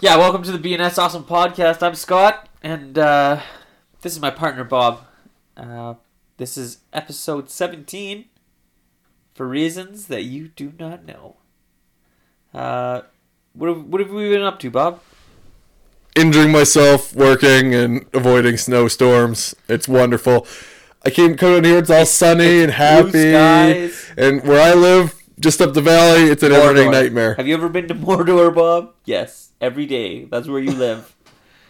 Yeah, 0.00 0.16
welcome 0.16 0.44
to 0.44 0.56
the 0.56 0.58
BNS 0.60 0.96
Awesome 0.96 1.24
Podcast. 1.24 1.82
I'm 1.82 1.96
Scott, 1.96 2.48
and 2.62 2.96
uh, 2.96 3.40
this 4.02 4.12
is 4.12 4.20
my 4.20 4.30
partner 4.30 4.62
Bob. 4.62 5.04
Uh, 5.56 5.94
this 6.36 6.56
is 6.56 6.78
episode 6.92 7.50
17 7.50 8.26
for 9.34 9.48
reasons 9.48 10.06
that 10.06 10.22
you 10.22 10.50
do 10.54 10.72
not 10.78 11.04
know. 11.04 11.34
Uh, 12.54 13.00
what 13.54 13.70
have, 13.70 13.84
what 13.86 14.00
have 14.00 14.12
we 14.12 14.28
been 14.28 14.42
up 14.42 14.60
to, 14.60 14.70
Bob? 14.70 15.00
Injuring 16.14 16.52
myself, 16.52 17.12
working, 17.16 17.74
and 17.74 18.06
avoiding 18.14 18.56
snowstorms. 18.56 19.56
It's 19.68 19.88
wonderful. 19.88 20.46
I 21.04 21.10
came 21.10 21.36
coming 21.36 21.64
here. 21.64 21.78
It's 21.78 21.90
all 21.90 22.06
sunny 22.06 22.62
and 22.62 22.70
happy. 22.70 23.32
skies. 23.32 24.12
And 24.16 24.44
where 24.44 24.62
I 24.62 24.74
live, 24.74 25.20
just 25.40 25.60
up 25.60 25.74
the 25.74 25.82
valley, 25.82 26.30
it's 26.30 26.44
an 26.44 26.52
everyday 26.52 26.88
nightmare. 26.88 27.34
Have 27.34 27.48
you 27.48 27.54
ever 27.54 27.68
been 27.68 27.88
to 27.88 27.96
Mordor, 27.96 28.54
Bob? 28.54 28.94
Yes, 29.04 29.47
every 29.60 29.86
day. 29.86 30.24
That's 30.24 30.48
where 30.48 30.60
you 30.60 30.72
live. 30.72 31.14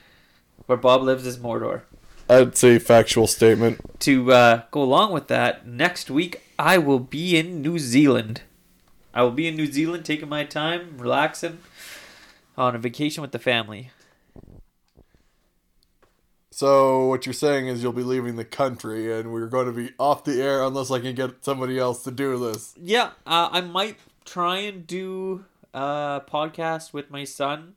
where 0.66 0.78
Bob 0.78 1.02
lives 1.02 1.26
is 1.26 1.38
Mordor. 1.38 1.82
I'd 2.28 2.56
say 2.56 2.78
factual 2.78 3.26
statement. 3.26 3.80
to 4.00 4.32
uh, 4.32 4.62
go 4.70 4.82
along 4.82 5.12
with 5.12 5.28
that, 5.28 5.66
next 5.66 6.10
week 6.10 6.42
I 6.58 6.76
will 6.76 6.98
be 6.98 7.38
in 7.38 7.62
New 7.62 7.78
Zealand. 7.78 8.42
I 9.14 9.22
will 9.22 9.30
be 9.30 9.48
in 9.48 9.56
New 9.56 9.66
Zealand 9.66 10.04
taking 10.04 10.28
my 10.28 10.44
time, 10.44 10.98
relaxing 10.98 11.58
on 12.56 12.74
a 12.74 12.78
vacation 12.78 13.22
with 13.22 13.32
the 13.32 13.38
family. 13.38 13.90
So 16.50 17.06
what 17.06 17.24
you're 17.24 17.32
saying 17.32 17.68
is 17.68 17.82
you'll 17.82 17.92
be 17.92 18.02
leaving 18.02 18.34
the 18.34 18.44
country, 18.44 19.16
and 19.16 19.32
we're 19.32 19.46
going 19.46 19.66
to 19.66 19.72
be 19.72 19.92
off 19.96 20.24
the 20.24 20.42
air 20.42 20.62
unless 20.64 20.90
I 20.90 20.98
can 20.98 21.14
get 21.14 21.44
somebody 21.44 21.78
else 21.78 22.02
to 22.02 22.10
do 22.10 22.36
this. 22.36 22.74
Yeah, 22.76 23.10
uh, 23.26 23.48
I 23.52 23.60
might 23.60 23.96
try 24.24 24.58
and 24.58 24.84
do 24.84 25.44
a 25.72 26.20
podcast 26.28 26.92
with 26.92 27.10
my 27.12 27.22
son. 27.22 27.74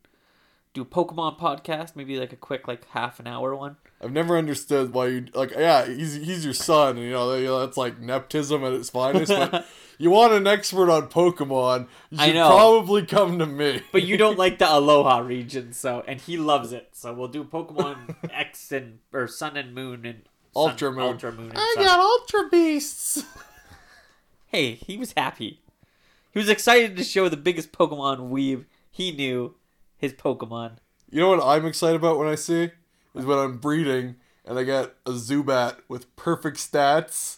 Do 0.73 0.83
a 0.83 0.85
Pokemon 0.85 1.37
podcast, 1.37 1.97
maybe 1.97 2.17
like 2.17 2.31
a 2.31 2.37
quick, 2.37 2.65
like 2.65 2.87
half 2.89 3.19
an 3.19 3.27
hour 3.27 3.53
one. 3.53 3.75
I've 4.01 4.13
never 4.13 4.37
understood 4.37 4.93
why 4.93 5.07
you 5.07 5.25
like. 5.33 5.51
Yeah, 5.51 5.85
he's 5.85 6.13
he's 6.15 6.45
your 6.45 6.53
son, 6.53 6.97
and 6.97 7.05
you 7.05 7.11
know 7.11 7.59
that's 7.59 7.75
like 7.75 7.99
nepotism 7.99 8.63
at 8.63 8.71
its 8.71 8.89
finest. 8.89 9.33
But 9.33 9.65
you 9.97 10.11
want 10.11 10.31
an 10.31 10.47
expert 10.47 10.89
on 10.89 11.09
Pokemon, 11.09 11.87
you 12.09 12.17
should 12.17 12.35
probably 12.35 13.05
come 13.05 13.37
to 13.39 13.45
me. 13.45 13.81
But 13.91 14.03
you 14.03 14.15
don't 14.15 14.37
like 14.37 14.59
the 14.59 14.65
Alola 14.77 15.27
region, 15.27 15.73
so 15.73 16.05
and 16.07 16.21
he 16.21 16.37
loves 16.37 16.71
it. 16.71 16.89
So 16.93 17.13
we'll 17.13 17.27
do 17.27 17.43
Pokemon 17.43 18.15
X 18.31 18.71
and 18.71 18.99
or 19.11 19.27
Sun 19.27 19.57
and 19.57 19.75
Moon 19.75 20.05
and 20.05 20.21
Sun- 20.53 20.69
Ultra 20.71 20.91
Moon. 20.93 21.03
Ultra 21.03 21.31
Moon. 21.33 21.49
And 21.49 21.57
I 21.59 21.73
Sun. 21.75 21.83
got 21.83 21.99
Ultra 21.99 22.49
Beasts. 22.49 23.25
Hey, 24.47 24.75
he 24.75 24.97
was 24.97 25.13
happy. 25.17 25.59
He 26.31 26.39
was 26.39 26.47
excited 26.49 26.95
to 26.95 27.03
show 27.03 27.27
the 27.27 27.35
biggest 27.37 27.73
Pokemon 27.73 28.29
weave 28.29 28.65
he 28.89 29.11
knew 29.11 29.55
his 30.01 30.13
Pokemon. 30.13 30.77
You 31.11 31.21
know 31.21 31.29
what 31.29 31.43
I'm 31.43 31.65
excited 31.65 31.95
about 31.95 32.17
when 32.17 32.27
I 32.27 32.35
see 32.35 32.71
is 33.15 33.25
when 33.25 33.37
I'm 33.37 33.57
breeding 33.59 34.15
and 34.43 34.57
I 34.57 34.63
get 34.63 34.95
a 35.05 35.11
Zubat 35.11 35.77
with 35.87 36.13
perfect 36.15 36.57
stats 36.57 37.37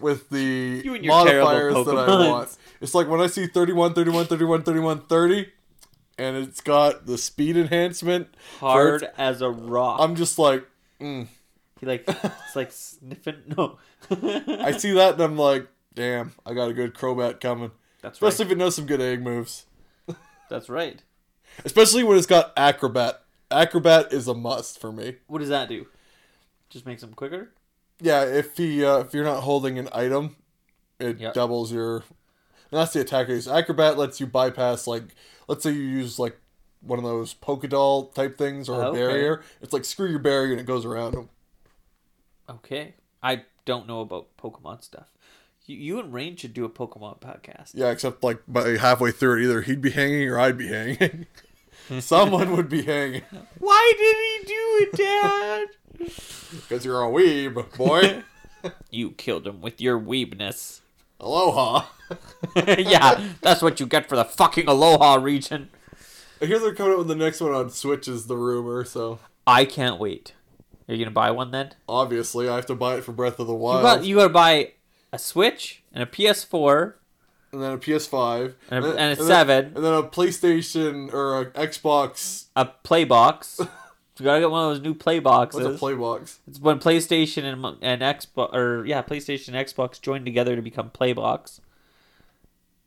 with 0.00 0.28
the 0.28 0.82
You 0.84 0.94
and 0.94 1.04
your 1.04 1.24
terrible 1.24 1.46
modifiers 1.46 1.86
that 1.86 1.96
I 1.96 2.28
want. 2.28 2.56
It's 2.80 2.94
like 2.94 3.08
when 3.08 3.20
I 3.20 3.26
see 3.26 3.46
31, 3.46 3.94
31, 3.94 4.26
31, 4.26 4.62
31, 4.62 5.00
30, 5.06 5.48
and 6.18 6.36
it's 6.36 6.60
got 6.60 7.06
the 7.06 7.16
speed 7.16 7.56
enhancement. 7.56 8.28
Hard 8.60 9.08
as 9.16 9.40
a 9.40 9.48
rock. 9.48 9.98
I'm 10.00 10.14
just 10.14 10.38
like, 10.38 10.66
mm. 11.00 11.26
he 11.80 11.86
like 11.86 12.04
it's 12.06 12.54
like 12.54 12.70
sniffing. 12.70 13.54
No, 13.56 13.78
I 14.10 14.72
see 14.72 14.92
that 14.92 15.14
and 15.14 15.22
I'm 15.22 15.38
like, 15.38 15.66
damn, 15.94 16.34
I 16.44 16.52
got 16.52 16.68
a 16.68 16.74
good 16.74 16.94
Crobat 16.94 17.40
coming. 17.40 17.70
That's 18.02 18.20
right. 18.20 18.28
Especially 18.28 18.46
if 18.46 18.52
it 18.52 18.58
knows 18.58 18.76
some 18.76 18.86
good 18.86 19.00
egg 19.00 19.22
moves. 19.22 19.64
That's 20.50 20.68
right. 20.68 21.02
Especially 21.64 22.04
when 22.04 22.16
it's 22.18 22.26
got 22.26 22.52
Acrobat. 22.56 23.22
Acrobat 23.50 24.12
is 24.12 24.28
a 24.28 24.34
must 24.34 24.80
for 24.80 24.92
me. 24.92 25.16
What 25.26 25.38
does 25.38 25.48
that 25.48 25.68
do? 25.68 25.86
Just 26.70 26.86
makes 26.86 27.02
him 27.02 27.14
quicker. 27.14 27.50
Yeah, 28.00 28.24
if 28.24 28.56
he 28.56 28.84
uh, 28.84 28.98
if 28.98 29.14
you're 29.14 29.24
not 29.24 29.42
holding 29.42 29.78
an 29.78 29.88
item, 29.92 30.36
it 31.00 31.18
Yep. 31.18 31.34
doubles 31.34 31.72
your. 31.72 31.96
And 32.70 32.78
that's 32.78 32.92
the 32.92 33.00
attack 33.00 33.28
use. 33.28 33.48
Acrobat 33.48 33.96
lets 33.96 34.20
you 34.20 34.26
bypass 34.26 34.86
like, 34.86 35.04
let's 35.48 35.62
say 35.62 35.70
you 35.70 35.80
use 35.82 36.18
like 36.18 36.38
one 36.82 36.98
of 36.98 37.04
those 37.04 37.32
Pokédoll 37.34 38.12
type 38.14 38.36
things 38.36 38.68
or 38.68 38.82
a 38.82 38.86
Okay. 38.88 38.98
barrier. 38.98 39.42
It's 39.62 39.72
like 39.72 39.84
screw 39.86 40.08
your 40.08 40.18
barrier 40.18 40.52
and 40.52 40.60
it 40.60 40.66
goes 40.66 40.84
around 40.84 41.14
them. 41.14 41.28
Okay, 42.48 42.94
I 43.22 43.42
don't 43.64 43.86
know 43.86 44.00
about 44.00 44.28
Pokemon 44.36 44.82
stuff. 44.84 45.10
You, 45.66 45.76
you 45.76 45.98
and 46.00 46.12
Rain 46.14 46.36
should 46.36 46.54
do 46.54 46.64
a 46.64 46.68
Pokemon 46.70 47.20
podcast. 47.20 47.70
Yeah, 47.74 47.90
except 47.90 48.22
like 48.22 48.42
by 48.46 48.76
halfway 48.78 49.10
through 49.12 49.38
it, 49.40 49.44
either 49.44 49.62
he'd 49.62 49.80
be 49.82 49.90
hanging 49.90 50.28
or 50.28 50.38
I'd 50.38 50.56
be 50.58 50.68
hanging. 50.68 51.26
Someone 52.00 52.52
would 52.56 52.68
be 52.68 52.82
hanging 52.82 53.22
Why 53.58 53.92
did 53.96 54.16
he 54.16 54.54
do 54.54 54.78
it, 54.82 54.96
Dad? 54.96 55.68
because 56.68 56.84
you're 56.84 57.02
a 57.02 57.08
weeb, 57.08 57.76
boy. 57.76 58.22
you 58.90 59.12
killed 59.12 59.46
him 59.46 59.60
with 59.60 59.80
your 59.80 59.98
weebness. 59.98 60.80
Aloha. 61.20 61.86
yeah, 62.54 63.32
that's 63.42 63.62
what 63.62 63.80
you 63.80 63.86
get 63.86 64.08
for 64.08 64.16
the 64.16 64.24
fucking 64.24 64.66
Alola 64.66 65.20
region. 65.22 65.70
I 66.40 66.46
hear 66.46 66.58
they're 66.60 66.74
coming 66.74 66.92
out 66.92 66.98
with 66.98 67.08
the 67.08 67.16
next 67.16 67.40
one 67.40 67.52
on 67.52 67.70
Switch 67.70 68.06
is 68.06 68.26
the 68.26 68.36
rumor, 68.36 68.84
so 68.84 69.18
I 69.46 69.64
can't 69.64 69.98
wait. 69.98 70.34
Are 70.88 70.94
you 70.94 71.04
gonna 71.04 71.10
buy 71.12 71.30
one 71.32 71.50
then? 71.50 71.74
obviously 71.88 72.48
I 72.48 72.56
have 72.56 72.66
to 72.66 72.74
buy 72.74 72.96
it 72.96 73.04
for 73.04 73.12
Breath 73.12 73.38
of 73.40 73.46
the 73.46 73.52
You 73.52 73.58
Wild. 73.58 73.82
got 73.82 74.04
you 74.04 74.16
gotta 74.16 74.28
buy 74.28 74.72
a 75.12 75.18
Switch 75.18 75.82
and 75.92 76.02
a 76.02 76.06
PS4 76.06 76.94
and 77.60 77.64
then 77.64 77.72
a 77.72 77.78
PS5, 77.78 78.54
And 78.70 78.84
a- 78.84 78.88
and 78.96 79.12
a 79.12 79.16
then- 79.16 79.26
7. 79.26 79.64
and 79.74 79.84
then 79.84 79.92
a 79.94 80.02
PlayStation 80.02 81.12
or 81.12 81.40
a 81.40 81.46
Xbox. 81.52 82.46
a 82.56 82.66
Playbox. 82.84 83.58
you 84.18 84.24
gotta 84.24 84.40
get 84.40 84.50
one 84.50 84.64
of 84.64 84.74
those 84.74 84.82
new 84.82 84.94
play 84.94 85.18
boxes. 85.18 85.62
What's 85.64 85.76
a 85.76 85.78
play 85.78 85.94
box? 85.94 86.40
it's 86.48 86.60
when 86.60 86.78
PlayStation 86.78 87.44
and 87.44 87.78
and 87.82 88.02
Xbox 88.02 88.54
or 88.54 88.84
yeah, 88.86 89.02
PlayStation 89.02 89.48
and 89.54 89.56
Xbox 89.66 90.00
join 90.00 90.24
together 90.24 90.56
to 90.56 90.62
become 90.62 90.90
Playbox. 90.90 91.60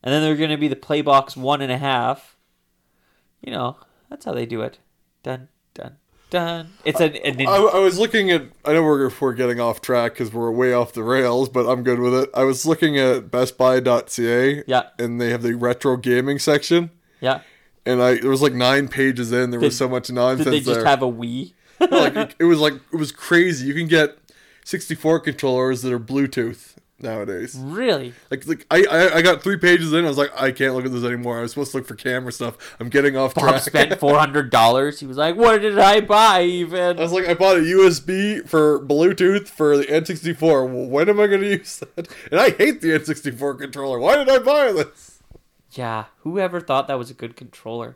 And 0.03 0.13
then 0.13 0.21
they're 0.23 0.35
gonna 0.35 0.57
be 0.57 0.67
the 0.67 0.75
Playbox 0.75 1.37
one 1.37 1.61
and 1.61 1.71
a 1.71 1.77
half. 1.77 2.35
You 3.41 3.51
know, 3.51 3.77
that's 4.09 4.25
how 4.25 4.33
they 4.33 4.45
do 4.45 4.61
it. 4.61 4.79
Done, 5.23 5.47
dun 5.73 5.97
dun. 6.31 6.73
It's 6.83 6.99
a, 6.99 7.27
a 7.27 7.31
nin- 7.31 7.47
I, 7.47 7.57
I 7.57 7.79
was 7.79 7.99
looking 7.99 8.31
at. 8.31 8.43
I 8.65 8.73
know 8.73 8.81
we're 8.81 9.11
we're 9.19 9.33
getting 9.33 9.59
off 9.59 9.81
track 9.81 10.13
because 10.13 10.33
we're 10.33 10.49
way 10.49 10.73
off 10.73 10.93
the 10.93 11.03
rails, 11.03 11.49
but 11.49 11.69
I'm 11.69 11.83
good 11.83 11.99
with 11.99 12.15
it. 12.15 12.29
I 12.33 12.43
was 12.43 12.65
looking 12.65 12.97
at 12.97 13.29
BestBuy.ca. 13.29 14.63
Yeah. 14.65 14.83
And 14.97 15.21
they 15.21 15.29
have 15.29 15.43
the 15.43 15.53
retro 15.53 15.97
gaming 15.97 16.39
section, 16.39 16.89
yeah. 17.19 17.41
and 17.85 18.01
I 18.01 18.15
there 18.15 18.31
was 18.31 18.41
like 18.41 18.53
nine 18.53 18.87
pages 18.87 19.31
in. 19.31 19.51
There 19.51 19.59
was 19.59 19.77
so 19.77 19.87
much 19.87 20.09
nonsense. 20.09 20.45
Did 20.45 20.53
they 20.53 20.59
just 20.61 20.79
there. 20.79 20.85
have 20.85 21.03
a 21.03 21.11
Wii? 21.11 21.53
like 21.79 22.15
it, 22.15 22.35
it 22.39 22.45
was 22.45 22.59
like 22.59 22.73
it 22.91 22.97
was 22.97 23.11
crazy. 23.11 23.67
You 23.67 23.75
can 23.75 23.87
get 23.87 24.17
64 24.65 25.19
controllers 25.19 25.83
that 25.83 25.93
are 25.93 25.99
Bluetooth 25.99 26.75
nowadays. 27.03 27.55
really? 27.57 28.13
Like, 28.29 28.47
like 28.47 28.65
I, 28.71 28.85
I 28.89 29.15
I 29.17 29.21
got 29.21 29.41
three 29.41 29.57
pages 29.57 29.93
in. 29.93 30.05
I 30.05 30.07
was 30.07 30.17
like, 30.17 30.31
I 30.39 30.51
can't 30.51 30.73
look 30.75 30.85
at 30.85 30.91
this 30.91 31.03
anymore. 31.03 31.39
I 31.39 31.41
was 31.41 31.51
supposed 31.51 31.71
to 31.71 31.77
look 31.77 31.87
for 31.87 31.95
camera 31.95 32.31
stuff. 32.31 32.75
I'm 32.79 32.89
getting 32.89 33.15
off 33.17 33.33
Bob 33.35 33.49
track. 33.49 33.61
spent 33.61 33.99
four 33.99 34.17
hundred 34.17 34.49
dollars. 34.49 34.99
He 34.99 35.05
was 35.05 35.17
like, 35.17 35.35
"What 35.35 35.61
did 35.61 35.77
I 35.77 36.01
buy?" 36.01 36.43
Even 36.43 36.97
I 36.99 37.01
was 37.01 37.11
like, 37.11 37.27
I 37.27 37.33
bought 37.33 37.57
a 37.57 37.61
USB 37.61 38.47
for 38.47 38.79
Bluetooth 38.79 39.47
for 39.47 39.77
the 39.77 39.85
N64. 39.85 40.87
When 40.89 41.09
am 41.09 41.19
I 41.19 41.27
going 41.27 41.41
to 41.41 41.49
use 41.49 41.77
that? 41.95 42.07
And 42.31 42.39
I 42.39 42.51
hate 42.51 42.81
the 42.81 42.89
N64 42.89 43.59
controller. 43.59 43.99
Why 43.99 44.15
did 44.17 44.29
I 44.29 44.39
buy 44.39 44.71
this? 44.71 45.19
yeah. 45.71 46.05
Whoever 46.19 46.59
thought 46.59 46.87
that 46.87 46.97
was 46.97 47.09
a 47.09 47.13
good 47.13 47.35
controller? 47.35 47.95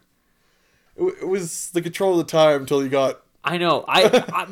It, 0.95 1.03
it 1.21 1.27
was 1.27 1.69
the 1.71 1.81
control 1.81 2.19
of 2.19 2.25
the 2.25 2.31
time 2.31 2.61
until 2.61 2.83
you 2.83 2.89
got. 2.89 3.21
I 3.43 3.57
know. 3.57 3.85
I, 3.87 4.03
I 4.33 4.45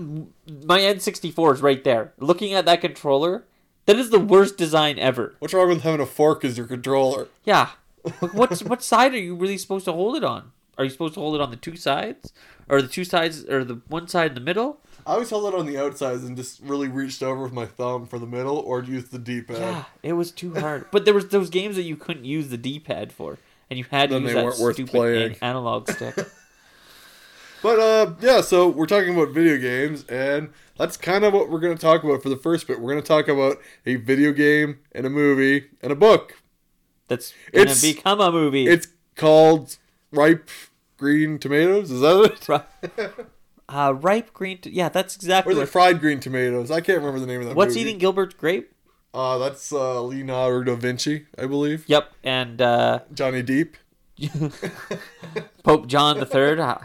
my 0.66 0.80
N64 0.80 1.56
is 1.56 1.62
right 1.62 1.84
there. 1.84 2.14
Looking 2.20 2.54
at 2.54 2.66
that 2.66 2.82
controller, 2.82 3.46
that 3.86 3.98
is 3.98 4.10
the 4.10 4.20
worst 4.20 4.58
design 4.58 4.98
ever. 5.00 5.36
What's 5.40 5.54
wrong 5.54 5.70
with 5.70 5.82
having 5.82 6.02
a 6.02 6.06
fork 6.06 6.44
as 6.46 6.58
your 6.58 6.68
controller? 6.68 7.28
Yeah. 7.44 7.70
What's 8.34 8.64
what 8.64 8.84
side 8.84 9.14
are 9.14 9.18
you 9.20 9.36
really 9.36 9.58
supposed 9.58 9.86
to 9.86 9.94
hold 9.94 10.16
it 10.18 10.24
on? 10.24 10.52
Are 10.78 10.84
you 10.84 10.90
supposed 10.90 11.14
to 11.14 11.20
hold 11.20 11.36
it 11.36 11.42
on 11.42 11.52
the 11.52 11.56
two 11.56 11.76
sides, 11.76 12.34
or 12.68 12.82
the 12.82 12.88
two 12.88 13.04
sides, 13.06 13.46
or 13.46 13.64
the 13.64 13.80
one 13.88 14.08
side 14.08 14.30
in 14.32 14.36
the 14.36 14.42
middle? 14.42 14.80
I 15.06 15.14
always 15.14 15.30
held 15.30 15.54
it 15.54 15.58
on 15.58 15.66
the 15.68 15.78
outsides 15.78 16.24
and 16.24 16.36
just 16.36 16.60
really 16.62 16.88
reached 16.88 17.22
over 17.22 17.44
with 17.44 17.54
my 17.54 17.66
thumb 17.66 18.08
for 18.08 18.18
the 18.18 18.26
middle 18.26 18.58
or 18.58 18.82
used 18.84 19.12
the 19.12 19.20
D-pad. 19.20 19.58
Yeah, 19.58 19.84
it 20.02 20.14
was 20.14 20.32
too 20.32 20.54
hard. 20.56 20.86
But 20.92 21.06
there 21.06 21.14
was 21.14 21.28
those 21.28 21.50
games 21.50 21.76
that 21.76 21.84
you 21.84 21.96
couldn't 21.96 22.26
use 22.26 22.48
the 22.50 22.58
D-pad 22.58 23.12
for, 23.14 23.38
and 23.70 23.78
you 23.78 23.86
had 23.92 24.10
to 24.10 24.16
Then 24.16 24.24
use 24.24 24.34
they 24.34 24.42
that 24.44 24.54
stupid 24.74 25.32
an- 25.32 25.36
analog 25.42 25.90
stick. 25.92 26.16
But 27.64 27.80
uh, 27.80 28.14
yeah, 28.22 28.42
so 28.42 28.68
we're 28.68 28.86
talking 28.86 29.16
about 29.16 29.30
video 29.34 29.58
games, 29.58 30.04
and 30.10 30.50
that's 30.78 30.98
kind 30.98 31.24
of 31.24 31.34
what 31.34 31.50
we're 31.50 31.60
going 31.62 31.76
to 31.76 31.82
talk 31.82 32.04
about 32.04 32.22
for 32.22 32.28
the 32.30 32.36
first 32.38 32.68
bit. 32.68 32.80
We're 32.82 32.92
going 32.92 33.02
to 33.02 33.08
talk 33.08 33.28
about 33.30 33.58
a 33.86 33.96
video 33.96 34.34
game 34.34 34.80
and 34.92 35.06
a 35.08 35.10
movie 35.10 35.70
and 35.82 35.92
a 35.92 35.96
book. 35.96 36.42
That's 37.08 37.34
gonna 37.52 37.64
It's- 37.64 37.82
become 37.82 38.20
a 38.22 38.32
movie. 38.32 38.68
It's 38.68 38.88
called 39.16 39.78
Ripe 40.12 40.50
Green 40.98 41.40
Tomatoes. 41.40 41.90
Is 41.90 42.02
that 42.02 42.38
it? 42.98 43.28
Uh, 43.70 43.94
ripe 44.02 44.34
green. 44.34 44.58
T- 44.60 44.70
yeah, 44.72 44.90
that's 44.90 45.16
exactly. 45.16 45.54
Or 45.54 45.56
the 45.58 45.66
Fried 45.66 46.02
Green 46.02 46.20
Tomatoes? 46.20 46.70
I 46.70 46.82
can't 46.82 46.98
remember 47.00 47.20
the 47.22 47.26
name 47.26 47.40
of 47.42 47.48
that. 47.48 47.56
What's 47.56 47.70
movie. 47.76 47.82
eating 47.90 47.98
Gilbert's 47.98 48.36
grape? 48.36 48.72
Uh, 49.14 49.38
that's 49.38 49.72
uh, 49.72 50.02
Leonardo 50.04 50.76
da 50.76 50.76
Vinci, 50.76 51.26
I 51.40 51.46
believe. 51.48 51.86
Yep, 51.88 52.12
and 52.26 52.62
uh, 52.62 53.00
Johnny 53.14 53.42
Depp. 53.42 53.76
Pope 55.64 55.88
John 55.88 56.20
the 56.20 56.26
Third. 56.26 56.60
I- 56.60 56.82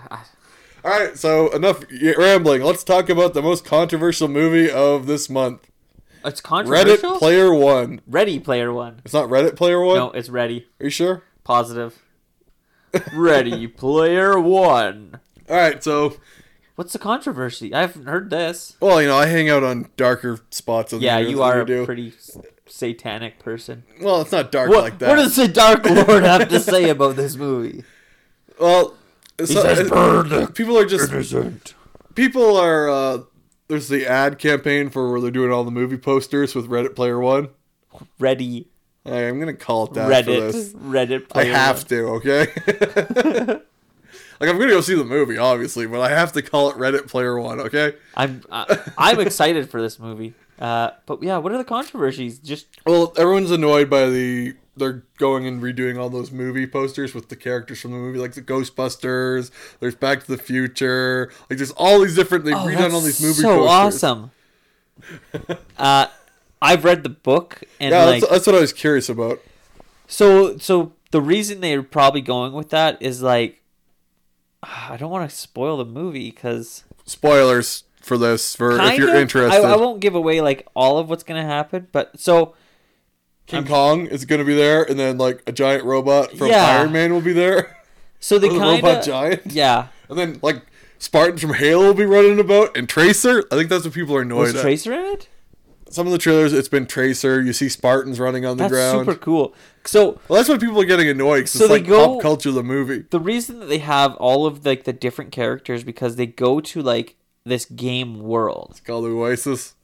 All 0.88 0.98
right, 0.98 1.18
so 1.18 1.50
enough 1.50 1.84
rambling. 2.16 2.62
Let's 2.62 2.82
talk 2.82 3.10
about 3.10 3.34
the 3.34 3.42
most 3.42 3.62
controversial 3.62 4.26
movie 4.26 4.70
of 4.70 5.04
this 5.06 5.28
month. 5.28 5.68
It's 6.24 6.40
controversial. 6.40 7.10
Reddit 7.12 7.18
Player 7.18 7.52
One. 7.52 8.00
Ready 8.06 8.40
Player 8.40 8.72
One. 8.72 9.02
It's 9.04 9.12
not 9.12 9.28
Reddit 9.28 9.54
Player 9.54 9.80
One. 9.84 9.96
No, 9.98 10.10
it's 10.12 10.30
Ready. 10.30 10.66
Are 10.80 10.84
you 10.84 10.90
sure? 10.90 11.24
Positive. 11.44 11.98
Ready 13.12 13.66
Player 13.66 14.40
One. 14.40 15.20
All 15.50 15.56
right, 15.56 15.84
so 15.84 16.16
What's 16.76 16.94
the 16.94 16.98
controversy? 16.98 17.74
I 17.74 17.82
haven't 17.82 18.06
heard 18.06 18.30
this. 18.30 18.76
well, 18.80 19.02
you 19.02 19.08
know, 19.08 19.18
I 19.18 19.26
hang 19.26 19.50
out 19.50 19.62
on 19.62 19.90
darker 19.98 20.40
spots 20.48 20.94
of 20.94 21.00
the 21.00 21.04
Yeah, 21.06 21.18
you 21.18 21.42
are 21.42 21.66
do. 21.66 21.82
a 21.82 21.84
pretty 21.84 22.14
satanic 22.66 23.40
person. 23.40 23.82
Well, 24.00 24.22
it's 24.22 24.32
not 24.32 24.50
dark 24.50 24.70
What, 24.70 24.84
like 24.84 24.98
that. 25.00 25.08
what 25.10 25.16
does 25.16 25.36
the 25.36 25.48
Dark 25.48 25.84
Lord 25.84 26.22
have 26.22 26.48
to 26.48 26.60
say 26.60 26.88
about 26.88 27.16
this 27.16 27.36
movie? 27.36 27.84
well, 28.58 28.94
He 29.38 29.46
so- 29.46 29.62
says, 29.62 29.88
"Burn 29.88 30.46
people 30.48 30.76
are 30.78 30.86
just 30.86 31.10
innocent." 31.12 31.74
people 32.14 32.56
are. 32.56 32.88
uh 32.90 33.18
There's 33.68 33.88
the 33.88 34.06
ad 34.06 34.38
campaign 34.38 34.90
for 34.90 35.10
where 35.10 35.20
they're 35.20 35.30
doing 35.30 35.52
all 35.52 35.62
the 35.64 35.70
movie 35.70 35.98
posters 35.98 36.54
with 36.54 36.68
Reddit 36.68 36.94
Player 36.96 37.18
One. 37.20 37.48
Ready 38.18 38.68
Hey, 39.04 39.28
I'm 39.28 39.38
gonna 39.38 39.54
call 39.54 39.84
it 39.86 39.94
that 39.94 40.24
for 40.24 40.30
this. 40.32 40.72
Reddit. 40.74 41.26
Reddit. 41.28 41.36
I 41.36 41.44
have 41.44 41.78
One. 41.78 41.86
to, 41.86 42.06
okay? 42.16 42.46
like 44.40 44.48
I'm 44.50 44.58
gonna 44.58 44.68
go 44.70 44.80
see 44.80 44.94
the 44.94 45.04
movie, 45.04 45.38
obviously, 45.38 45.86
but 45.86 46.00
I 46.00 46.10
have 46.10 46.32
to 46.32 46.42
call 46.42 46.70
it 46.70 46.76
Reddit 46.76 47.08
Player 47.08 47.38
One, 47.40 47.60
okay? 47.60 47.94
I'm 48.16 48.42
uh, 48.50 48.76
I'm 48.98 49.20
excited 49.20 49.70
for 49.70 49.80
this 49.80 49.98
movie. 49.98 50.34
Uh, 50.58 50.90
but 51.06 51.22
yeah, 51.22 51.38
what 51.38 51.52
are 51.52 51.58
the 51.58 51.64
controversies? 51.64 52.38
Just 52.38 52.66
Well, 52.84 53.12
everyone's 53.16 53.50
annoyed 53.50 53.88
by 53.88 54.06
the 54.10 54.54
they're 54.78 55.04
going 55.18 55.46
and 55.46 55.62
redoing 55.62 55.98
all 55.98 56.10
those 56.10 56.30
movie 56.30 56.66
posters 56.66 57.14
with 57.14 57.28
the 57.28 57.36
characters 57.36 57.80
from 57.80 57.92
the 57.92 57.98
movie, 57.98 58.18
like 58.18 58.34
the 58.34 58.42
Ghostbusters. 58.42 59.50
There's 59.80 59.94
Back 59.94 60.24
to 60.24 60.32
the 60.32 60.42
Future. 60.42 61.30
Like 61.48 61.58
there's 61.58 61.72
all 61.72 62.00
these 62.00 62.14
different. 62.14 62.44
They've 62.44 62.54
oh, 62.54 62.66
redone 62.66 62.78
that's 62.78 62.94
all 62.94 63.00
these 63.00 63.20
movie 63.20 63.34
so 63.34 63.66
posters. 63.66 64.02
awesome. 64.04 64.30
uh, 65.78 66.06
I've 66.60 66.84
read 66.84 67.02
the 67.02 67.08
book 67.08 67.62
and 67.80 67.92
Yeah, 67.92 68.04
like 68.04 68.20
that's, 68.20 68.32
that's 68.32 68.46
what 68.46 68.56
I 68.56 68.60
was 68.60 68.72
curious 68.72 69.08
about. 69.08 69.40
so 70.06 70.58
so 70.58 70.92
the 71.10 71.20
reason 71.20 71.60
they're 71.60 71.82
probably 71.82 72.20
going 72.20 72.52
with 72.52 72.70
that 72.70 73.00
is 73.00 73.22
like 73.22 73.62
I 74.62 74.96
don't 74.96 75.10
want 75.10 75.28
to 75.28 75.36
spoil 75.36 75.76
the 75.76 75.84
movie 75.84 76.30
because 76.30 76.84
Spoilers 77.04 77.84
for 78.02 78.18
this, 78.18 78.56
for 78.56 78.80
if 78.80 78.98
you're 78.98 79.10
of 79.10 79.16
interested. 79.16 79.64
I, 79.64 79.72
I 79.72 79.76
won't 79.76 80.00
give 80.00 80.14
away 80.14 80.40
like 80.40 80.66
all 80.74 80.98
of 80.98 81.08
what's 81.08 81.22
gonna 81.22 81.44
happen, 81.44 81.88
but 81.92 82.18
so 82.18 82.54
King 83.48 83.64
Kong 83.66 84.06
is 84.06 84.24
going 84.24 84.38
to 84.38 84.44
be 84.44 84.54
there, 84.54 84.84
and 84.84 84.98
then 84.98 85.18
like 85.18 85.42
a 85.46 85.52
giant 85.52 85.84
robot 85.84 86.32
from 86.36 86.48
Yeah. 86.48 86.78
Iron 86.80 86.92
Man 86.92 87.12
will 87.12 87.20
be 87.20 87.32
there. 87.32 87.76
so 88.20 88.38
they 88.38 88.48
the 88.48 88.58
kind 88.58 88.82
robot 88.82 89.02
giant. 89.04 89.42
yeah. 89.46 89.88
And 90.08 90.18
then 90.18 90.38
like 90.42 90.62
Spartans 90.98 91.40
from 91.40 91.54
Halo 91.54 91.86
will 91.86 91.94
be 91.94 92.04
running 92.06 92.38
about, 92.40 92.76
and 92.76 92.88
Tracer. 92.88 93.44
I 93.50 93.56
think 93.56 93.68
that's 93.70 93.84
what 93.84 93.94
people 93.94 94.14
are 94.16 94.22
annoyed 94.22 94.48
Was 94.48 94.54
at. 94.56 94.60
Tracer 94.62 94.92
in 94.92 95.04
it? 95.06 95.28
Some 95.90 96.06
of 96.06 96.12
the 96.12 96.18
trailers, 96.18 96.52
it's 96.52 96.68
been 96.68 96.84
Tracer. 96.86 97.40
You 97.40 97.54
see 97.54 97.70
Spartans 97.70 98.20
running 98.20 98.44
on 98.44 98.58
the 98.58 98.64
That's 98.64 98.72
ground. 98.72 99.06
super 99.06 99.18
cool. 99.18 99.54
So 99.86 100.20
Well, 100.28 100.36
that's 100.36 100.48
why 100.50 100.58
people 100.58 100.78
are 100.82 100.84
getting 100.84 101.08
annoyed. 101.08 101.42
'cause 101.44 101.52
So 101.52 101.64
it's 101.64 101.68
they 101.72 101.78
like 101.78 101.86
go- 101.88 102.14
pop 102.14 102.20
culture, 102.22 102.50
the 102.50 102.62
movie. 102.62 103.04
the 103.08 103.18
reason 103.20 103.60
that 103.60 103.66
they 103.66 103.78
have 103.78 104.14
all 104.16 104.44
of 104.44 104.66
like 104.66 104.84
the 104.84 104.92
different 104.92 105.32
characters 105.32 105.84
because 105.84 106.16
they 106.16 106.26
go 106.26 106.60
to 106.60 106.82
like 106.82 107.16
this 107.46 107.64
game 107.64 108.20
world. 108.20 108.68
It's 108.72 108.80
called 108.80 109.06
Oasis. 109.06 109.74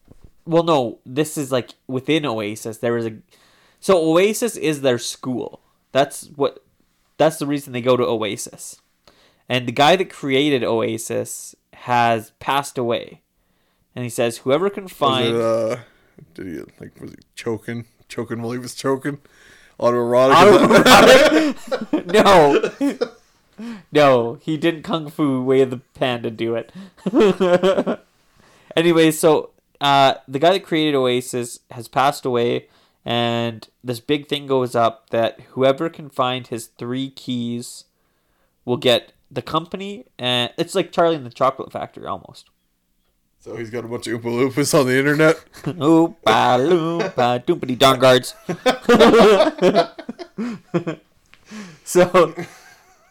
Well, 0.46 0.62
no, 0.62 0.98
this 1.06 1.38
is 1.38 1.50
like 1.50 1.70
within 1.86 2.26
Oasis. 2.26 2.76
There 2.78 2.98
is 2.98 3.06
a 3.06 3.12
so 3.84 4.00
Oasis 4.02 4.56
is 4.56 4.80
their 4.80 4.98
school. 4.98 5.60
That's 5.92 6.30
what. 6.36 6.64
That's 7.18 7.36
the 7.36 7.46
reason 7.46 7.74
they 7.74 7.82
go 7.82 7.98
to 7.98 8.02
Oasis. 8.02 8.80
And 9.46 9.68
the 9.68 9.72
guy 9.72 9.94
that 9.96 10.08
created 10.08 10.64
Oasis 10.64 11.54
has 11.74 12.30
passed 12.40 12.78
away, 12.78 13.20
and 13.94 14.02
he 14.02 14.08
says 14.08 14.38
whoever 14.38 14.70
can 14.70 14.84
Was 14.84 14.92
find 14.94 15.26
it, 15.26 15.34
uh, 15.34 15.76
did 16.32 16.46
he 16.46 16.62
like 16.80 16.98
was 16.98 17.10
he 17.10 17.18
choking? 17.34 17.84
Choking 18.08 18.40
while 18.40 18.52
he 18.52 18.58
was 18.58 18.74
choking. 18.74 19.18
Autoerotic. 19.78 20.32
no. 22.06 22.70
no, 23.92 24.38
he 24.40 24.56
didn't 24.56 24.82
kung 24.82 25.10
fu 25.10 25.42
way 25.42 25.60
of 25.60 25.68
the 25.68 25.82
panda 25.92 26.30
do 26.30 26.54
it. 26.54 26.72
anyway, 28.74 29.10
so 29.10 29.50
uh, 29.82 30.14
the 30.26 30.38
guy 30.38 30.54
that 30.54 30.64
created 30.64 30.94
Oasis 30.94 31.60
has 31.70 31.86
passed 31.86 32.24
away, 32.24 32.68
and 33.04 33.68
this 33.82 34.00
big 34.00 34.28
thing 34.28 34.46
goes 34.46 34.74
up 34.74 35.10
that 35.10 35.40
whoever 35.50 35.88
can 35.88 36.08
find 36.08 36.46
his 36.46 36.66
three 36.66 37.10
keys 37.10 37.84
will 38.64 38.76
get 38.76 39.12
the 39.30 39.42
company, 39.42 40.06
and 40.18 40.52
it's 40.56 40.74
like 40.74 40.92
Charlie 40.92 41.16
and 41.16 41.26
the 41.26 41.30
Chocolate 41.30 41.72
Factory 41.72 42.06
almost. 42.06 42.48
so 43.40 43.56
he's 43.56 43.70
got 43.70 43.84
a 43.84 43.88
bunch 43.88 44.06
of 44.06 44.22
Oompa 44.22 44.52
Loompas 44.52 44.78
on 44.78 44.86
the 44.86 44.96
internet. 44.96 45.36
Oompa 45.64 46.58
loompa 46.58 47.44
doompity 47.44 47.78
darn 47.78 48.00
guards. 48.00 48.34
so, 51.84 52.34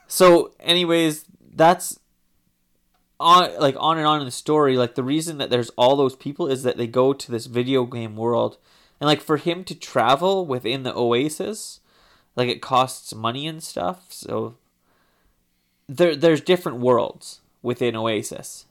so 0.07 0.51
anyways, 0.59 1.25
that's 1.55 1.99
on 3.19 3.59
like 3.59 3.75
on 3.79 3.97
and 3.97 4.07
on 4.07 4.19
in 4.19 4.25
the 4.25 4.31
story. 4.31 4.77
Like 4.77 4.95
the 4.95 5.03
reason 5.03 5.37
that 5.37 5.49
there's 5.49 5.69
all 5.71 5.95
those 5.95 6.15
people 6.15 6.47
is 6.47 6.63
that 6.63 6.77
they 6.77 6.87
go 6.87 7.13
to 7.13 7.31
this 7.31 7.45
video 7.45 7.85
game 7.85 8.15
world, 8.15 8.57
and 9.03 9.07
like 9.09 9.19
for 9.19 9.35
him 9.35 9.65
to 9.65 9.75
travel 9.75 10.45
within 10.45 10.83
the 10.83 10.95
Oasis, 10.95 11.81
like 12.37 12.47
it 12.47 12.61
costs 12.61 13.13
money 13.13 13.45
and 13.45 13.61
stuff. 13.61 14.05
So 14.13 14.55
there 15.89 16.15
there's 16.15 16.39
different 16.39 16.77
worlds 16.77 17.41
within 17.61 17.97
Oasis. 17.97 18.63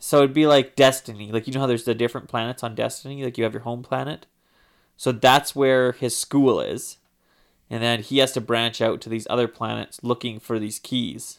So 0.00 0.18
it'd 0.18 0.34
be 0.34 0.48
like 0.48 0.74
Destiny. 0.74 1.30
Like 1.30 1.46
you 1.46 1.52
know 1.52 1.60
how 1.60 1.68
there's 1.68 1.84
the 1.84 1.94
different 1.94 2.26
planets 2.26 2.64
on 2.64 2.74
Destiny, 2.74 3.22
like 3.22 3.38
you 3.38 3.44
have 3.44 3.52
your 3.52 3.62
home 3.62 3.84
planet. 3.84 4.26
So 4.96 5.12
that's 5.12 5.54
where 5.54 5.92
his 5.92 6.18
school 6.18 6.60
is. 6.60 6.96
And 7.70 7.84
then 7.84 8.02
he 8.02 8.18
has 8.18 8.32
to 8.32 8.40
branch 8.40 8.80
out 8.80 9.00
to 9.02 9.08
these 9.08 9.28
other 9.30 9.46
planets 9.46 10.00
looking 10.02 10.40
for 10.40 10.58
these 10.58 10.80
keys. 10.80 11.38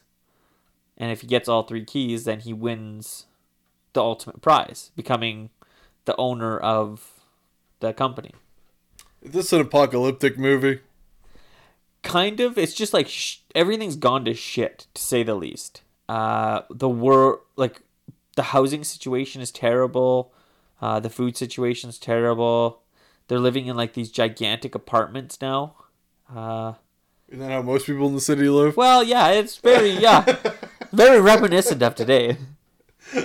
And 0.98 1.12
if 1.12 1.19
he 1.19 1.27
gets 1.27 1.50
all 1.50 1.63
three 1.63 1.83
keys, 1.83 2.24
then 2.24 2.39
he 2.39 2.54
wins 2.54 3.25
the 3.92 4.01
ultimate 4.01 4.42
prize, 4.42 4.92
becoming 4.95 5.50
the 6.06 6.16
owner 6.16 6.57
of 6.57 7.14
the 7.80 7.94
company. 7.94 8.31
Is 9.22 9.31
this 9.31 9.54
an 9.54 9.62
apocalyptic 9.62 10.38
movie? 10.38 10.80
kind 12.04 12.39
of. 12.39 12.56
It's 12.57 12.75
just 12.75 12.94
like 12.94 13.07
sh- 13.07 13.38
everything's 13.56 13.95
gone 13.95 14.25
to 14.25 14.33
shit 14.36 14.86
to 14.94 15.01
say 15.01 15.24
the 15.24 15.33
least. 15.33 15.81
Uh 16.07 16.62
the 16.69 16.88
world, 16.89 17.39
like 17.55 17.82
the 18.36 18.44
housing 18.44 18.84
situation 18.84 19.41
is 19.41 19.50
terrible. 19.51 20.32
Uh 20.79 21.00
the 21.00 21.10
food 21.10 21.36
situation 21.36 21.89
is 21.89 21.98
terrible. 21.98 22.84
They're 23.27 23.39
living 23.39 23.65
in 23.65 23.75
like 23.75 23.94
these 23.94 24.12
gigantic 24.12 24.75
apartments 24.75 25.41
now. 25.41 25.74
Uh 26.29 26.74
Isn't 27.27 27.39
that 27.39 27.51
how 27.51 27.63
most 27.63 27.88
people 27.88 28.05
in 28.08 28.13
the 28.13 28.22
city 28.22 28.48
live? 28.50 28.77
well 28.77 29.03
yeah 29.03 29.29
it's 29.32 29.58
very 29.58 29.89
yeah. 29.89 30.22
Very 30.94 31.20
reminiscent 31.20 31.82
of 31.82 31.96
today 31.96 32.38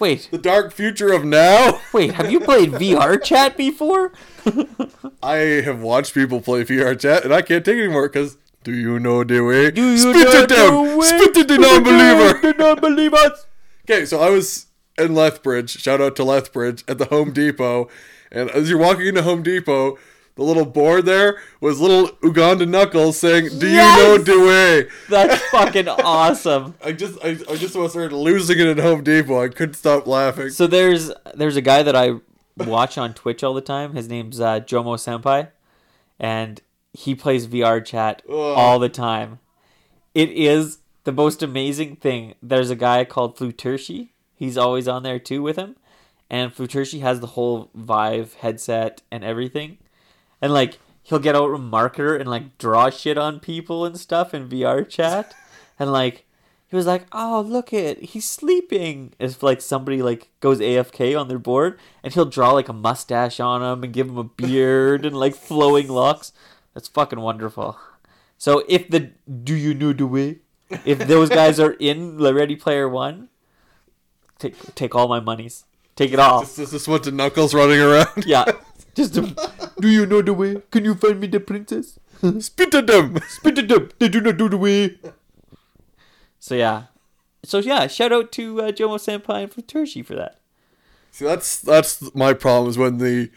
wait 0.00 0.28
The 0.30 0.38
dark 0.38 0.72
future 0.72 1.12
of 1.12 1.24
now? 1.24 1.80
wait 1.92 2.14
have 2.14 2.30
you 2.30 2.40
played 2.40 2.70
vr 2.72 3.22
chat 3.22 3.56
before 3.56 4.12
I 5.22 5.36
have 5.36 5.80
watched 5.82 6.14
people 6.14 6.40
play 6.40 6.64
VR 6.64 6.98
chat, 6.98 7.24
and 7.24 7.34
I 7.34 7.42
can't 7.42 7.64
take 7.64 7.76
it 7.76 7.84
anymore 7.84 8.08
because 8.08 8.38
do 8.64 8.72
you 8.72 8.98
know 8.98 9.22
the 9.24 9.40
way? 9.42 9.70
Do 9.70 9.82
you 9.92 9.98
Spit 9.98 10.14
know 10.14 10.30
it 10.42 10.48
the 10.48 10.54
down! 10.54 10.96
way? 10.96 11.06
Spit 11.06 11.36
it, 11.36 11.48
the 11.48 11.58
non-believer! 11.58 12.40
the 12.40 12.54
non-believers 12.58 13.46
Okay, 13.84 14.04
so 14.06 14.20
I 14.20 14.30
was 14.30 14.66
in 14.98 15.14
Lethbridge. 15.14 15.70
Shout 15.70 16.00
out 16.00 16.16
to 16.16 16.24
Lethbridge 16.24 16.84
at 16.88 16.98
the 16.98 17.06
Home 17.06 17.32
Depot. 17.32 17.88
And 18.30 18.50
as 18.50 18.68
you're 18.70 18.78
walking 18.78 19.06
into 19.06 19.22
Home 19.22 19.42
Depot, 19.42 19.98
the 20.40 20.46
little 20.46 20.64
board 20.64 21.04
there 21.04 21.38
was 21.60 21.80
little 21.82 22.10
Uganda 22.22 22.64
Knuckles 22.64 23.18
saying, 23.18 23.58
"Do 23.58 23.68
Yes! 23.68 23.98
you 23.98 24.02
know 24.18 24.24
Dewey?" 24.24 24.88
that's 25.10 25.38
fucking 25.50 25.86
awesome 25.88 26.74
I 26.82 26.92
just, 26.92 27.18
I, 27.22 27.36
I 27.48 27.56
just 27.56 27.74
started 27.74 28.12
losing 28.12 28.58
it 28.58 28.66
at 28.66 28.78
Home 28.78 29.04
Depot. 29.04 29.42
I 29.42 29.48
couldn't 29.48 29.74
stop 29.74 30.06
laughing. 30.06 30.48
So 30.48 30.66
there's 30.66 31.12
there's 31.34 31.56
a 31.56 31.60
guy 31.60 31.82
that 31.82 31.94
I 31.94 32.12
watch 32.56 32.96
on 32.96 33.12
Twitch 33.12 33.44
all 33.44 33.52
the 33.52 33.60
time. 33.60 33.94
His 33.94 34.08
name's 34.08 34.40
uh, 34.40 34.60
Jomo 34.60 34.96
Senpai, 34.96 35.50
and 36.18 36.62
he 36.94 37.14
plays 37.14 37.46
VR 37.46 37.84
chat 37.84 38.22
Ugh. 38.26 38.34
all 38.34 38.78
the 38.78 38.88
time. 38.88 39.40
It 40.14 40.30
is 40.30 40.78
the 41.04 41.12
most 41.12 41.42
amazing 41.42 41.96
thing. 41.96 42.32
There's 42.42 42.70
a 42.70 42.76
guy 42.76 43.04
called 43.04 43.36
Flutershi. 43.36 44.08
He's 44.34 44.56
always 44.56 44.88
on 44.88 45.02
there 45.02 45.18
too 45.18 45.42
with 45.42 45.56
him, 45.56 45.76
and 46.30 46.50
Flutershi 46.50 47.02
has 47.02 47.20
the 47.20 47.26
whole 47.28 47.70
Vive 47.74 48.34
headset 48.40 49.02
and 49.10 49.22
everything, 49.22 49.76
and 50.40 50.52
like 50.52 50.78
he'll 51.02 51.18
get 51.18 51.34
out 51.34 51.54
a 51.54 51.58
marker 51.58 52.16
and 52.16 52.28
like 52.28 52.58
draw 52.58 52.90
shit 52.90 53.18
on 53.18 53.40
people 53.40 53.84
and 53.84 53.98
stuff 53.98 54.34
in 54.34 54.48
VR 54.48 54.88
chat, 54.88 55.34
and 55.78 55.92
like 55.92 56.26
he 56.66 56.76
was 56.76 56.86
like, 56.86 57.06
"Oh, 57.12 57.44
look 57.46 57.72
it, 57.72 58.02
he's 58.02 58.28
sleeping." 58.28 59.12
If 59.18 59.42
like 59.42 59.60
somebody 59.60 60.02
like 60.02 60.30
goes 60.40 60.60
AFK 60.60 61.18
on 61.18 61.28
their 61.28 61.38
board, 61.38 61.78
and 62.02 62.12
he'll 62.14 62.26
draw 62.26 62.52
like 62.52 62.68
a 62.68 62.72
mustache 62.72 63.40
on 63.40 63.62
him 63.62 63.82
and 63.84 63.92
give 63.92 64.08
him 64.08 64.18
a 64.18 64.24
beard 64.40 65.04
and 65.04 65.16
like 65.16 65.34
flowing 65.34 65.88
locks. 65.88 66.32
That's 66.74 66.88
fucking 66.88 67.20
wonderful. 67.20 67.78
So 68.38 68.64
if 68.68 68.88
the 68.88 69.10
do 69.28 69.54
you 69.54 69.74
know 69.74 69.92
the 69.92 70.06
way 70.06 70.38
If 70.84 70.98
those 70.98 71.28
guys 71.28 71.58
are 71.58 71.72
in 71.80 72.16
the 72.18 72.32
Ready 72.32 72.56
Player 72.56 72.88
One, 72.88 73.28
take 74.38 74.74
take 74.74 74.94
all 74.94 75.08
my 75.08 75.20
monies. 75.20 75.64
Take 75.96 76.12
it 76.12 76.18
all. 76.18 76.40
This 76.40 76.58
is 76.58 76.70
this 76.70 76.88
what 76.88 77.02
the 77.02 77.10
Knuckles 77.10 77.52
running 77.52 77.80
around? 77.80 78.24
Yeah. 78.24 78.44
Just 79.00 79.14
to, 79.14 79.72
do 79.80 79.88
you 79.88 80.04
know 80.04 80.20
the 80.20 80.34
way? 80.34 80.60
Can 80.70 80.84
you 80.84 80.94
find 80.94 81.18
me 81.20 81.26
the 81.26 81.40
princess? 81.40 81.98
Spit 82.40 82.74
at 82.74 82.86
them. 82.86 83.18
Spit 83.28 83.56
it 83.56 83.68
them! 83.68 83.88
They 83.98 84.10
do 84.10 84.20
not 84.20 84.36
do 84.36 84.50
the 84.50 84.58
way. 84.58 84.98
So 86.38 86.54
yeah. 86.54 86.84
So 87.42 87.60
yeah, 87.60 87.86
shout 87.86 88.12
out 88.12 88.30
to 88.32 88.60
uh, 88.60 88.72
Jomo 88.72 88.98
Senpai 88.98 89.44
and 89.44 89.50
Futurshi 89.50 90.04
for 90.04 90.14
that. 90.16 90.38
See, 91.12 91.24
that's 91.24 91.58
that's 91.60 92.14
my 92.14 92.34
problem 92.34 92.68
is 92.68 92.76
when 92.76 92.98
the 92.98 93.30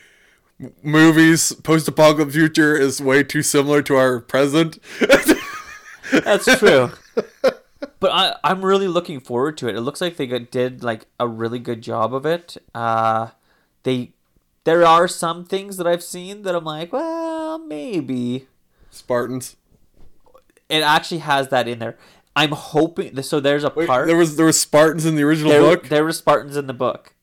movies 0.81 1.53
post-apocalyptic 1.53 2.33
future 2.33 2.75
is 2.75 3.01
way 3.01 3.23
too 3.23 3.41
similar 3.41 3.81
to 3.83 3.95
our 3.95 4.19
present. 4.19 4.79
That's 6.11 6.59
true. 6.59 6.91
but 7.99 8.11
I, 8.11 8.35
I'm 8.43 8.63
really 8.63 8.87
looking 8.87 9.19
forward 9.19 9.57
to 9.59 9.67
it. 9.67 9.75
It 9.75 9.81
looks 9.81 10.01
like 10.01 10.17
they 10.17 10.27
got, 10.27 10.51
did 10.51 10.83
like 10.83 11.07
a 11.19 11.27
really 11.27 11.59
good 11.59 11.81
job 11.81 12.13
of 12.13 12.25
it. 12.25 12.57
Uh, 12.75 13.29
they 13.81 14.13
there 14.63 14.85
are 14.85 15.07
some 15.07 15.45
things 15.45 15.77
that 15.77 15.87
I've 15.87 16.03
seen 16.03 16.43
that 16.43 16.55
I'm 16.55 16.63
like, 16.63 16.93
well, 16.93 17.59
maybe 17.59 18.47
Spartans. 18.89 19.55
it 20.69 20.81
actually 20.83 21.19
has 21.19 21.49
that 21.49 21.67
in 21.67 21.79
there. 21.79 21.97
I'm 22.35 22.51
hoping. 22.51 23.21
So 23.23 23.39
there's 23.39 23.63
a 23.63 23.71
Wait, 23.75 23.87
part. 23.87 24.07
there 24.07 24.17
was 24.17 24.37
there 24.37 24.45
was 24.45 24.59
Spartans 24.59 25.05
in 25.05 25.15
the 25.15 25.23
original 25.23 25.51
there, 25.51 25.61
book. 25.61 25.89
there 25.89 26.03
were 26.03 26.11
Spartans 26.11 26.57
in 26.57 26.67
the 26.67 26.73
book. 26.73 27.13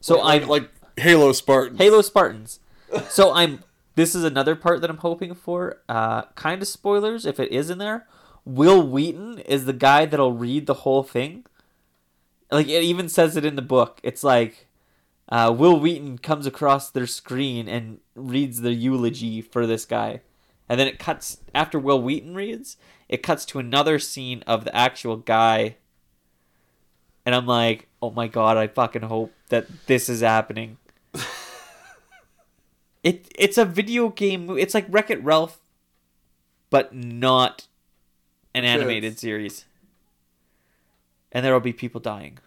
So 0.00 0.20
like, 0.20 0.42
I'm 0.42 0.48
like 0.48 0.70
Halo 0.96 1.32
Spartans. 1.32 1.78
Halo 1.78 2.02
Spartans. 2.02 2.60
So 3.08 3.32
I'm. 3.32 3.62
This 3.94 4.14
is 4.14 4.24
another 4.24 4.56
part 4.56 4.80
that 4.80 4.88
I'm 4.90 4.96
hoping 4.98 5.34
for. 5.34 5.82
Uh, 5.88 6.22
kind 6.34 6.62
of 6.62 6.68
spoilers 6.68 7.26
if 7.26 7.38
it 7.38 7.52
is 7.52 7.68
in 7.70 7.78
there. 7.78 8.06
Wil 8.44 8.82
Wheaton 8.88 9.38
is 9.40 9.66
the 9.66 9.72
guy 9.74 10.06
that'll 10.06 10.32
read 10.32 10.66
the 10.66 10.74
whole 10.74 11.02
thing. 11.02 11.44
Like 12.50 12.68
it 12.68 12.82
even 12.82 13.08
says 13.08 13.36
it 13.36 13.44
in 13.44 13.54
the 13.54 13.62
book. 13.62 14.00
It's 14.02 14.24
like 14.24 14.66
uh, 15.32 15.50
Wil 15.50 15.80
Wheaton 15.80 16.18
comes 16.18 16.46
across 16.46 16.90
their 16.90 17.06
screen 17.06 17.66
and 17.68 17.98
reads 18.14 18.60
the 18.60 18.74
eulogy 18.74 19.40
for 19.40 19.66
this 19.66 19.84
guy, 19.86 20.20
and 20.68 20.78
then 20.78 20.86
it 20.86 20.98
cuts 20.98 21.38
after 21.54 21.78
Wil 21.78 22.02
Wheaton 22.02 22.34
reads. 22.34 22.76
It 23.08 23.22
cuts 23.22 23.44
to 23.46 23.58
another 23.58 23.98
scene 23.98 24.42
of 24.46 24.64
the 24.64 24.74
actual 24.76 25.16
guy. 25.16 25.76
And 27.26 27.34
I'm 27.34 27.46
like, 27.46 27.88
oh 28.00 28.10
my 28.10 28.26
god, 28.26 28.56
I 28.56 28.66
fucking 28.68 29.02
hope 29.02 29.32
that 29.48 29.66
this 29.86 30.08
is 30.08 30.20
happening. 30.20 30.76
It 33.02 33.28
it's 33.36 33.58
a 33.58 33.64
video 33.64 34.10
game. 34.10 34.48
It's 34.56 34.74
like 34.74 34.86
Wreck 34.88 35.10
It 35.10 35.22
Ralph, 35.24 35.58
but 36.70 36.94
not 36.94 37.66
an 38.54 38.64
animated 38.64 39.14
Yes. 39.14 39.20
series. 39.20 39.64
And 41.32 41.44
there 41.44 41.52
will 41.52 41.60
be 41.60 41.72
people 41.72 42.00
dying. 42.00 42.38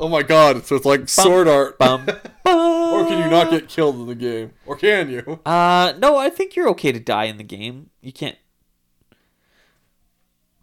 Oh 0.00 0.08
my 0.08 0.22
god! 0.22 0.64
So 0.64 0.76
it's 0.76 0.84
like 0.84 1.08
sword 1.08 1.48
art. 1.48 1.78
Bum. 1.78 2.06
or 2.44 3.04
can 3.06 3.18
you 3.24 3.30
not 3.30 3.50
get 3.50 3.68
killed 3.68 3.96
in 3.96 4.06
the 4.06 4.14
game? 4.14 4.52
Or 4.66 4.76
can 4.76 5.10
you? 5.10 5.40
Uh, 5.44 5.92
no, 5.98 6.16
I 6.16 6.30
think 6.30 6.54
you're 6.54 6.68
okay 6.70 6.92
to 6.92 7.00
die 7.00 7.24
in 7.24 7.36
the 7.36 7.44
game. 7.44 7.90
You 8.00 8.12
can't. 8.12 8.36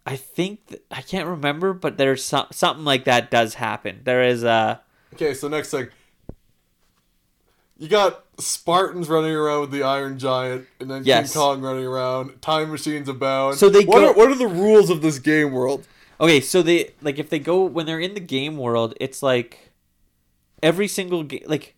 I 0.06 0.16
think 0.16 0.68
th- 0.68 0.82
I 0.90 1.02
can't 1.02 1.28
remember, 1.28 1.72
but 1.72 1.98
there's 1.98 2.24
some 2.24 2.46
something 2.52 2.84
like 2.84 3.04
that 3.04 3.30
does 3.30 3.54
happen. 3.54 4.00
There 4.04 4.22
is 4.22 4.42
a 4.44 4.80
Okay, 5.14 5.34
so 5.34 5.48
next 5.48 5.70
thing. 5.70 5.88
You 7.78 7.88
got 7.88 8.24
Spartans 8.38 9.08
running 9.08 9.32
around 9.32 9.60
with 9.62 9.70
the 9.70 9.82
Iron 9.82 10.18
Giant, 10.18 10.66
and 10.80 10.90
then 10.90 11.02
Yes. 11.04 11.32
King 11.34 11.40
Kong 11.42 11.60
running 11.60 11.84
around. 11.84 12.40
Time 12.40 12.70
machines 12.70 13.08
abound. 13.08 13.56
So 13.56 13.68
they 13.68 13.84
what 13.84 13.98
go- 14.00 14.10
are 14.10 14.14
what 14.14 14.30
are 14.30 14.34
the 14.34 14.46
rules 14.46 14.88
of 14.88 15.02
this 15.02 15.18
game 15.18 15.52
world? 15.52 15.86
Okay, 16.20 16.40
so 16.40 16.62
they 16.62 16.92
like 17.02 17.18
if 17.18 17.28
they 17.28 17.38
go 17.38 17.64
when 17.64 17.86
they're 17.86 18.00
in 18.00 18.14
the 18.14 18.20
game 18.20 18.56
world, 18.56 18.94
it's 19.00 19.22
like 19.22 19.72
every 20.62 20.88
single 20.88 21.22
game. 21.22 21.44
Like, 21.46 21.74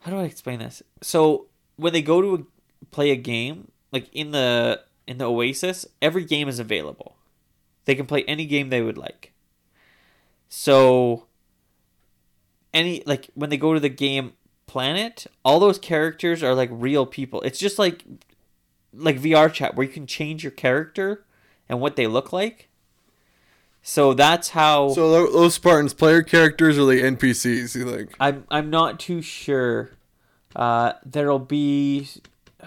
how 0.00 0.10
do 0.10 0.18
I 0.18 0.24
explain 0.24 0.60
this? 0.60 0.82
So 1.02 1.46
when 1.76 1.92
they 1.92 2.02
go 2.02 2.20
to 2.20 2.34
a, 2.34 2.86
play 2.86 3.10
a 3.10 3.16
game, 3.16 3.70
like 3.92 4.08
in 4.12 4.30
the 4.30 4.82
in 5.06 5.18
the 5.18 5.24
Oasis, 5.24 5.86
every 6.00 6.24
game 6.24 6.48
is 6.48 6.58
available. 6.58 7.16
They 7.84 7.94
can 7.94 8.06
play 8.06 8.22
any 8.24 8.46
game 8.46 8.68
they 8.68 8.82
would 8.82 8.98
like. 8.98 9.32
So 10.48 11.26
any 12.72 13.02
like 13.06 13.30
when 13.34 13.50
they 13.50 13.56
go 13.56 13.74
to 13.74 13.80
the 13.80 13.88
game 13.88 14.34
planet, 14.66 15.26
all 15.44 15.58
those 15.58 15.78
characters 15.78 16.42
are 16.42 16.54
like 16.54 16.70
real 16.72 17.06
people. 17.06 17.40
It's 17.42 17.58
just 17.58 17.78
like 17.78 18.04
like 18.94 19.20
VR 19.20 19.52
chat 19.52 19.74
where 19.74 19.86
you 19.86 19.92
can 19.92 20.06
change 20.06 20.44
your 20.44 20.52
character 20.52 21.24
and 21.68 21.80
what 21.80 21.96
they 21.96 22.06
look 22.06 22.32
like. 22.32 22.68
So 23.82 24.14
that's 24.14 24.50
how 24.50 24.90
So 24.90 25.30
those 25.30 25.54
Spartans, 25.54 25.94
player 25.94 26.22
characters 26.22 26.78
or 26.78 26.84
the 26.84 27.02
NPCs? 27.02 27.74
You 27.74 27.90
think? 27.90 28.14
I'm 28.20 28.44
I'm 28.50 28.70
not 28.70 29.00
too 29.00 29.22
sure. 29.22 29.90
Uh, 30.54 30.92
there'll 31.04 31.38
be. 31.38 32.08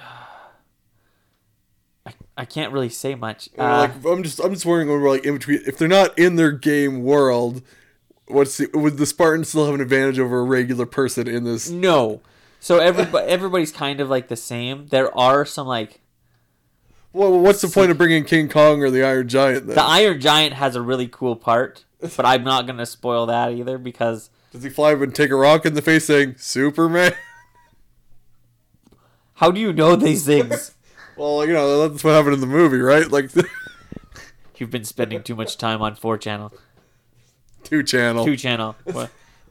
I, 2.06 2.14
I 2.38 2.46
can't 2.46 2.74
really 2.74 2.90
say 2.90 3.16
much. 3.16 3.50
Uh, 3.58 3.88
like 3.88 4.06
I'm 4.06 4.24
just 4.24 4.40
I'm 4.40 4.54
just 4.54 4.66
wondering 4.66 4.90
over 4.90 5.10
like 5.10 5.26
in 5.26 5.36
between 5.36 5.62
if 5.68 5.78
they're 5.78 5.88
not 5.88 6.18
in 6.18 6.36
their 6.36 6.52
game 6.52 7.04
world, 7.04 7.62
what's 8.28 8.58
the, 8.58 8.70
would 8.74 8.98
the 8.98 9.06
Spartans 9.06 9.50
still 9.50 9.66
have 9.66 9.76
an 9.76 9.82
advantage 9.82 10.20
over 10.20 10.40
a 10.40 10.44
regular 10.44 10.86
person 10.86 11.28
in 11.28 11.44
this? 11.44 11.70
no. 11.70 12.22
So 12.60 12.78
everybody 12.78 13.28
everybody's 13.28 13.72
kind 13.72 14.00
of 14.00 14.10
like 14.10 14.28
the 14.28 14.36
same. 14.36 14.88
There 14.88 15.16
are 15.18 15.46
some 15.46 15.66
like 15.66 16.01
Well, 17.14 17.40
what's 17.40 17.62
the 17.62 17.68
point 17.68 17.92
of 17.92 17.98
bringing 17.98 18.24
King 18.24 18.48
Kong 18.48 18.82
or 18.82 18.90
the 18.90 19.04
Iron 19.04 19.28
Giant 19.28 19.68
then? 19.68 19.76
the 19.76 19.84
Iron 19.84 20.22
Giant 20.22 20.54
has 20.54 20.76
a 20.76 20.82
really 20.82 21.08
cool 21.08 21.36
part, 21.36 21.84
but 22.00 22.26
I'm 22.26 22.44
not 22.44 22.68
gonna 22.68 22.86
spoil 22.86 23.26
that 23.26 23.52
either 23.52 23.78
because 23.78 24.30
Does 24.52 24.64
he 24.64 24.70
fly 24.70 24.94
up 24.94 25.02
and 25.02 25.14
take 25.14 25.32
a 25.32 25.36
rock 25.36 25.66
in 25.66 25.74
the 25.74 25.82
face 25.82 26.06
saying 26.06 26.36
Superman? 26.38 27.14
how 29.36 29.52
do 29.52 29.60
you 29.60 29.74
know 29.74 29.96
these 29.96 30.26
things? 30.26 30.76
well, 31.18 31.46
you 31.46 31.54
know 31.54 31.88
that's 31.88 32.04
what 32.04 32.12
happened 32.12 32.36
in 32.36 32.42
the 32.42 32.48
movie, 32.48 32.80
right? 32.80 33.10
Like 33.10 33.32
You've 34.58 34.72
been 34.72 34.86
spending 34.86 35.24
too 35.24 35.36
much 35.36 35.58
time 35.58 35.82
on 35.82 35.96
four 35.96 36.20
channel, 36.20 36.54
two 37.64 37.82
channel. 37.82 38.24
two 38.24 38.38
channel, 38.38 38.76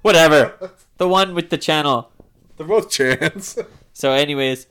whatever. 0.03 0.71
The 0.99 1.09
one 1.09 1.35
with 1.35 1.51
the 1.51 1.59
channel. 1.59 2.13
They're 2.57 2.67
both 2.67 2.91
chance. 2.91 3.59
So, 3.93 4.13
anyways, 4.13 4.67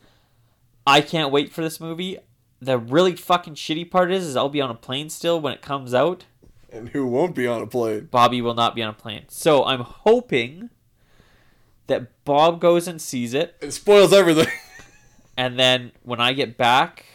I 0.88 1.02
can't 1.02 1.32
wait 1.32 1.52
for 1.52 1.62
this 1.62 1.80
movie. 1.80 2.20
The 2.62 2.78
really 2.78 3.16
fucking 3.16 3.56
shitty 3.56 3.90
part 3.90 4.12
is, 4.12 4.26
is 4.26 4.36
I'll 4.36 4.50
be 4.50 4.62
on 4.62 4.70
a 4.70 4.76
plane 4.76 5.10
still 5.10 5.40
when 5.40 5.54
it 5.54 5.62
comes 5.62 5.94
out. 5.94 6.26
and 6.72 6.90
who 6.90 7.06
won't 7.08 7.34
be 7.36 7.48
on 7.48 7.62
a 7.62 7.68
plane? 7.68 8.08
Bobby 8.12 8.42
will 8.42 8.54
not 8.54 8.76
be 8.76 8.84
on 8.84 8.90
a 8.90 8.94
plane. 8.94 9.24
So 9.30 9.64
I'm 9.66 9.82
hoping 9.82 10.70
that 11.88 12.24
Bob 12.26 12.60
goes 12.60 12.88
and 12.88 13.02
sees 13.02 13.34
it, 13.34 13.56
It 13.62 13.72
spoils 13.72 14.14
everything. 14.14 14.48
and 15.38 15.58
then 15.58 15.92
when 16.04 16.20
I 16.20 16.34
get 16.34 16.58
back, 16.58 17.06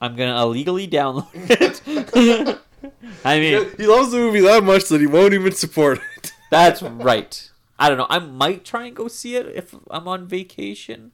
I'm 0.00 0.16
gonna 0.16 0.40
illegally 0.42 0.88
download 0.88 1.28
it. 1.34 2.58
I 3.24 3.38
mean, 3.40 3.66
he 3.76 3.86
loves 3.86 4.10
the 4.12 4.18
movie 4.18 4.40
that 4.40 4.64
much 4.64 4.88
that 4.88 5.00
he 5.00 5.06
won't 5.06 5.34
even 5.34 5.52
support 5.52 6.00
it. 6.16 6.32
that's 6.50 6.82
right. 6.82 7.50
I 7.78 7.88
don't 7.88 7.98
know. 7.98 8.06
I 8.08 8.18
might 8.20 8.64
try 8.64 8.86
and 8.86 8.96
go 8.96 9.06
see 9.08 9.36
it 9.36 9.46
if 9.54 9.74
I'm 9.90 10.08
on 10.08 10.26
vacation. 10.26 11.12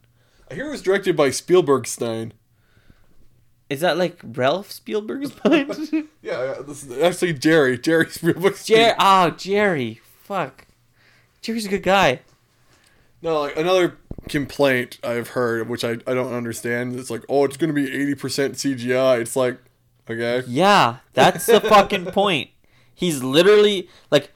I 0.49 0.55
hear 0.55 0.67
it 0.67 0.71
was 0.71 0.81
directed 0.81 1.15
by 1.17 1.29
Spielberg 1.29 1.87
Stein. 1.87 2.33
Is 3.73 3.81
that 3.81 3.97
like 3.97 4.19
Ralph 4.23 4.71
Spielberg's 4.71 5.31
mind? 5.45 6.07
Yeah, 6.21 6.55
this 6.65 6.83
is 6.83 7.01
actually 7.01 7.33
Jerry. 7.33 7.77
Jerry 7.77 8.09
Spielberg. 8.09 8.55
Jerry. 8.63 8.93
Oh, 8.99 9.31
Jerry. 9.31 10.01
Fuck. 10.21 10.67
Jerry's 11.41 11.65
a 11.65 11.69
good 11.69 11.83
guy. 11.83 12.21
No, 13.21 13.41
like 13.41 13.57
another 13.57 13.97
complaint 14.29 14.99
I've 15.03 15.29
heard, 15.29 15.67
which 15.69 15.83
I, 15.83 15.91
I 16.07 16.13
don't 16.13 16.33
understand. 16.33 16.97
It's 16.99 17.09
like, 17.09 17.23
oh, 17.27 17.45
it's 17.45 17.57
gonna 17.57 17.73
be 17.73 17.91
eighty 17.91 18.15
percent 18.15 18.53
CGI. 18.55 19.21
It's 19.21 19.35
like, 19.35 19.57
okay, 20.09 20.43
Yeah, 20.47 20.97
that's 21.13 21.45
the 21.45 21.59
fucking 21.59 22.05
point. 22.11 22.49
He's 22.93 23.23
literally 23.23 23.89
like 24.11 24.31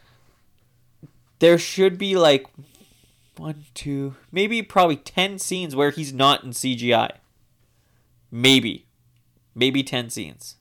there 1.39 1.57
should 1.57 1.97
be 1.97 2.15
like 2.17 2.47
one, 3.37 3.65
two, 3.75 4.15
maybe 4.31 4.63
probably 4.63 4.95
10 4.95 5.37
scenes 5.37 5.75
where 5.75 5.91
he's 5.91 6.11
not 6.11 6.43
in 6.43 6.49
CGI. 6.49 7.11
Maybe. 8.31 8.86
Maybe 9.57 9.81
10 9.83 10.11
scenes. 10.11 10.55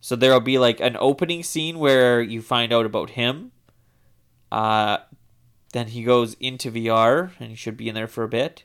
So 0.00 0.14
there'll 0.14 0.40
be 0.40 0.58
like 0.58 0.80
an 0.80 0.98
opening 1.00 1.42
scene 1.42 1.78
where 1.78 2.20
you 2.20 2.42
find 2.42 2.72
out 2.72 2.84
about 2.84 3.10
him. 3.10 3.52
Uh 4.52 4.98
then 5.72 5.88
he 5.88 6.04
goes 6.04 6.34
into 6.34 6.70
VR 6.70 7.32
and 7.40 7.50
he 7.50 7.56
should 7.56 7.76
be 7.76 7.88
in 7.88 7.96
there 7.96 8.06
for 8.06 8.22
a 8.22 8.28
bit. 8.28 8.62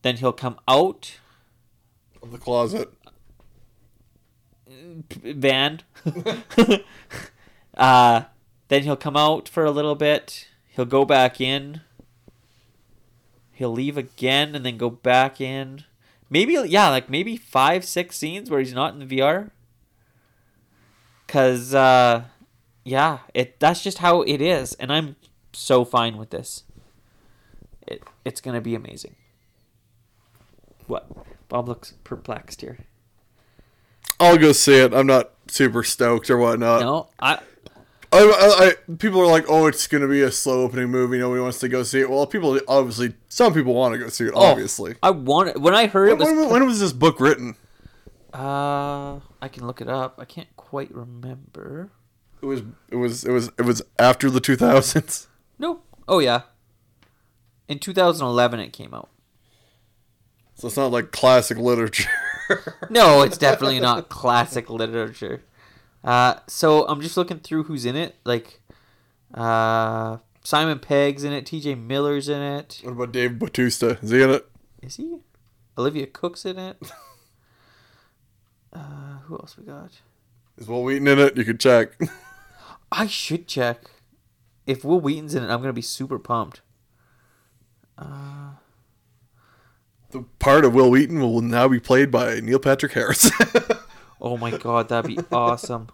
Then 0.00 0.16
he'll 0.16 0.32
come 0.32 0.58
out 0.66 1.18
of 2.22 2.32
the 2.32 2.38
closet. 2.38 2.90
van. 5.22 5.82
uh, 7.76 8.22
then 8.68 8.82
he'll 8.82 8.96
come 8.96 9.16
out 9.16 9.46
for 9.46 9.64
a 9.66 9.70
little 9.70 9.94
bit. 9.94 10.48
He'll 10.68 10.86
go 10.86 11.04
back 11.04 11.38
in. 11.38 11.82
He'll 13.52 13.72
leave 13.72 13.98
again 13.98 14.54
and 14.54 14.64
then 14.64 14.78
go 14.78 14.88
back 14.88 15.38
in. 15.38 15.84
Maybe 16.32 16.54
yeah, 16.54 16.88
like 16.88 17.10
maybe 17.10 17.36
five, 17.36 17.84
six 17.84 18.16
scenes 18.16 18.48
where 18.48 18.58
he's 18.58 18.72
not 18.72 18.94
in 18.94 19.06
the 19.06 19.18
VR. 19.18 19.50
Cause 21.28 21.74
uh, 21.74 22.24
yeah, 22.84 23.18
it 23.34 23.60
that's 23.60 23.82
just 23.82 23.98
how 23.98 24.22
it 24.22 24.40
is, 24.40 24.72
and 24.74 24.90
I'm 24.90 25.16
so 25.52 25.84
fine 25.84 26.16
with 26.16 26.30
this. 26.30 26.64
It 27.86 28.02
it's 28.24 28.40
gonna 28.40 28.62
be 28.62 28.74
amazing. 28.74 29.14
What? 30.86 31.06
Bob 31.50 31.68
looks 31.68 31.92
perplexed 32.02 32.62
here. 32.62 32.78
I'll 34.18 34.38
go 34.38 34.52
see 34.52 34.76
it. 34.76 34.94
I'm 34.94 35.06
not 35.06 35.32
super 35.48 35.84
stoked 35.84 36.30
or 36.30 36.38
whatnot. 36.38 36.80
No, 36.80 37.08
I 37.20 37.40
I, 38.12 38.18
I, 38.18 38.66
I, 38.66 38.94
people 38.96 39.20
are 39.20 39.26
like, 39.26 39.46
oh, 39.48 39.66
it's 39.66 39.86
gonna 39.86 40.06
be 40.06 40.20
a 40.20 40.30
slow 40.30 40.62
opening 40.62 40.90
movie. 40.90 41.18
Nobody 41.18 41.40
wants 41.40 41.58
to 41.60 41.68
go 41.68 41.82
see 41.82 42.00
it. 42.00 42.10
Well, 42.10 42.26
people 42.26 42.60
obviously, 42.68 43.14
some 43.28 43.54
people 43.54 43.74
want 43.74 43.94
to 43.94 43.98
go 43.98 44.08
see 44.08 44.26
it. 44.26 44.34
Obviously. 44.34 44.96
I 45.02 45.10
want 45.10 45.48
it. 45.48 45.60
when 45.60 45.74
I 45.74 45.86
heard 45.86 46.10
it 46.10 46.18
was. 46.18 46.28
when, 46.28 46.50
when 46.50 46.66
was 46.66 46.78
this 46.78 46.92
book 46.92 47.20
written? 47.20 47.56
Uh, 48.34 49.20
I 49.40 49.48
can 49.50 49.66
look 49.66 49.80
it 49.80 49.88
up. 49.88 50.18
I 50.18 50.26
can't 50.26 50.54
quite 50.56 50.94
remember. 50.94 51.90
It 52.42 52.46
was. 52.46 52.62
It 52.90 52.96
was. 52.96 53.24
It 53.24 53.32
was. 53.32 53.50
It 53.58 53.62
was 53.62 53.82
after 53.98 54.28
the 54.30 54.40
2000s. 54.40 55.26
No. 55.58 55.80
Oh 56.08 56.18
yeah. 56.18 56.42
In 57.68 57.78
2011, 57.78 58.58
it 58.60 58.72
came 58.72 58.92
out. 58.92 59.08
So 60.56 60.66
it's 60.66 60.76
not 60.76 60.90
like 60.90 61.12
classic 61.12 61.56
literature. 61.58 62.10
No, 62.90 63.22
it's 63.22 63.38
definitely 63.38 63.80
not 63.80 64.10
classic 64.10 64.68
literature. 64.68 65.42
Uh, 66.04 66.34
so 66.46 66.86
I'm 66.86 67.00
just 67.00 67.16
looking 67.16 67.38
through 67.38 67.64
who's 67.64 67.84
in 67.84 67.96
it. 67.96 68.16
Like, 68.24 68.60
uh, 69.34 70.18
Simon 70.44 70.78
Pegg's 70.78 71.24
in 71.24 71.32
it. 71.32 71.46
T.J. 71.46 71.76
Miller's 71.76 72.28
in 72.28 72.42
it. 72.42 72.80
what 72.82 72.92
about 72.92 73.12
Dave 73.12 73.38
Bautista? 73.38 73.98
Is 74.02 74.10
he 74.10 74.22
in 74.22 74.30
it? 74.30 74.48
Is 74.82 74.96
he? 74.96 75.18
Olivia 75.78 76.06
Cooke's 76.06 76.44
in 76.44 76.58
it. 76.58 76.76
Uh, 78.74 79.18
who 79.26 79.34
else 79.34 79.56
we 79.58 79.64
got? 79.64 80.00
Is 80.56 80.66
Wil 80.66 80.82
Wheaton 80.82 81.06
in 81.06 81.18
it? 81.18 81.36
You 81.36 81.44
could 81.44 81.60
check. 81.60 81.90
I 82.92 83.06
should 83.06 83.46
check. 83.46 83.82
If 84.66 84.84
Wil 84.84 85.00
Wheaton's 85.00 85.34
in 85.34 85.42
it, 85.42 85.50
I'm 85.50 85.60
gonna 85.60 85.72
be 85.72 85.82
super 85.82 86.18
pumped. 86.18 86.62
Uh, 87.98 88.52
the 90.10 90.22
part 90.38 90.64
of 90.64 90.74
Wil 90.74 90.90
Wheaton 90.90 91.20
will 91.20 91.42
now 91.42 91.68
be 91.68 91.80
played 91.80 92.10
by 92.10 92.40
Neil 92.40 92.58
Patrick 92.58 92.92
Harris. 92.92 93.30
oh 94.22 94.38
my 94.38 94.50
god, 94.52 94.88
that'd 94.88 95.14
be 95.14 95.18
awesome. 95.32 95.88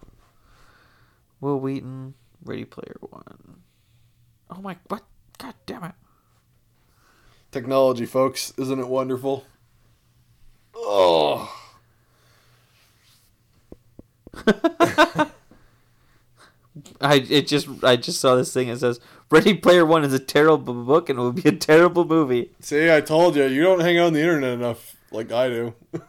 Wil 1.41 1.59
Wheaton, 1.59 2.13
Ready 2.43 2.63
Player 2.65 2.95
One. 3.01 3.61
Oh 4.49 4.61
my, 4.61 4.77
what? 4.87 5.03
God 5.37 5.55
damn 5.65 5.83
it. 5.83 5.93
Technology, 7.51 8.05
folks, 8.05 8.53
isn't 8.57 8.79
it 8.79 8.87
wonderful? 8.87 9.45
Oh. 10.75 11.53
I 17.01 17.15
it 17.29 17.47
just 17.47 17.67
I 17.83 17.95
just 17.95 18.21
saw 18.21 18.35
this 18.35 18.53
thing. 18.53 18.67
It 18.67 18.77
says 18.79 18.99
Ready 19.31 19.53
Player 19.55 19.85
One 19.85 20.03
is 20.03 20.13
a 20.13 20.19
terrible 20.19 20.73
book 20.73 21.09
and 21.09 21.17
it 21.17 21.21
will 21.21 21.31
be 21.31 21.49
a 21.49 21.51
terrible 21.51 22.05
movie. 22.05 22.51
See, 22.59 22.93
I 22.93 23.01
told 23.01 23.35
you, 23.35 23.45
you 23.45 23.63
don't 23.63 23.79
hang 23.79 23.97
out 23.97 24.07
on 24.07 24.13
the 24.13 24.21
internet 24.21 24.53
enough 24.53 24.95
like 25.11 25.31
I 25.31 25.49
do. 25.49 25.73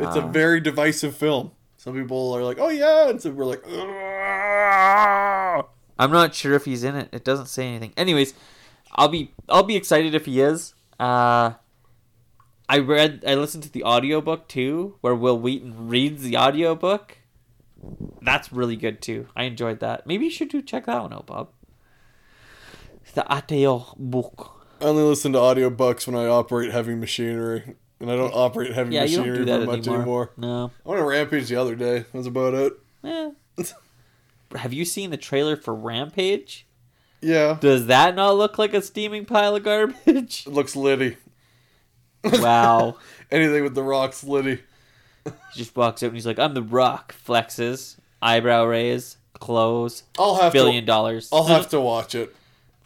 it's 0.00 0.16
a 0.16 0.20
very 0.20 0.60
divisive 0.60 1.16
film. 1.16 1.52
Some 1.76 1.94
people 1.94 2.32
are 2.32 2.42
like, 2.42 2.58
"Oh 2.60 2.68
yeah," 2.68 3.08
and 3.08 3.20
some 3.20 3.38
are 3.40 3.44
like. 3.44 3.64
I'm 5.98 6.12
not 6.12 6.34
sure 6.34 6.54
if 6.54 6.64
he's 6.64 6.84
in 6.84 6.94
it. 6.94 7.08
It 7.12 7.24
doesn't 7.24 7.46
say 7.46 7.66
anything. 7.68 7.92
Anyways, 7.96 8.34
I'll 8.92 9.08
be 9.08 9.32
I'll 9.48 9.62
be 9.64 9.76
excited 9.76 10.14
if 10.14 10.26
he 10.26 10.40
is. 10.40 10.74
Uh 10.98 11.52
I 12.68 12.78
read 12.78 13.24
I 13.26 13.34
listened 13.34 13.64
to 13.64 13.72
the 13.72 13.84
audiobook 13.84 14.48
too, 14.48 14.96
where 15.00 15.14
Wil 15.14 15.38
Wheaton 15.38 15.88
reads 15.88 16.22
the 16.22 16.36
audiobook. 16.36 17.18
That's 18.20 18.52
really 18.52 18.76
good 18.76 19.00
too. 19.00 19.28
I 19.34 19.44
enjoyed 19.44 19.80
that. 19.80 20.06
Maybe 20.06 20.26
you 20.26 20.30
should 20.30 20.50
do 20.50 20.62
check 20.62 20.86
that 20.86 21.02
one 21.02 21.12
out, 21.12 21.26
Bob. 21.26 21.50
The 23.14 23.22
Ateo 23.22 23.96
book. 23.96 24.66
I 24.80 24.84
only 24.84 25.02
listen 25.02 25.32
to 25.32 25.38
audiobooks 25.38 26.06
when 26.06 26.14
I 26.14 26.26
operate 26.26 26.70
heavy 26.70 26.94
machinery, 26.94 27.74
and 28.00 28.10
I 28.10 28.16
don't 28.16 28.32
operate 28.34 28.72
heavy 28.72 28.94
Yeah, 28.94 29.04
you 29.04 29.16
don't 29.18 29.26
machinery 29.26 29.44
do 29.46 29.52
that 29.58 29.66
much 29.66 29.78
anymore. 29.86 29.96
anymore. 29.96 30.30
No. 30.36 30.70
I 30.84 30.88
went 30.88 31.00
on 31.02 31.06
Rampage 31.08 31.48
the 31.48 31.56
other 31.56 31.74
day. 31.74 32.04
That's 32.12 32.26
about 32.26 32.54
it. 32.54 32.72
Eh. 33.04 33.30
Have 34.54 34.72
you 34.72 34.84
seen 34.84 35.10
the 35.10 35.16
trailer 35.16 35.56
for 35.56 35.74
Rampage? 35.74 36.66
Yeah, 37.20 37.58
Does 37.60 37.86
that 37.86 38.14
not 38.14 38.36
look 38.36 38.58
like 38.58 38.72
a 38.74 38.80
steaming 38.80 39.24
pile 39.24 39.56
of 39.56 39.64
garbage? 39.64 40.44
it 40.46 40.52
looks 40.52 40.76
litty. 40.76 41.16
wow. 42.24 42.96
Anything 43.30 43.62
with 43.64 43.74
the 43.74 43.82
rocks 43.82 44.22
litty. 44.24 44.60
He 45.24 45.32
just 45.54 45.76
walks 45.76 46.02
out 46.02 46.06
and 46.08 46.14
he's 46.16 46.26
like, 46.26 46.38
"I'm 46.38 46.54
the 46.54 46.62
Rock." 46.62 47.14
Flexes, 47.26 47.96
eyebrow 48.22 48.64
raise, 48.64 49.18
clothes, 49.34 50.04
I'll 50.18 50.36
have 50.36 50.52
billion 50.52 50.84
to. 50.84 50.86
dollars. 50.86 51.28
I'll 51.32 51.44
have 51.44 51.68
to 51.70 51.80
watch 51.80 52.14
it. 52.14 52.34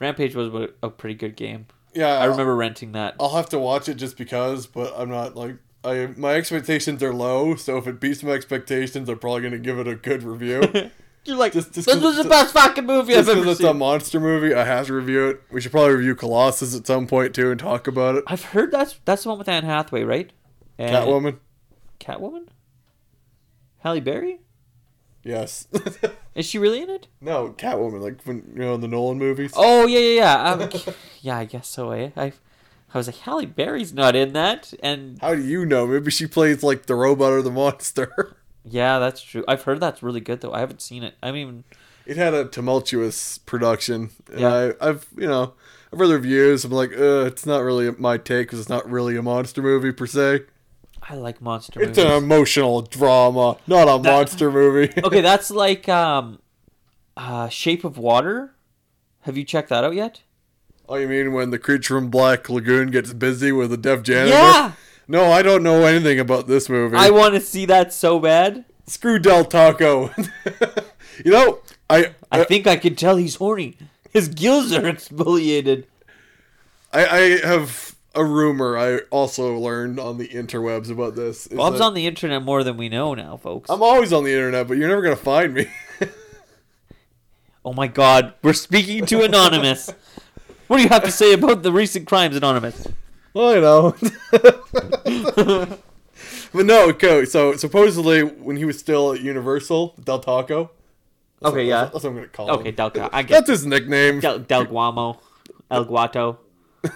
Rampage 0.00 0.34
was 0.34 0.70
a 0.82 0.90
pretty 0.90 1.14
good 1.14 1.36
game. 1.36 1.66
Yeah, 1.94 2.18
I 2.18 2.24
remember 2.24 2.56
renting 2.56 2.92
that. 2.92 3.16
I'll 3.20 3.36
have 3.36 3.48
to 3.50 3.58
watch 3.58 3.88
it 3.88 3.94
just 3.94 4.16
because, 4.16 4.66
but 4.66 4.92
I'm 4.96 5.10
not 5.10 5.36
like 5.36 5.56
I 5.84 6.08
my 6.16 6.34
expectations 6.34 7.02
are 7.02 7.12
low, 7.12 7.54
so 7.56 7.76
if 7.76 7.86
it 7.86 8.00
beats 8.00 8.22
my 8.22 8.30
expectations, 8.32 9.08
I'm 9.08 9.18
probably 9.18 9.42
gonna 9.42 9.58
give 9.58 9.78
it 9.78 9.86
a 9.88 9.94
good 9.96 10.22
review. 10.22 10.90
You're 11.24 11.36
like, 11.36 11.52
Just- 11.52 11.72
just 11.72 11.86
this 11.86 12.02
was 12.02 12.16
the 12.16 12.28
best 12.28 12.52
fucking 12.52 12.84
movie 12.84 13.14
I've 13.14 13.28
ever 13.28 13.46
it's 13.48 13.60
a 13.60 13.72
monster 13.72 14.18
movie, 14.18 14.54
I 14.54 14.64
have 14.64 14.88
to 14.88 14.94
review 14.94 15.28
it. 15.28 15.42
We 15.52 15.60
should 15.60 15.70
probably 15.70 15.94
review 15.94 16.16
Colossal 16.16 16.76
at 16.76 16.84
some 16.84 17.06
point 17.06 17.32
too 17.34 17.52
and 17.52 17.60
talk 17.60 17.86
about 17.86 18.16
it. 18.16 18.24
I've 18.26 18.42
heard 18.46 18.72
that's 18.72 18.98
that's 19.04 19.22
the 19.22 19.28
one 19.28 19.38
with 19.38 19.48
Anne 19.48 19.64
Hathaway, 19.64 20.02
right? 20.02 20.32
And 20.78 20.92
Catwoman, 20.96 21.38
Catwoman. 22.00 22.48
Halle 23.78 24.00
Berry. 24.00 24.40
Yes. 25.24 25.68
Is 26.34 26.46
she 26.46 26.58
really 26.58 26.82
in 26.82 26.90
it? 26.90 27.06
no, 27.20 27.50
Catwoman, 27.58 28.00
like 28.00 28.22
when 28.24 28.52
you 28.54 28.60
know 28.62 28.74
in 28.74 28.80
the 28.80 28.88
Nolan 28.88 29.18
movies. 29.18 29.52
Oh 29.54 29.86
yeah, 29.86 29.98
yeah, 29.98 30.14
yeah. 30.14 30.52
Um, 30.52 30.94
yeah, 31.20 31.38
I 31.38 31.44
guess 31.44 31.68
so. 31.68 31.90
Eh? 31.92 32.10
I, 32.16 32.32
I 32.94 32.98
was 32.98 33.06
like, 33.06 33.16
Halle 33.18 33.46
Berry's 33.46 33.92
not 33.92 34.14
in 34.16 34.32
that, 34.34 34.72
and 34.82 35.18
How 35.20 35.34
do 35.34 35.42
you 35.42 35.64
know? 35.66 35.86
Maybe 35.86 36.10
she 36.10 36.26
plays 36.26 36.62
like 36.62 36.86
the 36.86 36.94
robot 36.94 37.32
or 37.32 37.42
the 37.42 37.50
monster. 37.50 38.36
yeah, 38.64 38.98
that's 38.98 39.22
true. 39.22 39.44
I've 39.48 39.62
heard 39.62 39.80
that's 39.80 40.02
really 40.02 40.20
good 40.20 40.40
though. 40.40 40.52
I 40.52 40.60
haven't 40.60 40.82
seen 40.82 41.02
it. 41.02 41.14
I 41.22 41.32
mean, 41.32 41.64
it 42.06 42.16
had 42.16 42.34
a 42.34 42.46
tumultuous 42.46 43.38
production, 43.38 44.10
and 44.30 44.40
Yeah. 44.40 44.72
I, 44.80 44.88
I've 44.88 45.06
you 45.16 45.26
know 45.28 45.54
I've 45.92 46.00
read 46.00 46.08
the 46.08 46.14
reviews. 46.14 46.64
I'm 46.64 46.72
like, 46.72 46.92
uh, 46.92 47.26
it's 47.26 47.44
not 47.46 47.62
really 47.62 47.90
my 47.92 48.16
take 48.16 48.46
because 48.46 48.60
it's 48.60 48.68
not 48.70 48.88
really 48.90 49.16
a 49.16 49.22
monster 49.22 49.60
movie 49.62 49.92
per 49.92 50.06
se. 50.06 50.40
I 51.08 51.14
like 51.14 51.40
monster 51.42 51.82
It's 51.82 51.98
movies. 51.98 52.12
an 52.12 52.22
emotional 52.22 52.82
drama, 52.82 53.56
not 53.66 53.88
a 53.88 54.00
That- 54.02 54.10
monster 54.12 54.50
movie. 54.50 54.92
okay, 55.04 55.20
that's 55.20 55.50
like 55.50 55.88
um, 55.88 56.38
uh, 57.16 57.48
Shape 57.48 57.84
of 57.84 57.98
Water. 57.98 58.54
Have 59.22 59.36
you 59.36 59.44
checked 59.44 59.68
that 59.70 59.84
out 59.84 59.94
yet? 59.94 60.22
oh, 60.88 60.96
you 60.96 61.08
mean 61.08 61.32
when 61.32 61.50
the 61.50 61.58
creature 61.58 61.94
from 61.96 62.10
Black 62.10 62.50
Lagoon 62.50 62.90
gets 62.90 63.12
busy 63.14 63.50
with 63.50 63.70
the 63.70 63.76
deaf 63.78 64.02
janitor? 64.02 64.36
Yeah, 64.36 64.72
No, 65.08 65.30
I 65.32 65.40
don't 65.40 65.62
know 65.62 65.84
anything 65.84 66.18
about 66.20 66.48
this 66.48 66.68
movie. 66.68 66.96
I 66.96 67.08
want 67.10 67.34
to 67.34 67.40
see 67.40 67.64
that 67.66 67.92
so 67.94 68.18
bad. 68.18 68.64
Screw 68.86 69.18
Del 69.18 69.44
Taco. 69.46 70.10
you 71.24 71.30
know, 71.30 71.60
I 71.88 72.14
I 72.30 72.44
think 72.44 72.66
I 72.66 72.76
can 72.76 72.94
tell 72.94 73.16
he's 73.16 73.36
horny. 73.36 73.76
His 74.10 74.28
gills 74.28 74.72
are 74.72 74.82
exfoliated. 74.82 75.84
I, 76.92 77.06
I 77.06 77.20
have 77.46 77.91
a 78.14 78.24
rumor 78.24 78.76
I 78.76 78.98
also 79.10 79.56
learned 79.56 79.98
on 79.98 80.18
the 80.18 80.28
interwebs 80.28 80.90
about 80.90 81.14
this. 81.14 81.46
is 81.46 81.56
Bob's 81.56 81.80
on 81.80 81.94
the 81.94 82.06
internet 82.06 82.42
more 82.42 82.62
than 82.62 82.76
we 82.76 82.88
know 82.88 83.14
now, 83.14 83.36
folks. 83.36 83.70
I'm 83.70 83.82
always 83.82 84.12
on 84.12 84.24
the 84.24 84.32
internet, 84.32 84.68
but 84.68 84.76
you're 84.76 84.88
never 84.88 85.02
gonna 85.02 85.16
find 85.16 85.54
me. 85.54 85.66
oh 87.64 87.72
my 87.72 87.86
God, 87.86 88.34
we're 88.42 88.52
speaking 88.52 89.06
to 89.06 89.22
Anonymous. 89.22 89.90
what 90.66 90.76
do 90.78 90.82
you 90.82 90.88
have 90.90 91.04
to 91.04 91.10
say 91.10 91.32
about 91.32 91.62
the 91.62 91.72
recent 91.72 92.06
crimes, 92.06 92.36
Anonymous? 92.36 92.86
well, 93.34 93.54
you 93.54 93.60
know. 93.62 93.94
but 96.52 96.66
no, 96.66 96.88
okay. 96.90 97.24
So 97.24 97.56
supposedly, 97.56 98.22
when 98.22 98.56
he 98.56 98.64
was 98.64 98.78
still 98.78 99.12
at 99.14 99.20
Universal, 99.20 99.94
Del 100.04 100.18
Taco. 100.18 100.70
that's 101.40 101.52
Okay, 101.52 101.62
what- 101.62 101.66
yeah. 101.66 101.84
That's 101.84 101.94
what 101.94 102.04
I'm 102.06 102.14
gonna 102.16 102.26
call 102.28 102.48
him. 102.50 102.60
Okay, 102.60 102.70
Del 102.72 102.90
get 102.90 103.10
That's 103.28 103.48
his 103.48 103.64
nickname. 103.66 104.20
Del, 104.20 104.40
Del 104.40 104.66
Guamo, 104.66 105.18
El 105.70 105.86
Guato. 105.86 106.36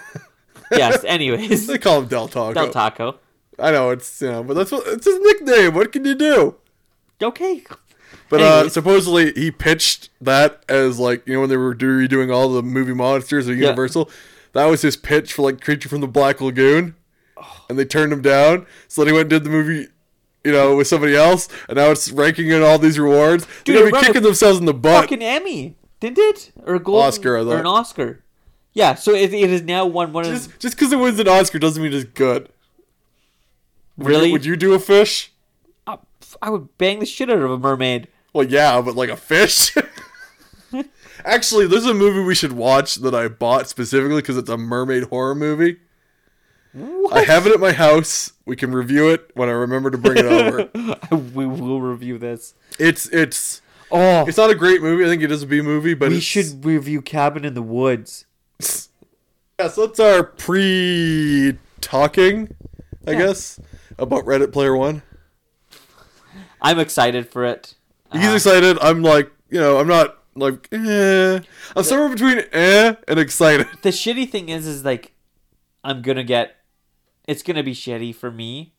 yes. 0.73 1.05
Anyways, 1.07 1.67
They 1.67 1.79
call 1.79 2.01
him 2.03 2.09
Del 2.09 2.29
Taco. 2.29 2.55
Del 2.55 2.71
Taco. 2.71 3.19
I 3.59 3.71
know 3.71 3.91
it's 3.91 4.21
you 4.21 4.31
know, 4.31 4.43
but 4.45 4.55
that's 4.55 4.71
what 4.73 4.87
it's 4.87 5.07
his 5.07 5.19
nickname. 5.21 5.75
What 5.75 5.93
can 5.93 6.05
you 6.05 6.15
do? 6.15 6.57
Okay. 7.23 7.65
But 8.29 8.41
uh, 8.41 8.69
supposedly 8.69 9.33
he 9.33 9.51
pitched 9.51 10.11
that 10.21 10.65
as 10.69 10.99
like 10.99 11.27
you 11.27 11.35
know 11.35 11.41
when 11.41 11.49
they 11.49 11.57
were 11.57 11.75
redoing 11.75 12.35
all 12.35 12.49
the 12.51 12.63
movie 12.63 12.93
monsters 12.93 13.49
at 13.49 13.57
Yeah. 13.57 13.65
Universal, 13.67 14.11
that 14.53 14.67
was 14.67 14.83
his 14.83 14.97
pitch 14.97 15.33
for 15.33 15.43
like 15.43 15.61
Creature 15.61 15.89
from 15.89 16.01
the 16.01 16.09
Black 16.09 16.41
Lagoon, 16.41 16.97
Oh. 17.37 17.65
and 17.69 17.79
they 17.79 17.85
turned 17.85 18.13
him 18.13 18.21
down. 18.23 18.67
So 18.89 19.03
then 19.03 19.09
he 19.09 19.13
went 19.13 19.23
and 19.23 19.31
did 19.31 19.45
the 19.45 19.51
movie, 19.51 19.89
you 20.45 20.53
know, 20.53 20.77
with 20.77 20.87
somebody 20.89 21.15
else, 21.17 21.49
and 21.69 21.77
now 21.77 21.91
it's 21.91 22.11
ranking 22.11 22.49
in 22.49 22.63
all 22.63 22.79
these 22.79 22.99
rewards. 22.99 23.47
Dude, 23.65 23.77
They're 23.77 23.91
gonna 23.91 24.01
be 24.03 24.07
kicking 24.07 24.23
themselves 24.23 24.59
in 24.59 24.65
the 24.67 24.75
butt. 24.75 25.03
Fucking 25.05 25.23
Emmy, 25.23 25.77
didn't 26.01 26.19
it? 26.19 26.53
Or 26.65 26.75
a 26.75 26.81
golden, 26.81 27.07
Oscar, 27.09 27.37
or 27.39 27.57
an 27.59 27.67
Oscar. 27.67 28.23
Yeah. 28.77 28.95
So 28.95 29.15
it, 29.15 29.33
it 29.33 29.49
has 29.49 29.62
now 29.62 29.87
won 29.87 30.12
one 30.12 30.27
of. 30.27 30.31
Just 30.31 30.61
just 30.61 30.77
because 30.77 30.93
it 30.93 30.99
wins 30.99 31.19
an 31.19 31.27
Oscar 31.27 31.59
doesn't 31.59 31.83
mean 31.83 31.95
it's 31.95 32.05
good. 32.05 32.51
Would 33.97 34.07
Really? 34.07 34.27
You, 34.27 34.33
would 34.33 34.45
you 34.45 34.55
do 34.55 34.75
a 34.75 34.79
fish? 34.79 35.33
Uh, 35.87 35.97
I 36.43 36.51
would 36.51 36.77
bang 36.77 36.99
the 36.99 37.07
shit 37.07 37.31
out 37.31 37.39
of 37.39 37.51
a 37.51 37.59
mermaid. 37.59 38.09
Well, 38.35 38.47
yeah, 38.47 38.79
but 38.83 38.95
like 38.95 39.09
a 39.09 39.17
fish. 39.17 39.75
Actually, 41.25 41.67
there's 41.67 41.87
a 41.87 41.95
movie 41.95 42.21
we 42.21 42.35
should 42.35 42.53
watch 42.53 42.97
that 42.97 43.15
I 43.15 43.29
bought 43.29 43.67
specifically 43.67 44.17
because 44.17 44.37
it's 44.37 44.51
a 44.51 44.59
mermaid 44.59 45.05
horror 45.05 45.35
movie. 45.35 45.79
What? 46.75 47.15
I 47.15 47.23
have 47.23 47.47
it 47.47 47.55
at 47.55 47.61
my 47.61 47.73
house. 47.73 48.35
We 48.45 48.57
can 48.57 48.73
review 48.73 49.09
it 49.09 49.31
when 49.33 49.49
I 49.49 49.53
remember 49.53 49.91
to 49.91 49.97
bring 49.97 50.19
it 50.19 50.27
over. 50.27 51.17
we 51.35 51.47
will 51.47 51.81
review 51.81 52.19
this. 52.19 52.53
It's 52.79 53.07
it's 53.07 53.62
Oh, 53.91 54.27
it's 54.27 54.37
not 54.37 54.51
a 54.51 54.55
great 54.55 54.83
movie. 54.83 55.03
I 55.03 55.09
think 55.09 55.23
it 55.23 55.31
is 55.33 55.43
a 55.43 55.47
B 55.47 55.62
movie, 55.62 55.95
but 55.95 56.11
we 56.11 56.21
should 56.21 56.62
review 56.62 57.01
Cabin 57.01 57.47
in 57.47 57.55
the 57.55 57.62
Woods. 57.62 58.27
Yeah, 58.61 59.69
so 59.69 59.87
that's 59.87 60.01
our 60.01 60.23
pre-talking, 60.25 62.55
I 63.07 63.12
Yeah. 63.12 63.19
guess, 63.19 63.61
about 63.99 64.25
Reddit 64.25 64.53
Player 64.53 64.75
One. 64.77 65.03
I'm 66.61 66.79
excited 66.79 67.29
for 67.29 67.45
it. 67.45 67.75
He's 68.12 68.29
Uh, 68.31 68.35
excited. 68.35 68.79
I'm 68.81 69.03
like, 69.03 69.31
you 69.51 69.59
know, 69.61 69.79
I'm 69.79 69.87
not 69.88 70.19
like, 70.35 70.69
eh. 70.73 71.40
I'm 71.75 71.83
somewhere 71.85 72.09
between 72.11 72.42
eh 72.53 72.95
and 73.09 73.19
excited. 73.19 73.66
the 73.83 73.90
shitty 73.90 74.31
thing 74.31 74.49
is, 74.49 74.66
is 74.66 74.85
like, 74.85 75.12
I'm 75.85 76.03
gonna 76.03 76.25
get. 76.25 76.57
It's 77.29 77.42
gonna 77.42 77.62
be 77.62 77.75
shitty 77.75 78.14
for 78.14 78.31
me, 78.31 78.73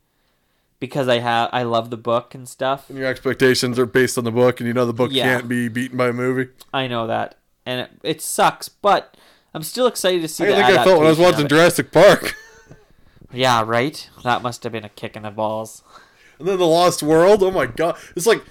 because 0.80 1.08
I 1.08 1.20
have 1.20 1.50
I 1.52 1.64
love 1.64 1.90
the 1.90 1.98
book 1.98 2.36
and 2.36 2.48
stuff. 2.48 2.90
And 2.90 2.98
your 3.00 3.08
expectations 3.08 3.80
are 3.80 3.86
based 3.86 4.18
on 4.18 4.24
the 4.26 4.32
book, 4.32 4.60
and 4.60 4.68
you 4.68 4.74
know 4.74 4.86
the 4.86 4.94
book 4.94 5.12
Yeah. 5.12 5.24
can't 5.24 5.48
be 5.48 5.68
beaten 5.70 5.98
by 5.98 6.10
a 6.10 6.14
movie. 6.14 6.50
I 6.74 6.88
know 6.88 7.08
that, 7.08 7.36
and 7.66 7.82
it, 7.82 7.92
it 8.04 8.22
sucks, 8.22 8.70
but 8.70 9.16
I'm 9.58 9.64
still 9.64 9.88
excited 9.88 10.22
to 10.22 10.28
see. 10.28 10.44
I 10.44 10.50
think 10.50 10.80
I 10.80 10.84
felt 10.84 11.00
when 11.00 11.08
I 11.08 11.10
was 11.10 11.18
watching. 11.18 11.48
Jurassic 11.48 11.92
Park. 11.92 12.36
Yeah, 13.34 13.62
right. 13.66 14.10
That 14.24 14.42
must 14.42 14.64
have 14.64 14.72
been 14.72 14.86
a 14.86 14.90
kick 14.90 15.18
in 15.18 15.24
the 15.24 15.32
balls. 15.32 15.84
And 16.40 16.48
then 16.48 16.58
the 16.58 16.66
Lost 16.66 17.04
World. 17.04 17.44
Oh 17.44 17.52
my 17.52 17.66
god! 17.66 17.98
It's 18.16 18.26
like, 18.26 18.42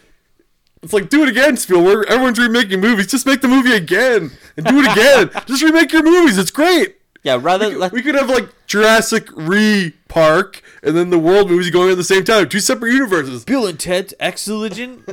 it's 0.82 0.92
like 0.92 1.08
do 1.08 1.22
it 1.22 1.30
again, 1.30 1.56
Spielberg. 1.56 2.06
Everyone's 2.10 2.38
remaking 2.38 2.82
movies. 2.82 3.06
Just 3.06 3.24
make 3.24 3.40
the 3.40 3.48
movie 3.48 3.72
again 3.72 4.32
and 4.54 4.66
do 4.66 4.82
it 4.82 4.92
again. 4.92 5.42
Just 5.46 5.62
remake 5.62 5.92
your 5.92 6.02
movies. 6.02 6.36
It's 6.36 6.50
great. 6.50 6.96
Yeah, 7.22 7.38
rather 7.40 7.68
let 7.74 7.90
We 7.90 8.02
could 8.02 8.16
have 8.16 8.28
like 8.28 8.50
Jurassic 8.66 9.28
Re 9.34 9.94
Park 10.08 10.60
and 10.82 10.94
then 10.94 11.08
the 11.08 11.18
World 11.18 11.48
movies 11.48 11.70
going 11.70 11.90
at 11.90 11.96
the 11.96 12.04
same 12.04 12.24
time. 12.24 12.46
Two 12.50 12.60
separate 12.60 12.92
universes. 12.92 13.46
Bill 13.46 13.66
and 13.66 13.80
Ted's 13.80 14.12
Excellent 14.20 15.08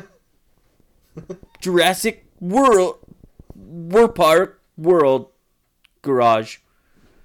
Jurassic 1.61 2.25
World 2.41 2.97
War 3.55 4.09
Park 4.09 4.61
World 4.75 5.29
Garage. 6.03 6.59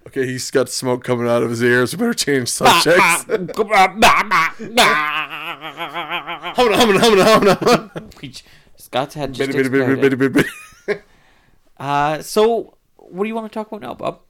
Okay, 0.07 0.25
he's 0.27 0.51
got 0.51 0.71
smoke 0.71 1.05
coming 1.05 1.29
out 1.29 1.43
of 1.43 1.51
his 1.51 1.63
ears. 1.63 1.93
We 1.95 1.99
better 1.99 2.15
change 2.15 2.49
subjects. 2.49 3.25
Hum, 3.25 3.49
hum, 6.57 6.97
hum, 6.97 7.19
hum, 7.19 7.91
hum. 7.93 8.31
Scott's 8.77 9.15
had 9.15 9.35
just 9.35 9.53
Bitty. 9.53 10.49
Uh, 11.79 12.21
so 12.21 12.77
what 12.97 13.23
do 13.23 13.29
you 13.29 13.35
want 13.35 13.51
to 13.51 13.55
talk 13.55 13.69
about 13.69 13.81
now, 13.81 13.95
Bob? 13.95 14.21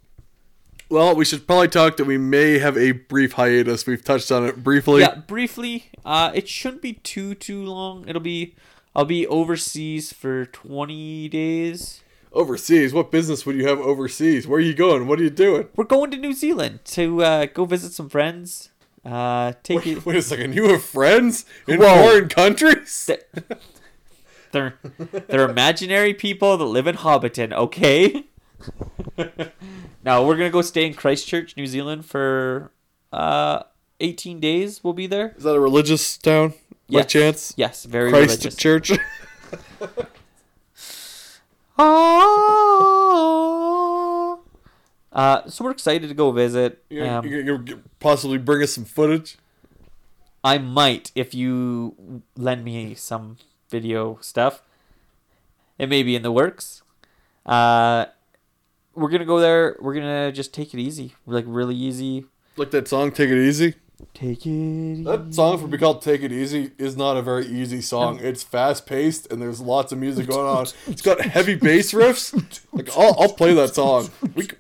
Well, 0.91 1.15
we 1.15 1.25
should 1.25 1.47
probably 1.47 1.69
talk 1.69 1.97
that 1.97 2.07
we 2.07 2.19
may 2.19 2.59
have 2.59 2.77
a 2.77 2.93
brief 2.93 3.33
hiatus. 3.35 3.87
We've 3.87 4.03
touched 4.05 4.31
on 4.33 4.45
it 4.47 4.63
briefly. 4.63 5.01
Yeah, 5.01 5.15
briefly. 5.15 5.87
Uh, 6.05 6.31
it 6.35 6.49
shouldn't 6.49 6.83
be 6.83 6.95
too 6.95 7.35
too 7.35 7.63
long. 7.63 8.09
It'll 8.09 8.21
be 8.21 8.55
I'll 8.95 9.05
be 9.05 9.27
overseas 9.27 10.13
for 10.13 10.47
twenty 10.47 11.29
days. 11.29 12.03
Overseas, 12.33 12.93
what 12.93 13.11
business 13.11 13.47
would 13.47 13.57
you 13.57 13.67
have 13.67 13.81
overseas? 13.81 14.47
Where 14.47 14.59
are 14.59 14.62
you 14.62 14.75
going? 14.75 15.07
What 15.07 15.19
are 15.19 15.23
you 15.23 15.31
doing? 15.31 15.69
We're 15.77 15.85
going 15.85 16.11
to 16.11 16.17
New 16.19 16.33
Zealand 16.35 16.81
to 16.87 17.23
uh, 17.23 17.47
go 17.47 17.64
visit 17.64 17.93
some 17.93 18.09
friends. 18.09 18.71
Uh, 19.05 19.53
take 19.62 19.85
Wait, 19.85 19.97
it. 19.99 20.07
wait 20.07 20.17
a 20.17 20.23
second, 20.23 20.55
you 20.55 20.64
have 20.69 20.83
friends 20.83 21.47
in 21.67 21.79
Whoa. 21.81 21.87
foreign 22.03 22.29
countries? 22.29 23.09
They're 24.53 24.79
they're 25.29 25.49
imaginary 25.49 26.14
people 26.14 26.57
that 26.57 26.64
live 26.64 26.87
in 26.87 26.97
Hobbiton, 26.97 27.53
okay? 27.53 28.25
now 30.05 30.25
we're 30.25 30.37
gonna 30.37 30.51
go 30.51 30.62
stay 30.62 30.85
in 30.87 30.95
Christchurch, 30.95 31.57
New 31.57 31.67
Zealand 31.67 32.05
for 32.07 32.73
uh 33.12 33.62
eighteen 34.01 34.41
days. 34.41 34.83
We'll 34.83 34.95
be 34.95 35.07
there. 35.07 35.35
Is 35.37 35.45
that 35.45 35.55
a 35.55 35.61
religious 35.61 36.17
town? 36.19 36.51
By 36.91 37.01
Yes. 37.01 37.07
chance? 37.12 37.55
Yes, 37.57 37.85
very 37.85 38.11
Christ 38.11 38.29
religious. 38.45 38.57
Church? 38.57 38.93
Uh, 45.12 45.49
so 45.49 45.64
we're 45.64 45.71
excited 45.71 46.09
to 46.09 46.14
go 46.14 46.31
visit. 46.31 46.85
You're, 46.91 47.07
Um, 47.09 47.27
you're, 47.27 47.41
you're 47.41 47.64
possibly 47.99 48.38
bring 48.38 48.62
us 48.62 48.73
some 48.75 48.85
footage. 48.85 49.38
I 50.45 50.59
might 50.59 51.11
if 51.14 51.35
you 51.35 52.23
lend 52.37 52.64
me 52.64 52.95
some 52.95 53.37
video 53.71 54.19
stuff. 54.21 54.62
It 55.79 55.88
may 55.88 56.03
be 56.03 56.14
in 56.14 56.23
the 56.23 56.33
works. 56.33 56.83
Uh, 57.45 58.07
we're 58.95 59.09
gonna 59.11 59.25
go 59.25 59.41
there. 59.41 59.77
We're 59.81 59.95
gonna 59.95 60.33
just 60.33 60.53
take 60.53 60.75
it 60.75 60.81
easy, 60.81 61.14
like 61.27 61.45
really 61.47 61.75
easy. 61.77 62.27
Like 62.57 62.71
that 62.73 62.88
song, 62.88 63.12
Take 63.12 63.31
It 63.31 63.38
Easy. 63.38 63.75
Take 64.15 64.47
it. 64.47 65.05
That 65.05 65.35
song 65.35 65.59
for 65.59 65.67
be 65.67 65.77
called 65.79 66.03
Take 66.03 66.23
It 66.23 66.31
Easy 66.33 66.71
is 66.79 66.97
not 66.97 67.17
a 67.17 67.23
very 67.23 67.47
easy 67.47 67.81
song. 67.81 68.19
It's 68.21 68.43
fast 68.43 68.87
paced 68.87 69.31
and 69.33 69.41
there's 69.43 69.61
lots 69.61 69.91
of 69.93 69.99
music 69.99 70.29
going 70.29 70.47
on. 70.47 70.67
It's 70.87 71.03
got 71.03 71.21
heavy 71.21 71.55
bass 71.57 71.93
riffs. 71.93 72.33
Like 72.73 72.97
I'll, 72.97 73.17
I'll 73.21 73.33
play 73.33 73.55
that 73.55 73.75
song. 73.75 74.11
We 74.35 74.47
can 74.47 74.59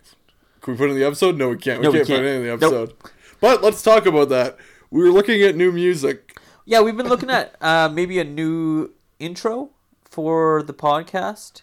we 0.66 0.76
put 0.76 0.88
it 0.88 0.92
in 0.92 0.98
the 0.98 1.04
episode? 1.06 1.36
No, 1.36 1.50
we 1.50 1.56
can't. 1.56 1.80
We 1.80 1.86
No, 1.86 1.92
can't 1.92 2.06
put 2.06 2.14
can't. 2.14 2.24
it 2.26 2.34
in 2.36 2.42
the 2.42 2.48
Nope. 2.48 2.62
episode. 2.62 2.94
But 3.40 3.62
let's 3.62 3.82
talk 3.82 4.06
about 4.06 4.28
that. 4.30 4.56
We 4.90 5.02
were 5.02 5.10
looking 5.12 5.40
at 5.42 5.54
new 5.56 5.70
music. 5.72 6.38
Yeah, 6.64 6.80
we've 6.80 6.96
been 6.96 7.08
looking 7.08 7.30
at 7.30 7.54
uh, 7.60 7.88
maybe 7.88 8.18
a 8.18 8.24
new 8.24 8.90
intro 9.18 9.70
for 10.04 10.62
the 10.62 10.74
podcast 10.74 11.62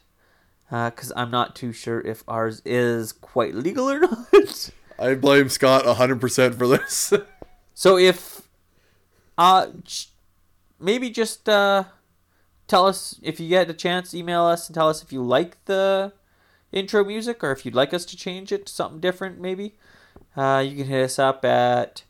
because 0.70 1.12
I'm 1.16 1.30
not 1.30 1.56
too 1.56 1.72
sure 1.74 2.00
if 2.02 2.24
ours 2.28 2.62
is 2.66 3.12
quite 3.12 3.54
legal 3.54 3.90
or 3.90 4.00
not. 4.34 4.72
I 4.98 5.14
blame 5.16 5.50
Scott 5.50 5.84
100% 5.84 6.56
for 6.56 6.68
this. 6.68 7.14
So 7.76 7.98
if 7.98 8.48
uh 9.38 9.68
maybe 10.80 11.10
just 11.10 11.48
uh 11.50 11.84
tell 12.68 12.88
us 12.88 13.20
if 13.22 13.40
you 13.40 13.50
get 13.50 13.70
a 13.70 13.74
chance, 13.74 14.14
email 14.16 14.44
us 14.46 14.68
and 14.68 14.74
tell 14.74 14.90
us 14.90 15.04
if 15.04 15.12
you 15.14 15.22
like 15.24 15.64
the 15.66 16.14
intro 16.72 17.04
music 17.04 17.44
or 17.44 17.52
if 17.52 17.66
you'd 17.66 17.76
like 17.76 17.94
us 17.94 18.06
to 18.06 18.18
change 18.18 18.52
it 18.52 18.66
to 18.66 18.74
something 18.74 19.00
different 19.00 19.40
maybe. 19.40 19.76
Uh 20.36 20.64
you 20.66 20.76
can 20.78 20.88
hit 20.88 21.04
us 21.04 21.20
up 21.20 21.44
at 21.46 22.04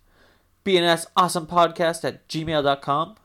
bnsawesomepodcast 0.65 2.03
at 2.03 2.27
gmail.com. 2.27 3.15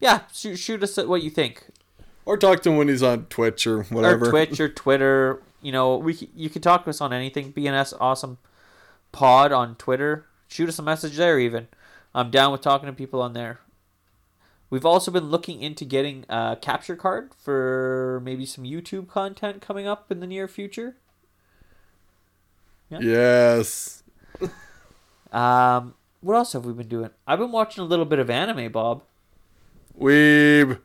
Yeah, 0.00 0.22
shoot, 0.32 0.56
shoot 0.56 0.82
us 0.82 0.98
at 0.98 1.08
what 1.08 1.22
you 1.22 1.30
think. 1.30 1.66
or 2.26 2.36
talk 2.36 2.62
to 2.62 2.70
him 2.70 2.76
when 2.76 2.88
he's 2.88 3.02
on 3.02 3.26
Twitch 3.26 3.66
or 3.66 3.84
whatever. 3.84 4.26
Or 4.26 4.30
Twitch 4.30 4.60
or 4.60 4.68
Twitter. 4.68 5.42
You 5.62 5.72
know, 5.72 5.96
we 5.96 6.28
you 6.34 6.50
can 6.50 6.60
talk 6.62 6.84
to 6.84 6.90
us 6.90 7.00
on 7.00 7.12
anything. 7.12 7.52
BNS 7.52 7.94
Awesome 8.00 8.38
Pod 9.12 9.52
on 9.52 9.74
Twitter. 9.76 10.26
Shoot 10.48 10.68
us 10.68 10.78
a 10.78 10.82
message 10.82 11.16
there 11.16 11.38
even. 11.38 11.68
I'm 12.14 12.30
down 12.30 12.52
with 12.52 12.60
talking 12.60 12.86
to 12.86 12.92
people 12.92 13.20
on 13.20 13.32
there. 13.32 13.60
We've 14.68 14.86
also 14.86 15.10
been 15.10 15.30
looking 15.30 15.60
into 15.62 15.84
getting 15.84 16.24
a 16.28 16.56
capture 16.60 16.96
card 16.96 17.32
for 17.34 18.20
maybe 18.24 18.44
some 18.46 18.64
YouTube 18.64 19.08
content 19.08 19.62
coming 19.62 19.86
up 19.86 20.10
in 20.10 20.20
the 20.20 20.26
near 20.26 20.48
future. 20.48 20.96
Yes. 22.90 24.02
Um, 25.32 25.94
what 26.20 26.34
else 26.34 26.54
have 26.54 26.64
we 26.64 26.72
been 26.72 26.88
doing? 26.88 27.10
I've 27.26 27.38
been 27.38 27.52
watching 27.52 27.82
a 27.82 27.86
little 27.86 28.04
bit 28.04 28.18
of 28.18 28.30
anime, 28.30 28.72
Bob. 28.72 29.02
Weeb. 29.98 30.78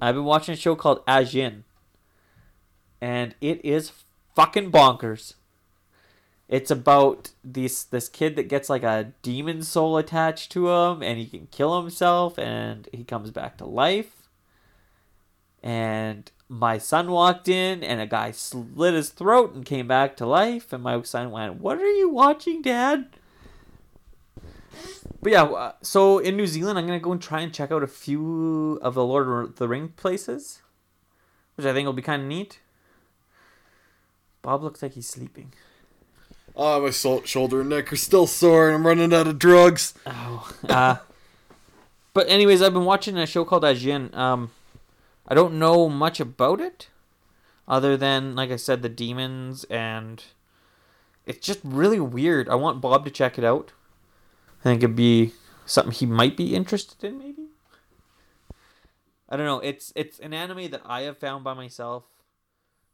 I've 0.00 0.14
been 0.14 0.24
watching 0.24 0.52
a 0.52 0.56
show 0.56 0.74
called 0.74 1.06
Ajin. 1.06 1.62
And 3.00 3.34
it 3.40 3.64
is 3.64 3.92
fucking 4.34 4.72
bonkers. 4.72 5.34
It's 6.48 6.70
about 6.70 7.30
this 7.42 7.84
this 7.84 8.08
kid 8.08 8.36
that 8.36 8.48
gets 8.48 8.68
like 8.68 8.82
a 8.82 9.12
demon 9.22 9.62
soul 9.62 9.96
attached 9.96 10.52
to 10.52 10.68
him 10.68 11.02
and 11.02 11.18
he 11.18 11.26
can 11.26 11.48
kill 11.50 11.80
himself 11.80 12.38
and 12.38 12.88
he 12.92 13.04
comes 13.04 13.30
back 13.30 13.56
to 13.58 13.64
life. 13.64 14.28
And 15.62 16.30
my 16.48 16.76
son 16.76 17.10
walked 17.10 17.48
in 17.48 17.82
and 17.82 18.00
a 18.00 18.06
guy 18.06 18.30
slit 18.30 18.92
his 18.92 19.08
throat 19.08 19.54
and 19.54 19.64
came 19.64 19.88
back 19.88 20.16
to 20.18 20.26
life 20.26 20.72
and 20.72 20.82
my 20.82 21.00
son 21.02 21.30
went, 21.30 21.60
"What 21.60 21.78
are 21.78 21.92
you 21.92 22.10
watching, 22.10 22.60
dad?" 22.60 23.08
But 25.22 25.32
yeah, 25.32 25.44
uh, 25.44 25.72
so 25.80 26.18
in 26.18 26.36
New 26.36 26.46
Zealand, 26.46 26.78
I'm 26.78 26.86
gonna 26.86 27.00
go 27.00 27.12
and 27.12 27.22
try 27.22 27.40
and 27.40 27.54
check 27.54 27.72
out 27.72 27.82
a 27.82 27.86
few 27.86 28.78
of 28.82 28.92
the 28.92 29.04
Lord 29.04 29.26
of 29.26 29.56
the 29.56 29.66
Ring 29.66 29.88
places, 29.96 30.60
which 31.54 31.66
I 31.66 31.72
think 31.72 31.86
will 31.86 31.94
be 31.94 32.02
kind 32.02 32.20
of 32.20 32.28
neat. 32.28 32.60
Bob 34.42 34.62
looks 34.62 34.82
like 34.82 34.92
he's 34.92 35.08
sleeping. 35.08 35.54
Oh, 36.56 36.80
my 36.80 36.90
sol- 36.90 37.24
shoulder 37.24 37.60
and 37.62 37.70
neck 37.70 37.92
are 37.92 37.96
still 37.96 38.26
sore 38.26 38.68
and 38.68 38.76
I'm 38.76 38.86
running 38.86 39.12
out 39.12 39.26
of 39.26 39.38
drugs. 39.38 39.94
Oh, 40.06 40.50
uh, 40.68 40.96
but 42.12 42.28
anyways, 42.28 42.62
I've 42.62 42.72
been 42.72 42.84
watching 42.84 43.18
a 43.18 43.26
show 43.26 43.44
called 43.44 43.64
Ajin. 43.64 44.14
Um, 44.14 44.52
I 45.26 45.34
don't 45.34 45.58
know 45.58 45.88
much 45.88 46.20
about 46.20 46.60
it, 46.60 46.88
other 47.66 47.96
than 47.96 48.36
like 48.36 48.50
I 48.50 48.56
said, 48.56 48.82
the 48.82 48.88
demons 48.88 49.64
and 49.64 50.22
it's 51.26 51.44
just 51.44 51.60
really 51.64 52.00
weird. 52.00 52.48
I 52.48 52.54
want 52.54 52.80
Bob 52.80 53.04
to 53.04 53.10
check 53.10 53.38
it 53.38 53.44
out. 53.44 53.72
I 54.60 54.64
think 54.64 54.82
it'd 54.82 54.96
be 54.96 55.32
something 55.66 55.92
he 55.92 56.06
might 56.06 56.36
be 56.36 56.54
interested 56.54 57.02
in, 57.04 57.18
maybe. 57.18 57.48
I 59.28 59.36
don't 59.36 59.46
know. 59.46 59.60
It's 59.60 59.92
it's 59.96 60.20
an 60.20 60.32
anime 60.32 60.70
that 60.70 60.82
I 60.84 61.02
have 61.02 61.18
found 61.18 61.42
by 61.42 61.54
myself. 61.54 62.04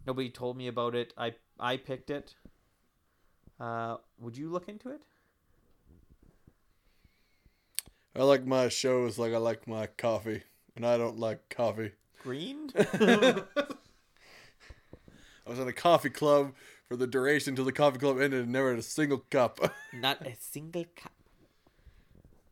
Nobody 0.07 0.31
told 0.31 0.57
me 0.57 0.67
about 0.69 0.95
it. 0.95 1.13
I 1.19 1.35
I 1.59 1.77
picked 1.77 2.09
it. 2.09 2.35
Uh, 3.61 3.97
would 4.19 4.37
you 4.37 4.49
look 4.49 4.69
into 4.69 4.89
it? 4.89 5.03
I 8.17 8.23
like 8.23 8.45
my 8.47 8.69
shows 8.69 9.19
like 9.19 9.33
I 9.33 9.37
like 9.37 9.69
my 9.69 9.87
coffee, 9.87 10.43
and 10.75 10.87
I 10.87 10.97
don't 10.97 11.19
like 11.19 11.49
coffee. 11.49 11.93
Green? 12.23 12.71
I 12.77 13.45
was 15.47 15.59
in 15.59 15.69
a 15.69 15.73
coffee 15.73 16.11
club 16.11 16.55
for 16.89 16.97
the 16.97 17.07
duration 17.07 17.53
until 17.53 17.65
the 17.65 17.73
coffee 17.73 17.99
club 17.99 18.21
ended 18.21 18.43
and 18.43 18.53
never 18.53 18.71
had 18.71 18.79
a 18.79 18.83
single 18.83 19.19
cup. 19.31 19.61
Not 19.93 20.27
a 20.27 20.35
single 20.41 20.87
cup. 20.97 21.13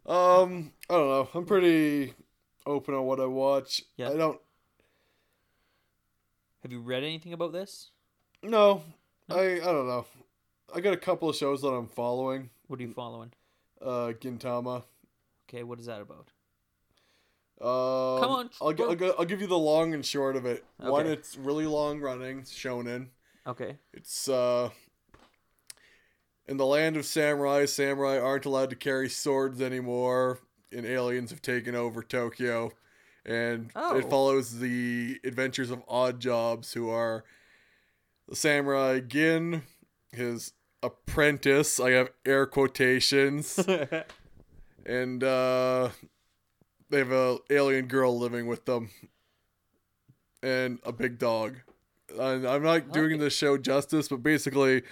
um, 0.06 0.72
I 0.88 0.94
don't 0.94 1.08
know. 1.08 1.28
I'm 1.34 1.44
pretty 1.44 2.14
open 2.66 2.94
on 2.94 3.04
what 3.04 3.20
I 3.20 3.26
watch. 3.26 3.82
Yeah. 3.96 4.10
I 4.10 4.16
don't. 4.16 4.40
Have 6.62 6.72
you 6.72 6.80
read 6.80 7.02
anything 7.02 7.32
about 7.32 7.52
this? 7.52 7.90
No, 8.42 8.82
I 9.30 9.60
I 9.60 9.64
don't 9.64 9.86
know. 9.86 10.06
I 10.74 10.80
got 10.80 10.92
a 10.92 10.98
couple 10.98 11.28
of 11.28 11.36
shows 11.36 11.62
that 11.62 11.68
I'm 11.68 11.86
following. 11.86 12.50
What 12.66 12.78
are 12.80 12.82
you 12.82 12.92
following? 12.92 13.32
Uh, 13.80 14.12
Gintama. 14.20 14.84
Okay, 15.48 15.62
what 15.62 15.80
is 15.80 15.86
that 15.86 16.00
about? 16.02 16.30
Um, 17.60 18.20
Come 18.22 18.30
on, 18.30 18.50
I'll, 18.60 18.72
gi- 18.72 18.82
I'll, 18.84 18.94
gi- 18.94 19.12
I'll 19.18 19.24
give 19.24 19.40
you 19.40 19.46
the 19.46 19.58
long 19.58 19.94
and 19.94 20.04
short 20.04 20.36
of 20.36 20.46
it. 20.46 20.64
One, 20.76 21.06
it's 21.06 21.36
really 21.36 21.66
long 21.66 22.00
running, 22.00 22.40
it's 22.40 22.52
shonen. 22.54 23.08
Okay. 23.46 23.76
It's 23.94 24.28
uh, 24.28 24.68
in 26.46 26.56
the 26.56 26.66
land 26.66 26.96
of 26.96 27.04
samurai. 27.06 27.64
Samurai 27.64 28.18
aren't 28.18 28.44
allowed 28.44 28.70
to 28.70 28.76
carry 28.76 29.08
swords 29.08 29.60
anymore, 29.60 30.38
and 30.70 30.84
aliens 30.86 31.30
have 31.30 31.42
taken 31.42 31.74
over 31.74 32.02
Tokyo. 32.02 32.70
And 33.24 33.70
Oh. 33.74 33.96
it 33.96 34.08
follows 34.08 34.58
the 34.60 35.18
adventures 35.24 35.70
of 35.70 35.82
odd 35.88 36.20
jobs, 36.20 36.72
who 36.74 36.88
are 36.90 37.24
the 38.28 38.36
samurai 38.36 39.00
Gin, 39.00 39.62
his 40.12 40.52
apprentice. 40.82 41.80
I 41.80 41.90
have 41.92 42.10
air 42.24 42.46
quotations, 42.46 43.58
and 44.86 45.22
uh, 45.24 45.90
they 46.90 46.98
have 46.98 47.12
a 47.12 47.38
alien 47.50 47.86
girl 47.86 48.18
living 48.18 48.46
with 48.46 48.64
them, 48.64 48.90
and 50.42 50.78
a 50.84 50.92
big 50.92 51.18
dog. 51.18 51.56
And 52.18 52.46
I'm 52.46 52.62
not 52.62 52.92
doing 52.92 53.14
Okay. 53.14 53.24
the 53.24 53.30
show 53.30 53.58
justice, 53.58 54.08
but 54.08 54.22
basically, 54.22 54.82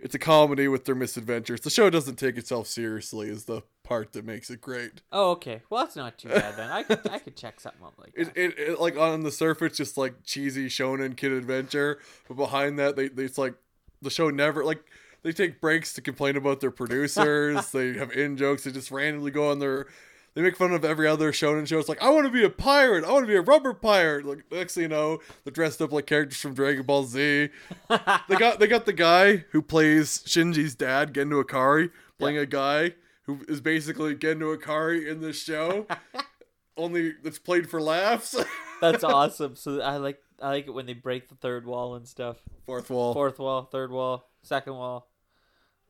it's 0.00 0.14
a 0.14 0.18
comedy 0.18 0.68
with 0.68 0.84
their 0.86 0.94
misadventures. 0.94 1.60
The 1.60 1.70
show 1.70 1.90
doesn't 1.90 2.16
take 2.16 2.36
itself 2.38 2.66
seriously, 2.66 3.28
is 3.28 3.44
the 3.44 3.62
part 3.82 4.12
that 4.12 4.24
makes 4.24 4.48
it 4.48 4.60
great. 4.60 5.02
oh, 5.12 5.32
okay. 5.32 5.60
Well, 5.68 5.84
that's 5.84 5.96
not 5.96 6.16
too 6.18 6.28
bad 6.28 6.56
then. 6.56 6.70
I 6.70 6.82
could 6.82 7.06
I 7.10 7.18
could 7.18 7.36
check 7.36 7.60
something 7.60 7.84
up 7.84 7.94
like 7.98 8.12
It, 8.14 8.28
it, 8.34 8.58
it 8.58 8.80
like 8.80 8.96
on 8.96 9.22
the 9.22 9.30
surface, 9.32 9.76
just 9.76 9.98
like 9.98 10.24
cheesy 10.24 10.68
shonen 10.68 11.14
kid 11.16 11.32
adventure, 11.32 11.98
but 12.26 12.36
behind 12.36 12.78
that, 12.78 12.96
they, 12.96 13.08
they 13.08 13.24
it's 13.24 13.36
like 13.38 13.54
the 14.00 14.10
show 14.10 14.30
never 14.30 14.64
like 14.64 14.82
they 15.22 15.32
take 15.32 15.60
breaks 15.60 15.92
to 15.94 16.00
complain 16.00 16.36
about 16.36 16.60
their 16.60 16.70
producers. 16.70 17.70
they 17.70 17.94
have 17.94 18.12
in 18.12 18.36
jokes. 18.36 18.64
They 18.64 18.72
just 18.72 18.90
randomly 18.90 19.30
go 19.30 19.50
on 19.50 19.58
their. 19.58 19.86
They 20.34 20.40
make 20.40 20.56
fun 20.56 20.72
of 20.72 20.82
every 20.82 21.06
other 21.06 21.30
shonen 21.30 21.66
show. 21.66 21.78
It's 21.78 21.88
like 21.88 22.02
I 22.02 22.08
want 22.08 22.24
to 22.24 22.32
be 22.32 22.44
a 22.44 22.50
pirate. 22.50 23.04
I 23.04 23.12
want 23.12 23.24
to 23.24 23.28
be 23.28 23.36
a 23.36 23.42
rubber 23.42 23.74
pirate. 23.74 24.24
Like 24.24 24.44
next 24.50 24.74
thing 24.74 24.84
you 24.84 24.88
know, 24.88 25.20
they're 25.44 25.52
dressed 25.52 25.82
up 25.82 25.92
like 25.92 26.06
characters 26.06 26.40
from 26.40 26.54
Dragon 26.54 26.84
Ball 26.84 27.04
Z. 27.04 27.50
they 27.88 28.36
got 28.36 28.58
they 28.58 28.66
got 28.66 28.86
the 28.86 28.94
guy 28.94 29.44
who 29.50 29.60
plays 29.60 30.22
Shinji's 30.26 30.74
dad, 30.74 31.12
Gendo 31.12 31.42
Ikari, 31.44 31.90
playing 32.18 32.38
a 32.38 32.46
guy 32.46 32.94
who 33.24 33.40
is 33.46 33.60
basically 33.60 34.14
Gendo 34.16 34.56
Ikari 34.56 35.06
in 35.06 35.20
this 35.20 35.40
show. 35.40 35.86
Only 36.78 37.12
it's 37.22 37.38
played 37.38 37.68
for 37.68 37.82
laughs. 37.82 38.34
That's 38.80 39.04
awesome. 39.04 39.54
So 39.56 39.82
I 39.82 39.98
like 39.98 40.18
I 40.40 40.48
like 40.48 40.66
it 40.66 40.70
when 40.70 40.86
they 40.86 40.94
break 40.94 41.28
the 41.28 41.34
third 41.36 41.66
wall 41.66 41.94
and 41.94 42.08
stuff. 42.08 42.38
Fourth 42.64 42.90
wall. 42.90 43.12
Fourth 43.12 43.38
wall, 43.38 43.64
third 43.64 43.90
wall, 43.90 44.28
second 44.42 44.74
wall, 44.74 45.08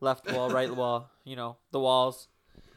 left 0.03 0.31
wall, 0.31 0.51
right 0.51 0.75
wall. 0.77 1.11
You 1.25 1.37
know 1.37 1.57
the 1.71 1.81
walls. 1.81 2.29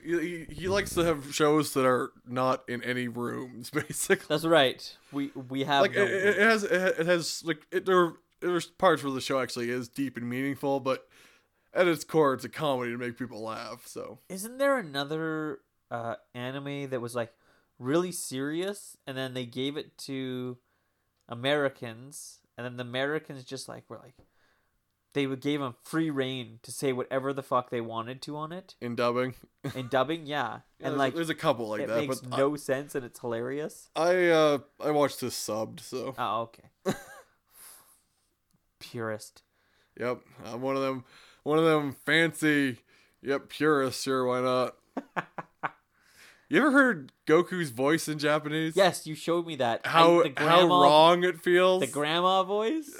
He, 0.04 0.20
he, 0.20 0.54
he 0.54 0.68
likes 0.68 0.94
to 0.94 1.04
have 1.04 1.34
shows 1.34 1.74
that 1.74 1.84
are 1.84 2.12
not 2.28 2.64
in 2.70 2.84
any 2.84 3.08
rooms, 3.08 3.70
basically. 3.72 4.28
That's 4.30 4.46
right. 4.46 4.96
We 5.12 5.32
we 5.50 5.64
have 5.64 5.82
Like 5.82 5.96
no 5.96 6.04
it, 6.04 6.12
it 6.12 6.38
has 6.38 6.64
it 6.64 7.06
has 7.06 7.44
like 7.44 7.66
it, 7.72 7.86
there 7.86 8.14
there's 8.40 8.68
parts 8.68 9.04
where 9.04 9.12
the 9.12 9.22
show 9.22 9.40
actually 9.40 9.70
is 9.72 9.88
deep 9.88 10.16
and 10.18 10.30
meaningful, 10.30 10.80
but 10.80 11.08
at 11.74 11.88
its 11.88 12.04
core, 12.04 12.34
it's 12.34 12.46
a 12.46 12.50
comedy 12.50 12.92
to 12.92 12.98
make 12.98 13.18
people 13.18 13.42
laugh. 13.42 13.88
So 13.88 14.20
Isn't 14.30 14.60
there 14.60 14.78
another 14.78 15.60
uh, 15.90 16.16
anime 16.34 16.90
that 16.90 17.02
was 17.02 17.16
like 17.16 17.34
really 17.80 18.12
serious, 18.12 18.96
and 19.08 19.18
then 19.18 19.34
they 19.34 19.46
gave 19.46 19.76
it 19.76 19.98
to 20.00 20.58
Americans, 21.28 22.40
and 22.58 22.66
then 22.66 22.78
the 22.78 22.84
Americans 22.84 23.44
just 23.44 23.68
like 23.68 23.90
were 23.90 23.98
like, 23.98 24.16
they 25.16 25.26
gave 25.38 25.62
them 25.62 25.76
free 25.82 26.10
reign 26.10 26.60
to 26.62 26.72
say 26.72 26.92
whatever 26.92 27.32
the 27.32 27.42
fuck 27.42 27.70
they 27.70 27.80
wanted 27.80 28.22
to 28.22 28.36
on 28.36 28.52
it 28.52 28.76
in 28.82 28.96
dubbing, 28.96 29.34
in 29.74 29.88
dubbing, 29.88 30.28
yeah, 30.28 30.60
Yeah, 30.80 30.88
and 30.88 30.92
there's, 30.92 31.00
like 31.00 31.16
there's 31.16 31.30
a 31.30 31.36
couple 31.36 31.70
like 31.70 31.82
it 31.82 31.88
that, 31.88 31.96
makes 31.98 32.20
but 32.20 32.38
no 32.38 32.56
sense 32.58 32.94
and 32.94 33.06
it's 33.06 33.20
hilarious. 33.20 33.90
I 33.96 34.28
uh 34.28 34.58
I 34.80 34.92
watched 34.92 35.22
this 35.22 35.34
subbed, 35.34 35.80
so 35.80 36.14
Oh, 36.18 36.42
okay. 36.42 36.70
Purist. 38.80 39.42
yep, 40.00 40.20
I'm 40.44 40.62
one 40.62 40.76
of 40.76 40.82
them, 40.82 41.06
one 41.44 41.58
of 41.58 41.66
them 41.66 41.96
fancy, 42.06 42.80
yep, 43.22 43.48
purists. 43.50 44.04
Sure, 44.04 44.26
why 44.26 44.42
not? 44.42 44.76
you 46.50 46.58
ever 46.60 46.72
heard 46.72 47.14
Goku's 47.26 47.70
voice 47.70 48.10
in 48.10 48.20
Japanese? 48.20 48.76
Yes, 48.76 49.08
you 49.08 49.16
showed 49.16 49.48
me 49.48 49.56
that. 49.56 49.86
How 49.86 50.24
the 50.24 50.34
how 50.36 50.68
wrong 50.68 51.24
it 51.24 51.40
feels. 51.40 51.80
The 51.80 51.88
grandma 51.88 52.44
voice. 52.44 52.94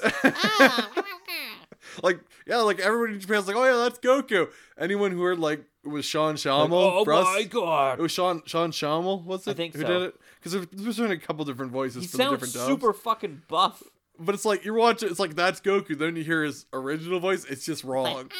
Like 2.02 2.20
yeah, 2.46 2.58
like 2.58 2.78
everybody 2.80 3.14
in 3.14 3.20
Japan's 3.20 3.46
like, 3.46 3.56
oh 3.56 3.64
yeah, 3.64 3.82
that's 3.84 3.98
Goku. 3.98 4.48
Anyone 4.78 5.12
who 5.12 5.22
heard 5.22 5.38
like 5.38 5.64
it 5.84 5.88
was 5.88 6.04
Sean 6.04 6.34
Schemmel, 6.34 6.72
oh 6.72 7.00
us- 7.12 7.24
my 7.24 7.42
god. 7.44 7.98
it 7.98 8.02
was 8.02 8.12
Sean 8.12 8.42
Sean 8.46 8.70
Schemmel, 8.72 9.22
What's 9.24 9.46
it? 9.46 9.52
I 9.52 9.54
think 9.54 9.74
who 9.74 9.82
so. 9.82 9.86
did 9.86 10.02
it? 10.02 10.14
Because 10.42 10.66
there's 10.72 10.96
been 10.98 11.10
a 11.12 11.18
couple 11.18 11.44
different 11.44 11.72
voices 11.72 12.02
He 12.02 12.08
for 12.08 12.16
the 12.16 12.22
sounds 12.22 12.32
different 12.34 12.54
dubs. 12.54 12.66
super 12.66 12.92
fucking 12.92 13.42
buff. 13.48 13.82
But 14.18 14.34
it's 14.34 14.44
like 14.44 14.64
you're 14.64 14.74
watching, 14.74 15.08
it's 15.10 15.18
like 15.20 15.34
that's 15.36 15.60
Goku. 15.60 15.96
Then 15.98 16.16
you 16.16 16.24
hear 16.24 16.42
his 16.44 16.66
original 16.72 17.20
voice. 17.20 17.44
It's 17.44 17.64
just 17.64 17.84
wrong. 17.84 18.24
Mm. 18.24 18.32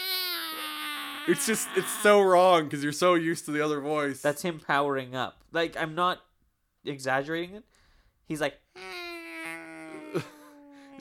It's 1.29 1.47
just 1.47 1.69
it's 1.77 1.91
so 2.03 2.21
wrong 2.23 2.65
because 2.65 2.83
you're 2.85 2.93
so 2.93 3.15
used 3.15 3.45
to 3.47 3.51
the 3.51 3.61
other 3.65 3.81
voice. 3.81 4.23
That's 4.23 4.43
him 4.43 4.61
powering 4.65 5.15
up. 5.15 5.39
Like 5.53 5.77
I'm 5.77 5.95
not 5.95 6.21
exaggerating 6.85 7.57
it. 7.57 7.65
He's 8.27 8.41
like, 8.41 8.59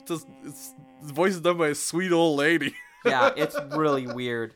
just 0.06 0.26
it's 0.44 0.74
the 1.02 1.12
voice 1.12 1.34
is 1.34 1.40
done 1.40 1.58
by 1.58 1.68
a 1.68 1.74
sweet 1.74 2.12
old 2.12 2.38
lady. 2.38 2.74
yeah, 3.04 3.30
it's 3.36 3.56
really 3.72 4.06
weird. 4.06 4.54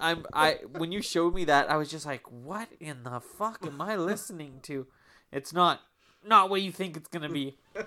I'm 0.00 0.24
I 0.32 0.58
when 0.72 0.92
you 0.92 1.02
showed 1.02 1.34
me 1.34 1.44
that, 1.46 1.70
I 1.70 1.76
was 1.76 1.90
just 1.90 2.06
like, 2.06 2.22
what 2.30 2.68
in 2.80 3.02
the 3.02 3.20
fuck 3.20 3.66
am 3.66 3.80
I 3.80 3.96
listening 3.96 4.60
to? 4.62 4.86
It's 5.32 5.52
not 5.52 5.80
not 6.26 6.48
what 6.50 6.62
you 6.62 6.72
think 6.72 6.96
it's 6.96 7.08
gonna 7.08 7.28
be. 7.28 7.56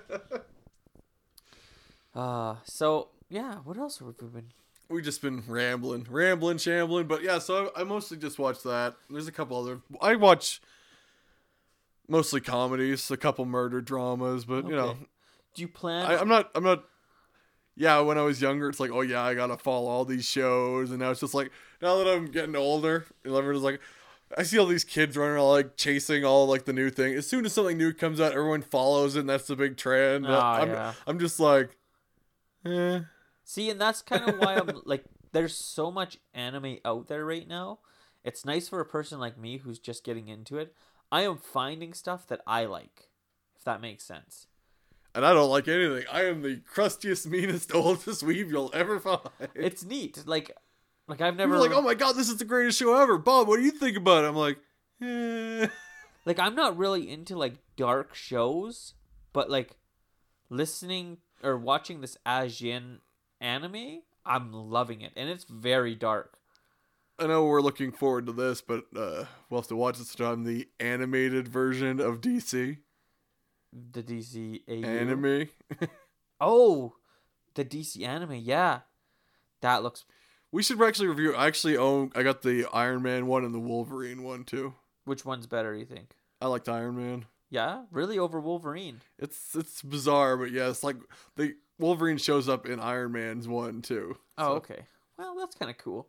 Uh 2.14 2.56
so 2.64 3.10
yeah, 3.28 3.56
what 3.56 3.76
else 3.76 3.98
have 3.98 4.08
we 4.08 4.28
been? 4.28 4.52
we 4.88 5.02
just 5.02 5.20
been 5.20 5.42
rambling, 5.46 6.06
rambling, 6.10 6.58
shambling. 6.58 7.06
But 7.06 7.22
yeah, 7.22 7.38
so 7.38 7.70
I, 7.76 7.82
I 7.82 7.84
mostly 7.84 8.16
just 8.16 8.38
watch 8.38 8.62
that. 8.62 8.96
There's 9.10 9.28
a 9.28 9.32
couple 9.32 9.60
other. 9.60 9.80
I 10.00 10.16
watch 10.16 10.60
mostly 12.08 12.40
comedies, 12.40 13.10
a 13.10 13.16
couple 13.16 13.44
murder 13.44 13.80
dramas, 13.80 14.44
but 14.44 14.64
you 14.66 14.74
know, 14.74 14.88
Okay. 14.88 15.06
Do 15.58 15.62
you 15.62 15.68
plan? 15.68 16.06
I, 16.06 16.18
I'm 16.18 16.28
not. 16.28 16.52
I'm 16.54 16.62
not. 16.62 16.84
Yeah, 17.74 17.98
when 17.98 18.16
I 18.16 18.22
was 18.22 18.40
younger, 18.40 18.68
it's 18.68 18.78
like, 18.78 18.92
oh 18.92 19.00
yeah, 19.00 19.24
I 19.24 19.34
gotta 19.34 19.56
follow 19.56 19.88
all 19.88 20.04
these 20.04 20.24
shows, 20.24 20.90
and 20.90 21.00
now 21.00 21.10
it's 21.10 21.18
just 21.18 21.34
like, 21.34 21.50
now 21.82 21.96
that 21.96 22.06
I'm 22.06 22.26
getting 22.26 22.54
older, 22.54 23.06
and 23.24 23.34
everyone's 23.34 23.64
like, 23.64 23.80
I 24.36 24.44
see 24.44 24.56
all 24.56 24.66
these 24.66 24.84
kids 24.84 25.16
running 25.16 25.34
around 25.34 25.48
like 25.48 25.76
chasing 25.76 26.24
all 26.24 26.46
like 26.46 26.64
the 26.64 26.72
new 26.72 26.90
thing. 26.90 27.12
As 27.14 27.26
soon 27.26 27.44
as 27.44 27.54
something 27.54 27.76
new 27.76 27.92
comes 27.92 28.20
out, 28.20 28.30
everyone 28.30 28.62
follows 28.62 29.16
it, 29.16 29.20
and 29.20 29.28
that's 29.28 29.48
the 29.48 29.56
big 29.56 29.76
trend. 29.76 30.28
Oh, 30.28 30.38
I'm, 30.38 30.68
yeah. 30.68 30.92
I'm 31.08 31.18
just 31.18 31.40
like, 31.40 31.76
eh. 32.64 33.00
See, 33.42 33.68
and 33.68 33.80
that's 33.80 34.00
kind 34.00 34.28
of 34.28 34.38
why 34.38 34.58
I'm 34.58 34.80
like, 34.84 35.06
there's 35.32 35.56
so 35.56 35.90
much 35.90 36.18
anime 36.34 36.76
out 36.84 37.08
there 37.08 37.24
right 37.24 37.48
now. 37.48 37.80
It's 38.22 38.44
nice 38.44 38.68
for 38.68 38.78
a 38.78 38.86
person 38.86 39.18
like 39.18 39.36
me 39.36 39.58
who's 39.58 39.80
just 39.80 40.04
getting 40.04 40.28
into 40.28 40.56
it. 40.56 40.72
I 41.10 41.22
am 41.22 41.36
finding 41.36 41.94
stuff 41.94 42.28
that 42.28 42.42
I 42.46 42.64
like, 42.66 43.08
if 43.56 43.64
that 43.64 43.80
makes 43.80 44.04
sense. 44.04 44.46
And 45.18 45.26
I 45.26 45.32
don't 45.32 45.50
like 45.50 45.66
anything. 45.66 46.04
I 46.12 46.26
am 46.26 46.42
the 46.42 46.60
crustiest, 46.72 47.26
meanest, 47.26 47.74
oldest 47.74 48.24
weeb 48.24 48.50
you'll 48.50 48.70
ever 48.72 49.00
find. 49.00 49.18
It's 49.52 49.84
neat. 49.84 50.22
Like, 50.26 50.56
like 51.08 51.20
I've 51.20 51.34
never 51.34 51.54
People 51.54 51.66
are 51.66 51.68
like, 51.70 51.76
oh 51.76 51.82
my 51.82 51.94
god, 51.94 52.12
this 52.12 52.28
is 52.28 52.36
the 52.36 52.44
greatest 52.44 52.78
show 52.78 52.94
ever. 52.94 53.18
Bob, 53.18 53.48
what 53.48 53.56
do 53.56 53.64
you 53.64 53.72
think 53.72 53.96
about 53.96 54.22
it? 54.22 54.28
I'm 54.28 54.36
like, 54.36 54.58
eh. 55.02 55.66
like 56.24 56.38
I'm 56.38 56.54
not 56.54 56.76
really 56.76 57.10
into 57.10 57.36
like 57.36 57.54
dark 57.76 58.14
shows, 58.14 58.94
but 59.32 59.50
like 59.50 59.74
listening 60.50 61.16
or 61.42 61.58
watching 61.58 62.00
this 62.00 62.16
Ajin 62.24 62.98
anime, 63.40 64.02
I'm 64.24 64.52
loving 64.52 65.00
it, 65.00 65.10
and 65.16 65.28
it's 65.28 65.42
very 65.42 65.96
dark. 65.96 66.38
I 67.18 67.26
know 67.26 67.44
we're 67.44 67.60
looking 67.60 67.90
forward 67.90 68.26
to 68.26 68.32
this, 68.32 68.60
but 68.60 68.84
uh, 68.96 69.24
we'll 69.50 69.62
have 69.62 69.66
to 69.66 69.74
watch 69.74 69.98
this 69.98 70.14
time. 70.14 70.44
The 70.44 70.68
animated 70.78 71.48
version 71.48 71.98
of 71.98 72.20
DC. 72.20 72.78
The 73.72 74.02
DC 74.02 74.62
AU. 74.68 74.86
anime. 74.86 75.48
Oh, 76.40 76.94
the 77.54 77.64
DC 77.64 78.06
anime. 78.06 78.36
Yeah, 78.36 78.80
that 79.60 79.82
looks. 79.82 80.04
we 80.52 80.62
should 80.62 80.80
actually 80.80 81.08
review. 81.08 81.34
I 81.34 81.46
actually 81.48 81.76
own. 81.76 82.12
I 82.14 82.22
got 82.22 82.42
the 82.42 82.66
Iron 82.72 83.02
Man 83.02 83.26
one 83.26 83.44
and 83.44 83.52
the 83.52 83.58
Wolverine 83.58 84.22
one 84.22 84.44
too. 84.44 84.74
Which 85.04 85.24
one's 85.24 85.46
better? 85.48 85.74
You 85.74 85.84
think? 85.84 86.14
I 86.40 86.46
liked 86.46 86.68
Iron 86.68 86.96
Man. 86.96 87.24
Yeah, 87.50 87.86
really 87.90 88.18
over 88.20 88.38
Wolverine. 88.40 89.00
It's 89.18 89.56
it's 89.56 89.82
bizarre, 89.82 90.36
but 90.36 90.52
yeah, 90.52 90.68
it's 90.68 90.84
like 90.84 90.96
the 91.34 91.56
Wolverine 91.80 92.18
shows 92.18 92.48
up 92.48 92.66
in 92.66 92.78
Iron 92.78 93.10
Man's 93.12 93.48
one 93.48 93.82
too. 93.82 94.16
Oh, 94.36 94.44
So, 94.44 94.52
okay. 94.58 94.82
Well, 95.18 95.34
that's 95.38 95.56
kind 95.56 95.70
of 95.72 95.78
cool. 95.78 96.06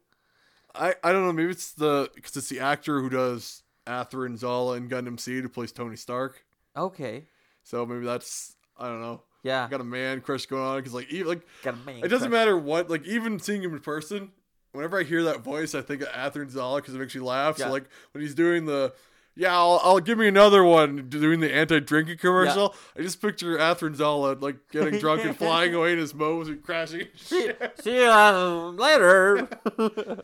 I 0.76 0.94
I 1.04 1.12
don't 1.12 1.26
know. 1.26 1.34
Maybe 1.34 1.50
it's 1.50 1.72
the 1.74 2.12
because 2.14 2.38
it's 2.38 2.50
the 2.50 2.60
actor 2.60 3.02
who 3.02 3.10
does 3.10 3.64
Athrun 3.88 4.38
Zala 4.38 4.76
in 4.76 4.88
Gundam 4.90 5.20
Seed 5.20 5.42
who 5.42 5.50
plays 5.50 5.72
Tony 5.72 5.96
Stark. 5.96 6.46
Okay. 6.78 7.24
So 7.70 7.86
maybe 7.86 8.06
that's 8.06 8.56
I 8.78 8.88
don't 8.88 9.00
know. 9.00 9.22
Yeah. 9.44 9.68
Got 9.70 9.82
a 9.82 9.86
man 9.86 10.22
crush 10.22 10.48
going 10.48 10.64
on 10.64 10.78
because 10.80 10.94
like 10.94 11.12
even 11.12 11.28
like 11.28 11.42
Got 11.62 11.76
a 11.76 11.78
man. 11.78 11.98
it 11.98 12.08
doesn't 12.08 12.30
crush. 12.30 12.40
matter 12.40 12.58
what 12.58 12.90
like 12.90 13.06
even 13.06 13.40
seeing 13.40 13.62
him 13.62 13.74
in 13.74 13.80
person. 13.80 14.32
Whenever 14.72 15.00
I 15.00 15.04
hear 15.04 15.24
that 15.24 15.42
voice, 15.42 15.76
I 15.76 15.82
think 15.82 16.02
of 16.02 16.10
Athrun 16.10 16.50
Zala 16.50 16.82
because 16.82 16.96
it 16.96 16.98
makes 16.98 17.14
me 17.14 17.22
laugh. 17.22 17.60
Yeah. 17.60 17.66
So 17.66 17.72
like 17.72 17.86
when 18.12 18.24
he's 18.24 18.34
doing 18.34 18.66
the 18.66 18.94
yeah, 19.36 19.56
I'll, 19.56 19.80
I'll 19.84 20.00
give 20.00 20.18
me 20.18 20.28
another 20.28 20.64
one 20.64 21.10
doing 21.10 21.40
the 21.40 21.54
anti-drinking 21.54 22.18
commercial. 22.18 22.76
I 22.98 23.04
just 23.04 23.22
picture 23.22 23.58
Athrun 23.58 23.96
Zala 23.96 24.36
like 24.40 24.58
getting 24.72 25.00
drunk 25.00 25.24
and 25.24 25.38
flying 25.38 25.74
away 25.76 25.94
in 25.94 26.00
his 26.00 26.16
mows 26.16 26.50
and 26.50 26.62
crashing. 26.64 27.08
See, 27.16 27.52
see 27.80 28.02
you 28.02 28.10
uh, 28.10 28.72
later. 28.72 29.48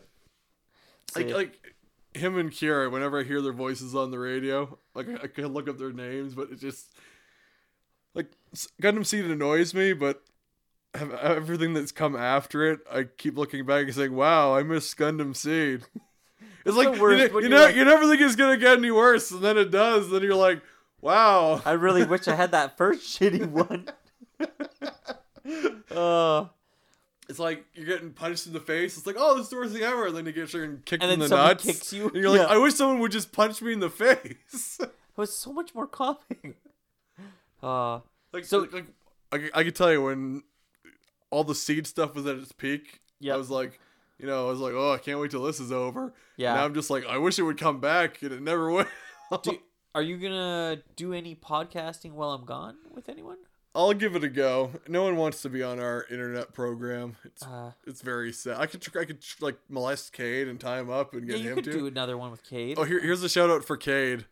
like 1.14 1.30
like 1.30 1.74
him 2.12 2.36
and 2.36 2.50
Kira. 2.50 2.90
Whenever 2.90 3.20
I 3.20 3.22
hear 3.22 3.40
their 3.40 3.52
voices 3.52 3.94
on 3.94 4.10
the 4.10 4.18
radio, 4.18 4.78
like 4.94 5.06
I 5.22 5.28
can 5.28 5.46
look 5.46 5.68
up 5.68 5.78
their 5.78 5.92
names, 5.92 6.34
but 6.34 6.50
it 6.50 6.58
just 6.58 6.92
Gundam 8.82 9.04
Seed 9.04 9.24
annoys 9.26 9.74
me, 9.74 9.92
but 9.92 10.22
everything 10.94 11.74
that's 11.74 11.92
come 11.92 12.16
after 12.16 12.70
it, 12.70 12.80
I 12.90 13.04
keep 13.04 13.36
looking 13.36 13.66
back 13.66 13.84
and 13.86 13.94
saying, 13.94 14.14
"Wow, 14.14 14.54
I 14.56 14.62
miss 14.62 14.94
Gundam 14.94 15.34
Seed." 15.36 15.82
It's 16.64 16.76
like 16.76 16.98
worst 16.98 17.32
you, 17.32 17.42
you 17.42 17.48
know 17.48 17.62
like- 17.66 17.76
you 17.76 17.84
never 17.84 18.08
think 18.08 18.20
it's 18.20 18.34
gonna 18.34 18.56
get 18.56 18.78
any 18.78 18.90
worse, 18.90 19.30
and 19.30 19.40
then 19.40 19.56
it 19.56 19.70
does. 19.70 20.10
Then 20.10 20.22
you're 20.24 20.34
like, 20.34 20.60
"Wow." 21.00 21.62
I 21.64 21.72
really 21.72 22.04
wish 22.04 22.26
I 22.26 22.34
had 22.34 22.50
that 22.50 22.76
first 22.76 23.02
shitty 23.20 23.46
one. 23.48 23.86
uh, 25.96 26.46
It's 27.28 27.38
like 27.38 27.64
you're 27.74 27.86
getting 27.86 28.10
punched 28.10 28.46
in 28.48 28.52
the 28.52 28.58
face. 28.60 28.96
It's 28.96 29.06
like, 29.06 29.14
"Oh, 29.16 29.36
this 29.36 29.44
is 29.44 29.50
the 29.50 29.56
worst 29.56 29.74
thing 29.74 29.82
ever," 29.82 30.06
and 30.06 30.16
then 30.16 30.26
you 30.26 30.32
get 30.32 30.48
sure 30.48 30.64
and 30.64 30.84
kicked 30.84 31.02
and 31.04 31.12
in 31.12 31.20
then 31.20 31.28
the 31.28 31.36
someone 31.36 31.48
nuts. 31.50 31.62
kicks 31.64 31.92
you. 31.92 32.06
And 32.08 32.16
you're 32.16 32.30
like, 32.36 32.48
"I 32.48 32.58
wish 32.58 32.74
someone 32.74 32.98
would 32.98 33.12
just 33.12 33.30
punch 33.30 33.62
me 33.62 33.72
in 33.72 33.78
the 33.80 33.90
face." 33.90 34.78
it 34.82 34.90
was 35.16 35.32
so 35.36 35.52
much 35.52 35.72
more 35.74 35.86
calming. 35.86 36.54
Uh, 37.62 38.00
Like 38.36 38.44
So- 38.44 38.66
so, 38.66 38.76
like 38.76 38.86
I, 39.32 39.60
I 39.60 39.64
could 39.64 39.74
tell 39.74 39.90
you 39.90 40.02
when 40.02 40.42
all 41.30 41.42
the 41.44 41.54
seed 41.54 41.86
stuff 41.86 42.14
was 42.14 42.26
at 42.26 42.36
its 42.36 42.52
peak. 42.52 43.00
Yeah. 43.18 43.34
I 43.34 43.36
was 43.36 43.50
like, 43.50 43.80
you 44.18 44.26
know, 44.26 44.46
I 44.46 44.50
was 44.50 44.60
like, 44.60 44.72
oh, 44.74 44.92
I 44.92 44.98
can't 44.98 45.18
wait 45.20 45.30
till 45.30 45.42
this 45.42 45.58
is 45.58 45.72
over. 45.72 46.14
Yeah. 46.36 46.54
Now 46.54 46.64
I'm 46.64 46.74
just 46.74 46.90
like, 46.90 47.04
I 47.06 47.18
wish 47.18 47.38
it 47.38 47.42
would 47.42 47.58
come 47.58 47.80
back, 47.80 48.22
and 48.22 48.30
it 48.32 48.40
never 48.42 48.70
will. 48.70 48.86
do, 49.42 49.58
are 49.94 50.02
you 50.02 50.16
gonna 50.18 50.82
do 50.94 51.12
any 51.12 51.34
podcasting 51.34 52.12
while 52.12 52.30
I'm 52.30 52.44
gone 52.44 52.76
with 52.94 53.08
anyone? 53.08 53.38
I'll 53.74 53.92
give 53.92 54.16
it 54.16 54.24
a 54.24 54.28
go. 54.30 54.70
No 54.88 55.02
one 55.02 55.16
wants 55.16 55.42
to 55.42 55.50
be 55.50 55.62
on 55.62 55.78
our 55.80 56.06
internet 56.10 56.54
program. 56.54 57.16
It's 57.24 57.42
Uh, 57.42 57.72
it's 57.86 58.00
very 58.00 58.32
sad. 58.32 58.56
I 58.58 58.66
could 58.66 58.80
tr- 58.80 59.00
I 59.00 59.04
could 59.04 59.18
like 59.40 59.58
molest 59.68 60.12
Cade 60.14 60.48
and 60.48 60.58
tie 60.60 60.78
him 60.78 60.88
up 60.88 61.12
and 61.12 61.26
yeah, 61.28 61.34
get 61.36 61.42
you 61.44 61.48
him 61.50 61.54
could 61.56 61.64
to. 61.64 61.72
do 61.72 61.86
another 61.86 62.16
one 62.16 62.30
with 62.30 62.42
Cade. 62.42 62.78
Oh, 62.78 62.84
here, 62.84 63.00
here's 63.00 63.22
a 63.22 63.28
shout 63.28 63.50
out 63.50 63.64
for 63.64 63.76
Cade. 63.76 64.24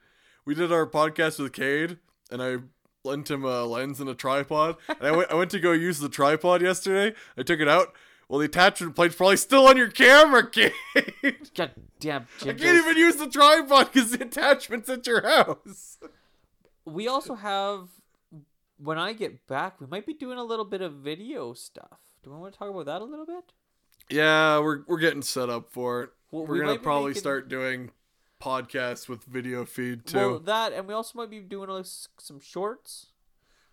We 0.47 0.55
did 0.55 0.73
our 0.73 0.87
podcast 0.87 1.39
with 1.41 1.53
Cade, 1.53 1.99
and 2.31 2.43
I 2.43 2.57
lent 3.05 3.31
him 3.31 3.45
a 3.45 3.65
lens 3.65 4.01
and 4.01 4.09
a 4.09 4.15
tripod. 4.15 4.77
And 4.89 5.03
I 5.03 5.11
went, 5.13 5.31
I 5.31 5.35
went 5.35 5.51
to 5.53 5.61
go 5.61 5.73
use 5.73 5.99
the 5.99 6.09
tripod 6.09 6.63
yesterday. 6.63 7.15
I 7.37 7.43
took 7.43 7.61
it 7.61 7.69
out. 7.69 7.93
Well, 8.29 8.39
the 8.41 8.47
attachment 8.47 8.97
plate's 8.97 9.15
probably 9.15 9.37
still 9.37 9.67
on 9.69 9.77
your 9.77 9.91
camera, 9.91 10.51
Cade. 10.51 10.73
God 11.55 11.73
damn, 12.01 12.27
I 12.41 12.47
can't 12.55 12.61
even 12.63 12.97
use 12.97 13.17
the 13.17 13.29
tripod 13.29 13.93
because 13.93 14.13
the 14.13 14.25
attachment's 14.25 14.89
at 14.89 15.07
your 15.07 15.23
house. 15.23 15.99
We 16.85 17.07
also 17.07 17.35
have. 17.35 17.89
When 18.79 18.99
I 18.99 19.13
get 19.13 19.47
back, 19.47 19.81
we 19.81 19.87
might 19.87 20.05
be 20.05 20.15
doing 20.15 20.37
a 20.37 20.43
little 20.43 20.65
bit 20.65 20.81
of 20.81 20.95
video 20.95 21.53
stuff. 21.55 21.99
Do 22.25 22.31
we 22.31 22.37
want 22.39 22.53
to 22.55 22.59
talk 22.59 22.69
about 22.71 22.87
that 22.87 23.03
a 23.03 23.05
little 23.05 23.25
bit? 23.25 23.45
Yeah, 24.11 24.59
we're 24.59 24.83
we're 24.89 24.99
getting 24.99 25.23
set 25.23 25.49
up 25.49 25.71
for 25.71 26.03
it. 26.03 26.11
Well, 26.33 26.45
we're 26.47 26.55
we 26.55 26.61
gonna 26.61 26.79
probably 26.79 27.11
making- 27.11 27.21
start 27.21 27.49
doing 27.49 27.91
podcasts 28.45 29.09
with 29.09 29.25
video 29.25 29.65
feed 29.65 30.07
too. 30.07 30.17
Well, 30.17 30.39
that, 30.41 30.73
and 30.73 30.87
we 30.87 30.93
also 30.93 31.19
might 31.19 31.31
be 31.31 31.41
doing 31.41 31.71
like, 31.71 31.87
some 31.87 32.41
shorts. 32.41 33.07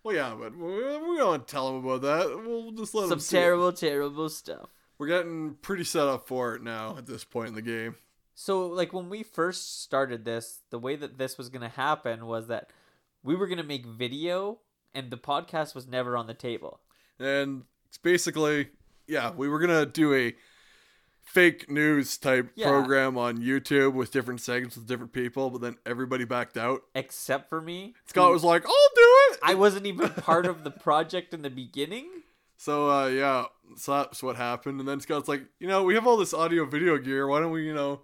Well, 0.02 0.16
yeah, 0.16 0.34
but 0.38 0.56
we, 0.56 1.16
don't 1.16 1.46
tell 1.46 1.66
them 1.66 1.84
about 1.84 2.02
that. 2.02 2.42
We'll 2.44 2.72
just 2.72 2.94
let 2.94 3.02
some 3.02 3.10
them 3.10 3.20
see 3.20 3.36
it. 3.36 3.40
terrible, 3.40 3.72
terrible 3.72 4.28
stuff. 4.28 4.70
We're 4.98 5.08
getting 5.08 5.56
pretty 5.62 5.84
set 5.84 6.08
up 6.08 6.26
for 6.26 6.54
it 6.54 6.62
now 6.62 6.96
at 6.96 7.06
this 7.06 7.24
point 7.24 7.48
in 7.48 7.54
the 7.54 7.62
game. 7.62 7.96
So, 8.34 8.66
like 8.66 8.92
when 8.92 9.10
we 9.10 9.22
first 9.22 9.82
started 9.82 10.24
this, 10.24 10.60
the 10.70 10.78
way 10.78 10.96
that 10.96 11.18
this 11.18 11.36
was 11.36 11.50
gonna 11.50 11.68
happen 11.68 12.26
was 12.26 12.48
that 12.48 12.70
we 13.22 13.36
were 13.36 13.46
gonna 13.46 13.62
make 13.62 13.84
video, 13.86 14.58
and 14.94 15.10
the 15.10 15.18
podcast 15.18 15.74
was 15.74 15.86
never 15.86 16.16
on 16.16 16.26
the 16.26 16.34
table. 16.34 16.80
And 17.20 17.64
it's 17.88 17.98
basically, 17.98 18.70
yeah, 19.06 19.32
we 19.32 19.48
were 19.48 19.60
gonna 19.60 19.86
do 19.86 20.14
a 20.14 20.34
fake 21.22 21.70
news 21.70 22.18
type 22.18 22.52
Yeah. 22.54 22.68
program 22.68 23.16
on 23.16 23.38
YouTube 23.38 23.94
with 23.94 24.10
different 24.12 24.40
segments 24.40 24.76
with 24.76 24.86
different 24.86 25.12
people, 25.12 25.50
but 25.50 25.60
then 25.60 25.76
everybody 25.86 26.24
backed 26.24 26.56
out. 26.56 26.82
Except 26.94 27.48
for 27.48 27.60
me, 27.60 27.94
Scott 28.06 28.32
was 28.32 28.44
like, 28.44 28.64
"I'll 28.66 28.94
do 28.94 29.08
it." 29.30 29.38
I 29.42 29.54
wasn't 29.54 29.86
even 29.86 30.10
part 30.10 30.46
of 30.46 30.64
the 30.64 30.70
project 30.86 31.32
in 31.32 31.42
the 31.42 31.50
beginning. 31.50 32.08
So 32.56 32.90
uh, 32.90 33.06
yeah, 33.08 33.44
so 33.76 33.96
that's 33.98 34.22
what 34.22 34.36
happened. 34.36 34.78
And 34.80 34.88
then 34.88 35.00
Scott's 35.00 35.28
like, 35.28 35.42
you 35.58 35.66
know, 35.66 35.82
we 35.82 35.94
have 35.94 36.06
all 36.06 36.16
this 36.16 36.34
audio 36.34 36.64
video 36.64 36.98
gear. 36.98 37.26
Why 37.26 37.40
don't 37.40 37.50
we, 37.50 37.66
you 37.66 37.74
know, 37.74 38.02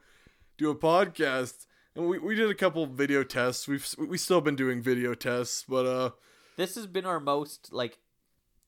do 0.56 0.70
a 0.70 0.74
podcast? 0.74 1.66
And 1.94 2.08
we, 2.08 2.18
we 2.18 2.34
did 2.34 2.48
a 2.50 2.54
couple 2.54 2.86
video 2.86 3.22
tests. 3.24 3.68
We've 3.68 3.86
we 3.98 4.18
still 4.18 4.40
been 4.40 4.56
doing 4.56 4.80
video 4.82 5.14
tests, 5.14 5.64
but 5.68 5.86
uh, 5.86 6.10
This 6.56 6.74
has 6.76 6.86
been 6.86 7.06
our 7.06 7.20
most 7.20 7.72
like 7.72 7.98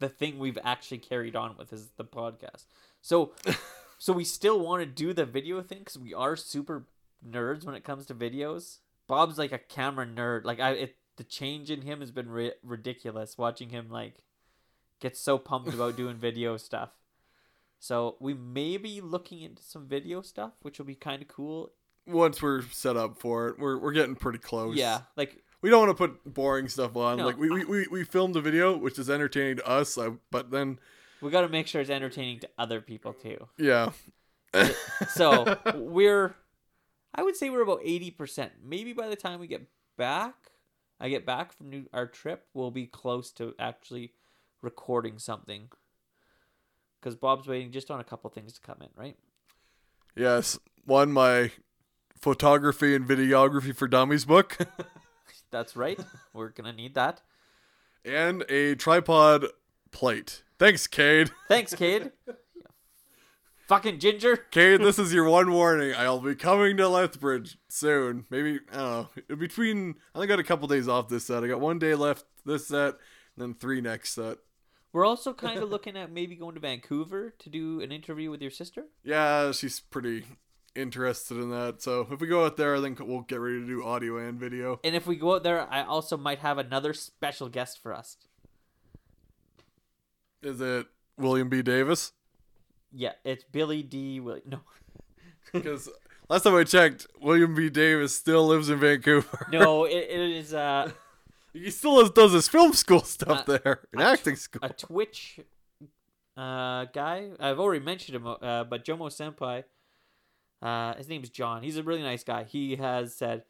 the 0.00 0.08
thing 0.08 0.38
we've 0.38 0.58
actually 0.64 0.98
carried 0.98 1.34
on 1.36 1.56
with 1.58 1.72
is 1.72 1.90
the 1.96 2.04
podcast. 2.04 2.66
So, 3.02 3.32
so 4.00 4.14
we 4.14 4.24
still 4.24 4.58
want 4.58 4.80
to 4.80 4.86
do 4.86 5.12
the 5.12 5.26
video 5.26 5.60
thing 5.60 5.80
because 5.80 5.98
we 5.98 6.14
are 6.14 6.34
super 6.34 6.86
nerds 7.28 7.66
when 7.66 7.74
it 7.74 7.84
comes 7.84 8.06
to 8.06 8.14
videos. 8.14 8.78
Bob's 9.06 9.36
like 9.36 9.52
a 9.52 9.58
camera 9.58 10.06
nerd. 10.06 10.46
Like 10.46 10.58
I, 10.58 10.70
it, 10.70 10.96
the 11.16 11.22
change 11.22 11.70
in 11.70 11.82
him 11.82 12.00
has 12.00 12.10
been 12.10 12.30
ri- 12.30 12.54
ridiculous. 12.62 13.36
Watching 13.36 13.68
him 13.68 13.90
like 13.90 14.24
get 15.00 15.18
so 15.18 15.36
pumped 15.36 15.74
about 15.74 15.98
doing 15.98 16.16
video 16.18 16.56
stuff. 16.56 16.88
So 17.78 18.16
we 18.20 18.32
may 18.32 18.78
be 18.78 19.02
looking 19.02 19.42
into 19.42 19.62
some 19.62 19.86
video 19.86 20.22
stuff, 20.22 20.52
which 20.62 20.78
will 20.78 20.86
be 20.86 20.94
kind 20.94 21.20
of 21.20 21.28
cool. 21.28 21.70
once 22.06 22.40
we're 22.40 22.62
set 22.62 22.96
up 22.96 23.18
for 23.18 23.48
it, 23.48 23.58
we're 23.58 23.76
we're 23.76 23.92
getting 23.92 24.14
pretty 24.14 24.38
close. 24.38 24.76
Yeah, 24.76 25.02
like 25.14 25.36
we 25.60 25.68
don't 25.68 25.86
want 25.86 25.98
to 25.98 26.08
put 26.08 26.34
boring 26.34 26.68
stuff 26.68 26.96
on. 26.96 27.18
No. 27.18 27.26
Like 27.26 27.36
we, 27.36 27.50
we, 27.50 27.64
we, 27.66 27.86
we 27.90 28.04
filmed 28.04 28.34
a 28.36 28.40
video, 28.40 28.78
which 28.78 28.98
is 28.98 29.10
entertaining 29.10 29.56
to 29.56 29.68
us, 29.68 29.98
but 30.30 30.50
then 30.50 30.78
we 31.22 31.30
got 31.30 31.42
to 31.42 31.48
make 31.48 31.66
sure 31.66 31.80
it's 31.80 31.90
entertaining 31.90 32.40
to 32.40 32.48
other 32.58 32.80
people 32.80 33.12
too. 33.12 33.48
yeah, 33.58 33.90
So 35.14 35.56
we're, 35.74 36.34
I 37.14 37.22
would 37.22 37.36
say 37.36 37.50
we're 37.50 37.62
about 37.62 37.80
eighty 37.84 38.10
percent. 38.10 38.52
Maybe 38.64 38.92
by 38.92 39.08
the 39.08 39.16
time 39.16 39.40
we 39.40 39.46
get 39.46 39.66
back, 39.96 40.34
I 41.00 41.08
get 41.08 41.24
back 41.26 41.52
from 41.52 41.70
new, 41.70 41.86
our 41.92 42.06
trip, 42.06 42.46
we'll 42.54 42.70
be 42.70 42.86
close 42.86 43.30
to 43.32 43.54
actually 43.58 44.12
recording 44.62 45.18
something. 45.18 45.68
Because 47.00 47.16
Bob's 47.16 47.48
waiting 47.48 47.70
just 47.72 47.90
on 47.90 47.98
a 48.00 48.04
couple 48.04 48.28
things 48.30 48.52
to 48.54 48.60
come 48.60 48.78
in, 48.82 48.88
right? 48.94 49.16
yes. 50.16 50.58
One, 50.84 51.12
my 51.12 51.50
photography 52.18 52.94
and 52.94 53.06
videography 53.06 53.74
for 53.74 53.86
dummies 53.88 54.24
book, 54.24 54.58
That's 55.50 55.74
right. 55.76 55.98
we're 56.34 56.48
gonna 56.50 56.72
need 56.72 56.94
that. 56.94 57.22
and 58.04 58.44
a 58.48 58.74
tripod 58.74 59.46
plate. 59.92 60.42
Thanks, 60.60 60.86
Cade. 60.86 61.30
Thanks, 61.48 61.74
kid. 61.74 62.12
Fucking 63.68 63.98
ginger. 63.98 64.36
Cade, 64.36 64.82
this 64.82 64.98
is 64.98 65.10
your 65.10 65.26
one 65.26 65.52
warning. 65.52 65.94
I'll 65.96 66.20
be 66.20 66.34
coming 66.34 66.76
to 66.76 66.86
Lethbridge 66.86 67.56
soon. 67.70 68.26
Maybe 68.28 68.60
I 68.70 68.76
don't 68.76 69.30
know. 69.30 69.36
Between 69.36 69.94
I 70.14 70.18
only 70.18 70.26
got 70.26 70.38
a 70.38 70.44
couple 70.44 70.68
days 70.68 70.86
off 70.86 71.08
this 71.08 71.24
set. 71.24 71.42
I 71.42 71.46
got 71.46 71.60
one 71.60 71.78
day 71.78 71.94
left 71.94 72.26
this 72.44 72.68
set, 72.68 72.88
and 73.36 73.38
then 73.38 73.54
three 73.54 73.80
next 73.80 74.12
set. 74.12 74.36
We're 74.92 75.06
also 75.06 75.32
kind 75.32 75.62
of 75.62 75.70
looking 75.70 75.96
at 75.96 76.12
maybe 76.12 76.36
going 76.36 76.56
to 76.56 76.60
Vancouver 76.60 77.34
to 77.38 77.48
do 77.48 77.80
an 77.80 77.90
interview 77.90 78.30
with 78.30 78.42
your 78.42 78.50
sister. 78.50 78.84
Yeah, 79.02 79.52
she's 79.52 79.80
pretty 79.80 80.26
interested 80.74 81.38
in 81.38 81.48
that. 81.52 81.80
So 81.80 82.06
if 82.10 82.20
we 82.20 82.26
go 82.26 82.44
out 82.44 82.58
there, 82.58 82.78
then 82.82 82.98
we'll 83.00 83.22
get 83.22 83.40
ready 83.40 83.60
to 83.60 83.66
do 83.66 83.82
audio 83.82 84.18
and 84.18 84.38
video. 84.38 84.78
And 84.84 84.94
if 84.94 85.06
we 85.06 85.16
go 85.16 85.36
out 85.36 85.42
there, 85.42 85.66
I 85.72 85.84
also 85.84 86.18
might 86.18 86.40
have 86.40 86.58
another 86.58 86.92
special 86.92 87.48
guest 87.48 87.82
for 87.82 87.94
us. 87.94 88.18
Is 90.42 90.60
it 90.60 90.86
William 91.18 91.48
B. 91.48 91.62
Davis? 91.62 92.12
Yeah, 92.92 93.12
it's 93.24 93.44
Billy 93.44 93.82
D. 93.82 94.20
No, 94.20 94.60
Because 95.52 95.88
last 96.28 96.42
time 96.42 96.54
I 96.54 96.64
checked, 96.64 97.06
William 97.20 97.54
B. 97.54 97.68
Davis 97.70 98.14
still 98.14 98.46
lives 98.46 98.68
in 98.70 98.78
Vancouver. 98.80 99.46
no, 99.52 99.84
it, 99.86 99.92
it 100.10 100.20
is. 100.36 100.54
Uh, 100.54 100.90
He 101.52 101.70
still 101.70 102.00
has, 102.00 102.10
does 102.10 102.32
his 102.32 102.48
film 102.48 102.72
school 102.72 103.02
stuff 103.02 103.48
Uh, 103.48 103.58
there, 103.58 103.80
and 103.92 104.02
acting 104.02 104.36
school. 104.36 104.60
a 104.62 104.70
Twitch 104.72 105.40
uh, 106.36 106.86
guy. 106.86 107.30
I've 107.38 107.58
already 107.60 107.84
mentioned 107.84 108.16
him, 108.16 108.26
uh, 108.26 108.64
but 108.64 108.84
Jomo 108.84 109.08
Senpai. 109.10 109.64
Uh, 110.62 110.94
his 110.96 111.08
name's 111.08 111.30
John. 111.30 111.62
He's 111.62 111.76
a 111.78 111.82
really 111.82 112.02
nice 112.02 112.22
guy. 112.22 112.44
He 112.44 112.76
has 112.76 113.14
said 113.14 113.44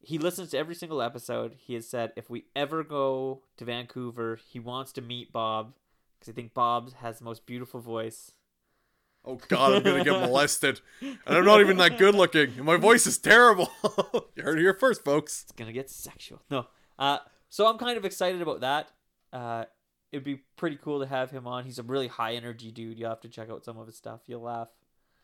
he 0.00 0.16
listens 0.18 0.50
to 0.50 0.58
every 0.58 0.74
single 0.74 1.02
episode. 1.02 1.54
He 1.58 1.74
has 1.74 1.86
said 1.88 2.12
if 2.16 2.30
we 2.30 2.44
ever 2.54 2.82
go 2.82 3.42
to 3.58 3.64
Vancouver, 3.64 4.38
he 4.48 4.58
wants 4.58 4.92
to 4.92 5.02
meet 5.02 5.32
Bob 5.32 5.74
because 6.18 6.32
I 6.32 6.34
think 6.34 6.54
Bob 6.54 6.92
has 6.94 7.18
the 7.18 7.24
most 7.24 7.46
beautiful 7.46 7.80
voice. 7.80 8.32
Oh 9.24 9.36
God, 9.48 9.74
I'm 9.74 9.82
gonna 9.82 10.04
get 10.04 10.12
molested, 10.20 10.80
and 11.00 11.18
I'm 11.26 11.44
not 11.44 11.60
even 11.60 11.78
that 11.78 11.98
good 11.98 12.14
looking, 12.14 12.52
and 12.56 12.64
my 12.64 12.76
voice 12.76 13.06
is 13.06 13.18
terrible. 13.18 13.70
you 14.36 14.42
heard 14.42 14.58
it 14.58 14.62
here 14.62 14.74
first, 14.74 15.04
folks. 15.04 15.42
It's 15.42 15.52
gonna 15.52 15.72
get 15.72 15.90
sexual. 15.90 16.40
No. 16.50 16.66
Uh, 16.98 17.18
so 17.48 17.66
I'm 17.66 17.78
kind 17.78 17.98
of 17.98 18.04
excited 18.04 18.40
about 18.40 18.60
that. 18.60 18.90
Uh, 19.32 19.64
it'd 20.12 20.24
be 20.24 20.42
pretty 20.56 20.76
cool 20.76 21.00
to 21.00 21.06
have 21.06 21.30
him 21.30 21.46
on. 21.46 21.64
He's 21.64 21.78
a 21.78 21.82
really 21.82 22.06
high 22.06 22.34
energy 22.34 22.70
dude. 22.70 22.98
You'll 22.98 23.10
have 23.10 23.20
to 23.22 23.28
check 23.28 23.50
out 23.50 23.64
some 23.64 23.78
of 23.78 23.86
his 23.86 23.96
stuff. 23.96 24.20
You'll 24.26 24.42
laugh. 24.42 24.68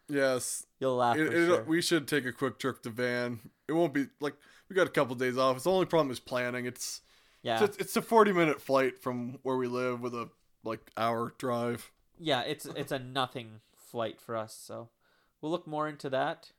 Yes, 0.09 0.66
You'll 0.80 0.97
laugh 0.97 1.16
it, 1.16 1.28
for 1.28 1.36
it- 1.36 1.47
sure. 1.47 1.62
we 1.64 1.80
should 1.80 2.09
take 2.09 2.26
a 2.26 2.32
quick 2.32 2.59
trip 2.59 2.82
to 2.82 2.90
Van. 2.90 3.38
It 3.68 3.72
won't 3.72 3.95
be 3.95 4.07
like 4.20 4.34
we 4.68 4.74
got 4.74 4.86
a 4.88 4.90
couple 4.90 5.14
days 5.14 5.38
off. 5.38 5.57
It's 5.57 5.64
the 5.64 5.70
only 5.70 5.86
problem 5.86 6.11
is 6.11 6.18
planning. 6.20 6.66
It's 6.66 7.03
yeah. 7.43 7.62
it's, 7.62 7.76
it's 7.78 7.97
a 7.97 8.03
40 8.03 8.32
minute 8.32 8.61
flight 8.61 9.01
from 9.01 9.38
where 9.43 9.57
we 9.57 9.68
live 9.68 10.01
with 10.01 10.14
a 10.14 10.28
like 10.65 10.81
hour 10.97 11.35
drive. 11.39 11.91
yeah, 12.19 12.43
it's 12.43 12.67
it's 12.67 12.93
a 12.93 12.99
nothing 12.99 13.61
flight 13.77 14.21
for 14.21 14.37
us, 14.37 14.55
so 14.55 14.89
we'll 15.41 15.51
look 15.53 15.67
more 15.67 15.89
into 15.89 16.09
that. 16.11 16.53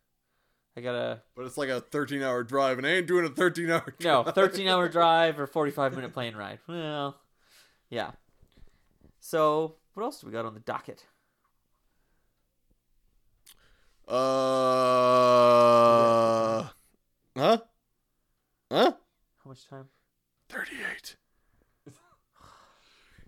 I 0.75 0.81
gotta 0.81 1.21
But 1.35 1.45
it's 1.45 1.57
like 1.57 1.69
a 1.69 1.79
13 1.81 2.21
hour 2.23 2.43
drive, 2.43 2.77
and 2.79 2.87
I 2.87 2.91
ain't 2.91 3.07
doing 3.07 3.25
a 3.25 3.29
13 3.29 3.69
hour. 3.69 3.93
no 4.01 4.23
thirteen 4.31 4.67
hour 4.67 4.89
drive 4.89 5.39
or 5.39 5.45
forty 5.47 5.71
five 5.71 5.93
minute 5.95 6.13
plane 6.13 6.35
ride. 6.35 6.59
Well, 6.67 7.17
yeah. 7.89 8.11
So 9.19 9.75
what 9.93 10.03
else 10.03 10.19
do 10.21 10.27
we 10.27 10.33
got 10.33 10.45
on 10.45 10.53
the 10.55 10.59
docket? 10.59 11.05
Uh, 15.33 16.63
huh? 17.37 17.57
Huh? 18.71 18.91
How 18.91 18.93
much 19.45 19.67
time? 19.69 19.85
38. 20.49 21.15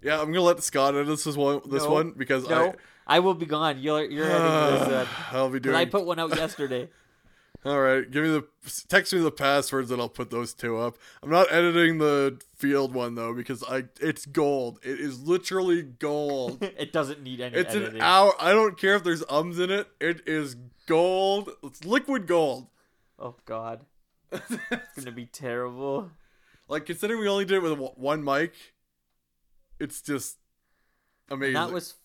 Yeah, 0.05 0.21
I'm 0.21 0.27
gonna 0.27 0.41
let 0.41 0.61
Scott 0.63 0.93
edit 0.95 1.07
this 1.07 1.25
one. 1.35 1.61
This 1.69 1.83
No. 1.83 1.89
one 1.91 2.11
because 2.11 2.47
No, 2.47 2.73
I, 3.07 3.19
will 3.19 3.33
be 3.33 3.45
gone. 3.45 3.79
You're 3.79 4.03
you're 4.03 4.25
editing 4.25 4.89
this. 4.89 5.07
I, 5.31 5.35
I'll 5.37 5.49
be 5.49 5.57
Uh, 5.57 5.59
doing. 5.59 5.75
I 5.75 5.85
put 5.85 6.05
one 6.05 6.19
out 6.19 6.35
yesterday. 6.35 6.89
All 7.65 7.81
right, 7.81 8.09
give 8.11 8.21
me 8.23 8.29
the 8.29 8.45
text 8.89 9.11
me 9.11 9.19
the 9.21 9.31
passwords 9.31 9.89
and 9.89 9.99
I'll 9.99 10.07
put 10.07 10.29
those 10.29 10.53
two 10.53 10.77
up. 10.77 10.99
I'm 11.23 11.31
not 11.31 11.51
editing 11.51 11.97
the 11.97 12.39
field 12.55 12.93
one 12.93 13.15
though 13.15 13.33
because 13.33 13.63
I 13.63 13.85
it's 13.99 14.27
gold. 14.27 14.79
It 14.83 14.99
is 14.99 15.23
literally 15.23 15.81
gold. 15.81 16.61
it 16.77 16.93
doesn't 16.93 17.23
need 17.23 17.41
any 17.41 17.55
it's 17.57 17.73
editing. 17.73 17.95
an 17.95 18.01
hour. 18.01 18.33
I 18.39 18.51
don't 18.51 18.77
care 18.77 18.95
if 18.95 19.03
there's 19.03 19.23
ums 19.29 19.57
in 19.57 19.71
it. 19.71 19.87
It 19.99 20.21
is 20.27 20.55
gold. 20.85 21.49
It's 21.63 21.83
liquid 21.83 22.27
gold. 22.27 22.67
Oh 23.17 23.33
God, 23.45 23.85
it's 24.31 24.57
gonna 24.97 25.11
be 25.11 25.25
terrible. 25.25 26.11
like 26.67 26.85
considering 26.85 27.19
we 27.19 27.27
only 27.27 27.45
did 27.45 27.63
it 27.63 27.63
with 27.63 27.79
one 27.97 28.23
mic, 28.23 28.53
it's 29.79 30.01
just 30.01 30.37
amazing. 31.29 31.55
And 31.55 31.67
that 31.67 31.73
was 31.73 31.95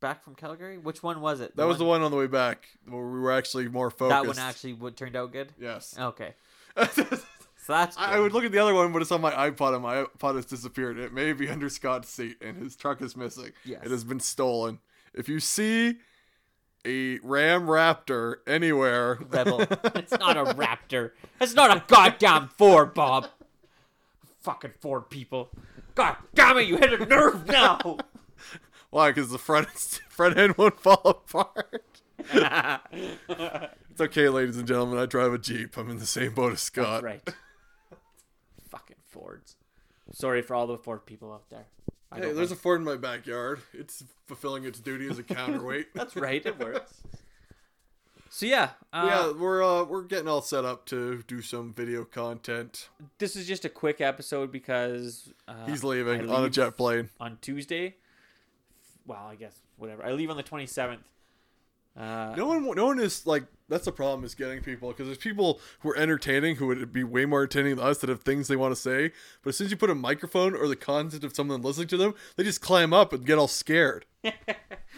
back 0.00 0.22
from 0.22 0.34
Calgary. 0.34 0.78
Which 0.78 1.02
one 1.02 1.20
was 1.20 1.40
it? 1.40 1.56
that 1.56 1.66
was 1.66 1.78
the 1.78 1.84
one 1.84 2.02
on 2.02 2.10
the 2.10 2.16
way 2.16 2.26
back 2.26 2.68
where 2.88 3.04
we 3.04 3.20
were 3.20 3.32
actually 3.32 3.68
more 3.68 3.90
focused. 3.90 4.22
That 4.22 4.26
one 4.26 4.38
actually 4.38 4.74
would 4.74 4.96
turned 4.96 5.16
out 5.16 5.32
good. 5.32 5.52
Yes. 5.58 5.96
Okay, 5.98 6.34
so 6.92 7.18
that's. 7.66 7.96
I 7.96 8.16
I 8.16 8.20
would 8.20 8.32
look 8.32 8.44
at 8.44 8.52
the 8.52 8.58
other 8.58 8.74
one, 8.74 8.92
but 8.92 9.02
it's 9.02 9.12
on 9.12 9.20
my 9.20 9.32
iPod, 9.32 9.74
and 9.74 9.82
my 9.82 10.04
iPod 10.04 10.36
has 10.36 10.46
disappeared. 10.46 10.98
It 10.98 11.12
may 11.12 11.32
be 11.32 11.48
under 11.48 11.68
Scott's 11.68 12.10
seat, 12.10 12.36
and 12.40 12.56
his 12.56 12.76
truck 12.76 13.02
is 13.02 13.16
missing. 13.16 13.52
Yes. 13.64 13.80
It 13.84 13.90
has 13.90 14.04
been 14.04 14.20
stolen. 14.20 14.78
If 15.14 15.28
you 15.28 15.40
see 15.40 15.98
a 16.84 17.18
Ram 17.22 17.66
Raptor 17.66 18.36
anywhere, 18.46 19.18
Rebel. 19.30 19.60
it's 19.94 20.12
not 20.12 20.36
a 20.36 20.44
Raptor. 20.54 21.12
It's 21.40 21.54
not 21.54 21.74
a 21.74 21.82
goddamn 21.86 22.48
Ford, 22.48 22.94
Bob. 22.94 23.28
Fucking 24.42 24.72
Ford 24.80 25.08
people. 25.08 25.48
God 25.94 26.16
damn 26.34 26.58
it, 26.58 26.66
you 26.66 26.76
hit 26.76 26.92
a 27.00 27.04
nerve 27.06 27.46
now. 27.48 27.98
why? 28.90 29.10
Because 29.10 29.30
the 29.30 29.38
front 29.38 29.68
front 30.08 30.36
end 30.36 30.56
won't 30.58 30.80
fall 30.80 31.00
apart. 31.04 31.84
It's 33.90 34.00
okay, 34.00 34.28
ladies 34.28 34.56
and 34.56 34.66
gentlemen. 34.66 34.98
I 34.98 35.06
drive 35.06 35.32
a 35.32 35.38
Jeep. 35.38 35.76
I'm 35.76 35.88
in 35.88 35.98
the 35.98 36.06
same 36.06 36.34
boat 36.34 36.52
as 36.52 36.60
Scott. 36.60 37.02
That's 37.02 37.04
right. 37.04 37.34
Fucking 38.68 38.96
Fords. 39.06 39.54
Sorry 40.12 40.42
for 40.42 40.56
all 40.56 40.66
the 40.66 40.76
Ford 40.78 41.06
people 41.06 41.32
out 41.32 41.48
there. 41.48 41.66
I 42.10 42.18
Hey, 42.18 42.32
there's 42.32 42.50
a 42.50 42.56
Ford 42.56 42.80
in 42.80 42.84
my 42.84 42.96
backyard. 42.96 43.60
It's 43.72 44.02
fulfilling 44.26 44.64
its 44.64 44.80
duty 44.80 45.06
as 45.08 45.20
a 45.20 45.22
counterweight. 45.22 45.94
That's 45.94 46.16
right, 46.16 46.44
it 46.44 46.58
works. 46.58 47.02
So 48.34 48.46
yeah, 48.46 48.70
uh, 48.92 49.06
yeah, 49.06 49.40
we're 49.40 49.62
uh, 49.62 49.84
we're 49.84 50.02
getting 50.02 50.26
all 50.26 50.42
set 50.42 50.64
up 50.64 50.86
to 50.86 51.22
do 51.28 51.40
some 51.40 51.72
video 51.72 52.04
content. 52.04 52.88
this 53.18 53.36
is 53.36 53.46
just 53.46 53.64
a 53.64 53.68
quick 53.68 54.00
episode 54.00 54.50
because 54.50 55.32
uh, 55.46 55.66
He's 55.66 55.84
leaving 55.84 56.28
on 56.28 56.44
a 56.44 56.50
jet 56.50 56.76
plane. 56.76 57.10
on 57.20 57.38
Tuesday. 57.40 57.94
Well, 59.06 59.24
I 59.24 59.36
guess 59.36 59.56
whatever. 59.76 60.04
I 60.04 60.10
leave 60.10 60.30
on 60.30 60.36
the 60.36 60.42
twenty 60.42 60.66
seventh. 60.66 61.08
Uh, 61.96 62.34
No 62.36 62.46
one, 62.48 62.74
no 62.74 62.86
one 62.86 62.98
is 62.98 63.24
like 63.24 63.44
that's 63.68 63.84
the 63.86 63.92
problem 63.92 64.24
is 64.24 64.34
getting 64.34 64.60
people 64.60 64.88
because 64.88 65.06
there's 65.06 65.18
people 65.18 65.60
who 65.80 65.90
are 65.90 65.96
entertaining 65.96 66.56
who 66.56 66.66
would 66.66 66.92
be 66.92 67.02
way 67.04 67.24
more 67.24 67.40
entertaining 67.40 67.76
than 67.76 67.84
us 67.84 67.98
that 67.98 68.10
have 68.10 68.22
things 68.22 68.48
they 68.48 68.56
want 68.56 68.74
to 68.74 68.80
say. 68.80 69.12
But 69.42 69.50
as 69.50 69.56
soon 69.56 69.66
as 69.66 69.70
you 69.70 69.76
put 69.76 69.90
a 69.90 69.94
microphone 69.94 70.54
or 70.54 70.68
the 70.68 70.76
content 70.76 71.24
of 71.24 71.34
someone 71.34 71.62
listening 71.62 71.88
to 71.88 71.96
them, 71.96 72.14
they 72.36 72.44
just 72.44 72.60
climb 72.60 72.92
up 72.92 73.12
and 73.12 73.24
get 73.24 73.38
all 73.38 73.48
scared. 73.48 74.06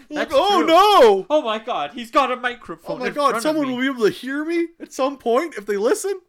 Like, 0.09 0.29
oh 0.33 0.59
true. 0.59 0.67
no! 0.69 1.27
Oh 1.29 1.43
my 1.43 1.59
God, 1.59 1.91
he's 1.93 2.13
got 2.13 2.31
a 2.31 2.37
microphone. 2.37 2.97
Oh 2.97 3.05
my 3.05 3.11
god! 3.11 3.43
Someone 3.43 3.67
will 3.67 3.81
be 3.81 3.87
able 3.89 4.05
to 4.05 4.11
hear 4.11 4.45
me 4.45 4.69
at 4.79 4.93
some 4.93 5.19
point 5.19 5.57
if 5.57 5.67
they 5.67 5.77
listen. 5.77 6.21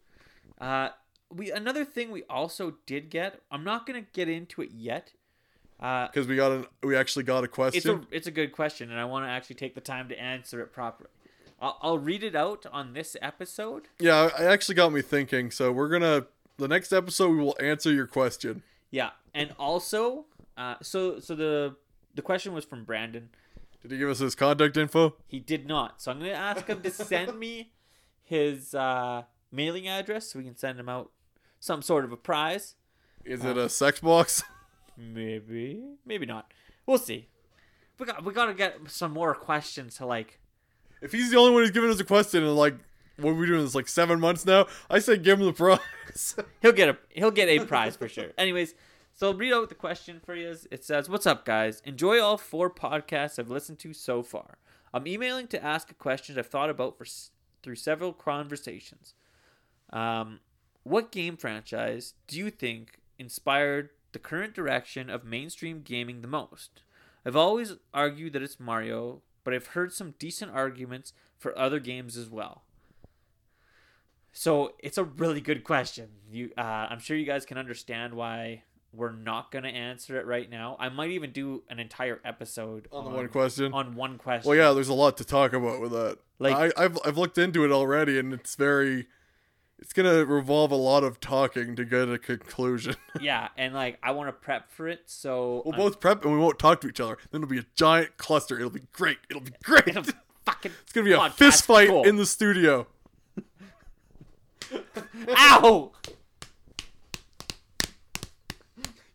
Uh, 0.60 0.90
we 1.32 1.52
another 1.52 1.86
thing 1.86 2.10
we 2.10 2.24
also 2.24 2.76
did 2.88 3.12
get. 3.12 3.40
I'm 3.52 3.64
not 3.64 3.86
gonna 3.86 4.02
get 4.14 4.30
into 4.30 4.64
it 4.64 4.72
yet. 4.74 5.12
Uh, 5.80 6.08
Because 6.08 6.28
we 6.28 6.36
got 6.36 6.52
an, 6.54 6.66
we 6.82 6.96
actually 6.96 7.24
got 7.24 7.44
a 7.44 7.48
question. 7.48 7.78
it's 7.78 7.86
a 7.86 8.16
it's 8.16 8.28
a 8.28 8.32
good 8.32 8.52
question, 8.52 8.90
and 8.90 9.00
I 9.00 9.06
want 9.06 9.26
to 9.26 9.30
actually 9.30 9.58
take 9.58 9.76
the 9.76 9.82
time 9.82 10.10
to 10.10 10.20
answer 10.20 10.60
it 10.62 10.74
properly. 10.74 11.10
I'll, 11.60 11.78
I'll 11.82 11.98
read 12.00 12.24
it 12.24 12.36
out 12.36 12.66
on 12.72 12.94
this 12.94 13.16
episode. 13.22 13.88
yeah, 14.00 14.26
it 14.28 14.46
actually 14.46 14.76
got 14.76 14.92
me 14.94 15.02
thinking. 15.02 15.52
So 15.52 15.72
we're 15.72 15.90
gonna 15.90 16.28
the 16.58 16.68
next 16.68 16.92
episode 16.94 17.32
we 17.32 17.38
will 17.38 17.58
answer 17.60 17.92
your 17.92 18.08
question. 18.08 18.64
Yeah, 18.92 19.12
and 19.34 19.54
also, 19.60 20.26
uh, 20.58 20.76
so 20.82 21.20
so 21.20 21.36
the 21.36 21.76
the 22.16 22.22
question 22.22 22.54
was 22.54 22.66
from 22.66 22.84
Brandon. 22.84 23.30
Did 23.82 23.92
he 23.92 23.98
give 23.98 24.10
us 24.10 24.20
his 24.20 24.36
contact 24.36 24.76
info? 24.78 25.16
He 25.28 25.40
did 25.40 25.68
not, 25.68 26.02
so 26.02 26.12
I'm 26.12 26.20
gonna 26.20 26.32
ask 26.32 26.66
him 26.68 26.82
to 26.82 26.92
send 26.92 27.40
me 27.40 27.72
his 28.24 28.74
uh, 28.76 29.24
mailing 29.52 29.88
address 29.88 30.32
so 30.32 30.40
we 30.40 30.46
can 30.46 30.58
send 30.58 30.80
him 30.80 30.90
out 30.90 31.12
some 31.60 31.82
sort 31.82 32.04
of 32.06 32.12
a 32.12 32.18
prize. 32.18 32.76
Is 33.26 33.44
it 33.44 33.58
a 33.58 33.68
sex 33.70 34.00
box? 34.00 34.44
Maybe, 34.98 35.84
maybe 36.08 36.26
not. 36.26 36.52
We'll 36.88 36.98
see. 36.98 37.28
We 38.00 38.08
got 38.08 38.24
we 38.26 38.34
gotta 38.34 38.56
get 38.56 38.78
some 38.88 39.12
more 39.14 39.36
questions 39.36 39.96
to 39.98 40.08
like. 40.08 40.40
If 41.02 41.12
he's 41.12 41.32
the 41.32 41.38
only 41.38 41.52
one 41.52 41.62
who's 41.62 41.72
giving 41.72 41.90
us 41.90 42.00
a 42.00 42.06
question 42.06 42.44
and 42.44 42.56
like 42.56 42.76
what 43.18 43.32
are 43.32 43.34
we 43.34 43.48
doing 43.48 43.64
this 43.64 43.76
like 43.76 43.88
seven 43.88 44.20
months 44.20 44.46
now, 44.46 44.68
I 44.90 45.00
say 45.00 45.18
give 45.18 45.40
him 45.40 45.46
the 45.46 45.54
prize. 45.54 46.36
He'll 46.62 46.72
get 46.72 46.90
a 46.90 46.98
he'll 47.10 47.32
get 47.32 47.50
a 47.50 47.66
prize 47.66 47.96
for 47.96 48.08
sure. 48.08 48.32
Anyways, 48.38 48.76
so 49.14 49.28
I'll 49.28 49.34
read 49.34 49.54
out 49.54 49.70
the 49.70 49.76
question 49.76 50.22
for 50.24 50.36
you. 50.36 50.56
It 50.72 50.84
says, 50.84 51.10
"What's 51.10 51.26
up, 51.26 51.46
guys? 51.46 51.82
Enjoy 51.86 52.22
all 52.22 52.38
four 52.38 52.70
podcasts 52.70 53.40
I've 53.40 53.50
listened 53.50 53.80
to 53.80 53.94
so 53.94 54.24
far. 54.24 54.58
I'm 54.94 55.08
emailing 55.08 55.48
to 55.48 55.64
ask 55.64 55.92
a 55.92 55.96
question 55.96 56.38
I've 56.38 56.48
thought 56.48 56.70
about 56.70 56.98
for 56.98 57.06
through 57.64 57.76
several 57.76 58.14
conversations. 58.14 59.14
Um, 59.92 60.40
what 60.84 61.12
game 61.12 61.38
franchise 61.38 62.14
do 62.28 62.38
you 62.38 62.50
think 62.50 63.00
inspired 63.20 63.90
the 64.14 64.20
current 64.20 64.54
direction 64.54 65.10
of 65.10 65.26
mainstream 65.26 65.82
gaming 65.82 66.22
the 66.22 66.28
most? 66.28 66.82
I've 67.26 67.36
always 67.36 67.74
argued 67.94 68.34
that 68.34 68.42
it's 68.42 68.60
Mario, 68.60 69.22
but 69.48 69.54
I've 69.54 69.68
heard 69.68 69.94
some 69.94 70.14
decent 70.20 70.52
arguments 70.52 71.14
for 71.38 71.58
other 71.58 71.80
games 71.80 72.18
as 72.18 72.30
well." 72.30 72.64
So 74.34 74.74
it's 74.80 74.98
a 74.98 75.06
really 75.06 75.40
good 75.40 75.64
question. 75.64 76.10
You, 76.30 76.52
uh, 76.58 76.62
I'm 76.90 77.00
sure 77.00 77.16
you 77.16 77.26
guys 77.26 77.46
can 77.46 77.58
understand 77.58 78.14
why 78.14 78.64
we're 78.92 79.14
not 79.14 79.50
gonna 79.50 79.70
answer 79.70 80.20
it 80.20 80.26
right 80.26 80.50
now. 80.50 80.76
I 80.82 80.90
might 80.90 81.12
even 81.12 81.32
do 81.32 81.64
an 81.70 81.80
entire 81.80 82.20
episode 82.26 82.90
on 82.92 83.06
the 83.06 83.10
one 83.12 83.30
question. 83.30 83.74
on 83.74 83.96
one 83.96 84.18
question. 84.18 84.50
well, 84.50 84.58
yeah, 84.58 84.74
there's 84.74 84.90
a 84.90 84.94
lot 84.94 85.16
to 85.18 85.24
talk 85.24 85.54
about 85.54 85.80
with 85.80 85.92
that. 85.92 86.18
Like- 86.40 86.74
I, 86.78 86.84
I've 86.84 86.98
I've 87.06 87.18
looked 87.18 87.38
into 87.38 87.64
it 87.64 87.72
already, 87.72 88.20
and 88.20 88.34
it's 88.34 88.56
very. 88.56 89.08
It's 89.80 89.94
gonna 89.94 90.26
revolve 90.26 90.72
a 90.72 90.76
lot 90.76 91.04
of 91.04 91.20
talking 91.20 91.76
to 91.76 91.86
get 91.86 92.10
a 92.10 92.18
conclusion. 92.18 92.96
yeah, 93.22 93.50
and 93.58 93.74
like 93.76 94.00
I 94.02 94.12
want 94.12 94.28
to 94.30 94.34
prep 94.34 94.72
for 94.72 94.88
it, 94.88 95.02
so 95.06 95.62
we'll 95.66 95.76
I'm- 95.76 95.84
both 95.84 96.00
prep 96.00 96.24
and 96.26 96.34
we 96.34 96.40
won't 96.40 96.58
talk 96.58 96.82
to 96.82 96.88
each 96.88 97.00
other. 97.00 97.18
Then 97.32 97.44
it'll 97.44 97.52
be 97.52 97.60
a 97.60 97.66
giant 97.76 98.18
cluster. 98.18 98.58
It'll 98.58 98.72
be 98.72 98.82
great. 98.92 99.18
It'll 99.30 99.42
be 99.44 99.52
great. 99.64 99.88
it'll 99.88 100.04
fucking 100.46 100.72
It's 100.82 100.94
gonna 100.94 101.06
be 101.06 101.14
a 101.14 101.30
fist 101.30 101.66
fight 101.66 101.90
goal. 101.90 102.08
in 102.08 102.16
the 102.16 102.26
studio. 102.26 102.88
Ow! 105.38 105.92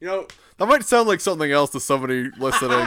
You 0.00 0.06
know, 0.08 0.26
that 0.58 0.66
might 0.66 0.84
sound 0.84 1.08
like 1.08 1.20
something 1.20 1.50
else 1.50 1.70
to 1.70 1.80
somebody 1.80 2.30
listening. 2.38 2.86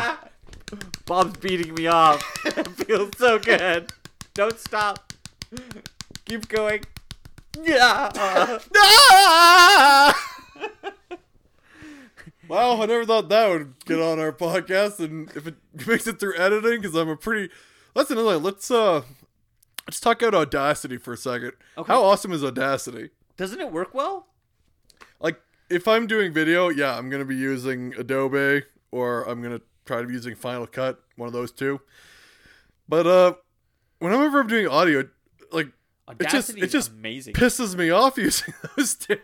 Bob's 1.06 1.38
beating 1.40 1.74
me 1.76 1.88
off. 1.88 2.22
it 2.46 2.68
feels 2.68 3.12
so 3.18 3.38
good. 3.40 3.92
Don't 4.34 4.60
stop. 4.60 5.14
Keep 6.26 6.48
going. 6.50 6.84
Yeah. 7.64 8.12
Ah! 8.76 10.32
wow, 12.48 12.82
I 12.82 12.86
never 12.86 13.06
thought 13.06 13.30
that 13.30 13.50
would 13.50 13.74
get 13.86 14.00
on 14.00 14.20
our 14.20 14.32
podcast, 14.32 15.00
and 15.00 15.30
if 15.36 15.48
it 15.48 15.56
makes 15.88 16.08
it 16.08 16.20
through 16.20 16.38
editing, 16.38 16.82
because 16.82 16.96
I'm 16.96 17.10
a 17.10 17.18
pretty. 17.18 17.52
Let's 17.94 18.12
another. 18.12 18.38
Let's 18.38 18.70
uh, 18.70 19.02
let's 19.88 20.00
talk 20.00 20.22
about 20.22 20.36
Audacity 20.36 20.98
for 20.98 21.14
a 21.14 21.18
second. 21.18 21.54
Okay. 21.78 21.92
How 21.92 22.04
awesome 22.04 22.32
is 22.32 22.44
Audacity? 22.44 23.10
Doesn't 23.38 23.60
it 23.60 23.72
work 23.72 23.94
well? 23.94 24.28
Like, 25.20 25.40
if 25.70 25.88
I'm 25.88 26.08
doing 26.08 26.34
video, 26.34 26.70
yeah, 26.70 26.98
I'm 26.98 27.10
gonna 27.10 27.26
be 27.26 27.36
using 27.36 27.94
Adobe, 27.98 28.64
or 28.92 29.24
I'm 29.24 29.42
gonna 29.42 29.62
try 29.86 30.02
to 30.02 30.08
be 30.08 30.14
using 30.14 30.36
Final 30.36 30.68
Cut, 30.68 31.02
one 31.16 31.28
of 31.28 31.34
those 31.34 31.52
two. 31.52 31.82
But 32.88 33.08
uh, 33.08 33.34
whenever 34.00 34.40
I'm 34.40 34.48
doing 34.48 34.68
audio, 34.68 35.08
like 36.08 36.22
it 36.22 36.24
just 36.30 36.50
Audacity 36.52 36.62
it 36.62 36.66
is 36.66 36.72
just 36.72 36.92
amazing. 36.92 37.34
pisses 37.34 37.76
me 37.76 37.90
off 37.90 38.18
using 38.20 38.54
those 38.76 38.96
two. 38.96 39.18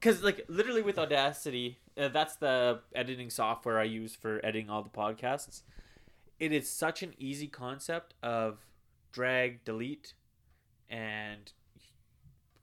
Because 0.00 0.22
like 0.22 0.44
literally 0.48 0.82
with 0.82 0.98
Audacity, 0.98 1.78
uh, 1.96 2.08
that's 2.08 2.36
the 2.36 2.80
editing 2.94 3.30
software 3.30 3.78
I 3.78 3.84
use 3.84 4.14
for 4.14 4.40
editing 4.44 4.68
all 4.70 4.82
the 4.82 4.90
podcasts. 4.90 5.62
It 6.40 6.52
is 6.52 6.68
such 6.68 7.02
an 7.02 7.14
easy 7.18 7.46
concept 7.46 8.14
of 8.22 8.58
drag, 9.12 9.64
delete, 9.64 10.14
and 10.90 11.52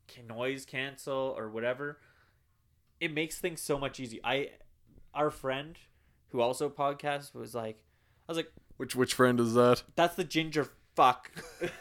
can 0.08 0.28
noise 0.28 0.66
cancel 0.66 1.34
or 1.38 1.50
whatever. 1.50 1.98
It 3.00 3.14
makes 3.14 3.40
things 3.40 3.62
so 3.62 3.80
much 3.80 4.00
easy. 4.00 4.20
I, 4.24 4.50
our 5.14 5.30
friend, 5.32 5.78
who 6.30 6.42
also 6.42 6.70
podcasts, 6.70 7.34
was 7.34 7.56
like, 7.56 7.78
I 8.28 8.32
was 8.32 8.38
like, 8.38 8.52
Which 8.78 8.96
which 8.96 9.14
friend 9.14 9.40
is 9.40 9.54
that? 9.54 9.84
that's 9.96 10.16
the 10.16 10.24
ginger 10.26 10.68
fuck. 10.96 11.32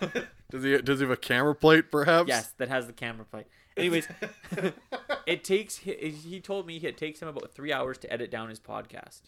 Does 0.51 0.65
he 0.65 0.77
does 0.79 0.99
he 0.99 1.05
have 1.05 1.13
a 1.13 1.17
camera 1.17 1.55
plate 1.55 1.93
perhaps? 1.93 2.29
Yes, 2.29 2.53
that 2.59 2.69
has 2.69 2.89
the 2.89 2.93
camera 2.93 3.25
plate. 3.25 3.47
Anyways, 3.77 4.09
it 5.27 5.45
takes 5.45 5.77
he, 5.77 6.41
told 6.43 6.67
me 6.67 6.77
it 6.79 6.97
takes 6.97 7.23
him 7.23 7.29
about 7.29 7.55
3 7.55 7.73
hours 7.73 7.99
to 7.99 8.13
edit 8.13 8.33
down 8.33 8.49
his 8.49 8.59
podcast. 8.59 9.21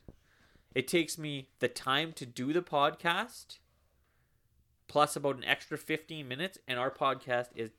It 0.75 0.89
takes 0.89 1.19
me 1.19 1.49
the 1.61 1.69
time 1.69 2.13
to 2.15 2.27
do 2.27 2.53
the 2.53 2.61
podcast 2.61 3.59
plus 4.89 5.15
about 5.15 5.37
an 5.37 5.45
extra 5.45 5.79
15 5.79 6.27
minutes 6.27 6.59
and 6.67 6.77
our 6.77 6.91
podcast 6.91 7.51
is 7.55 7.71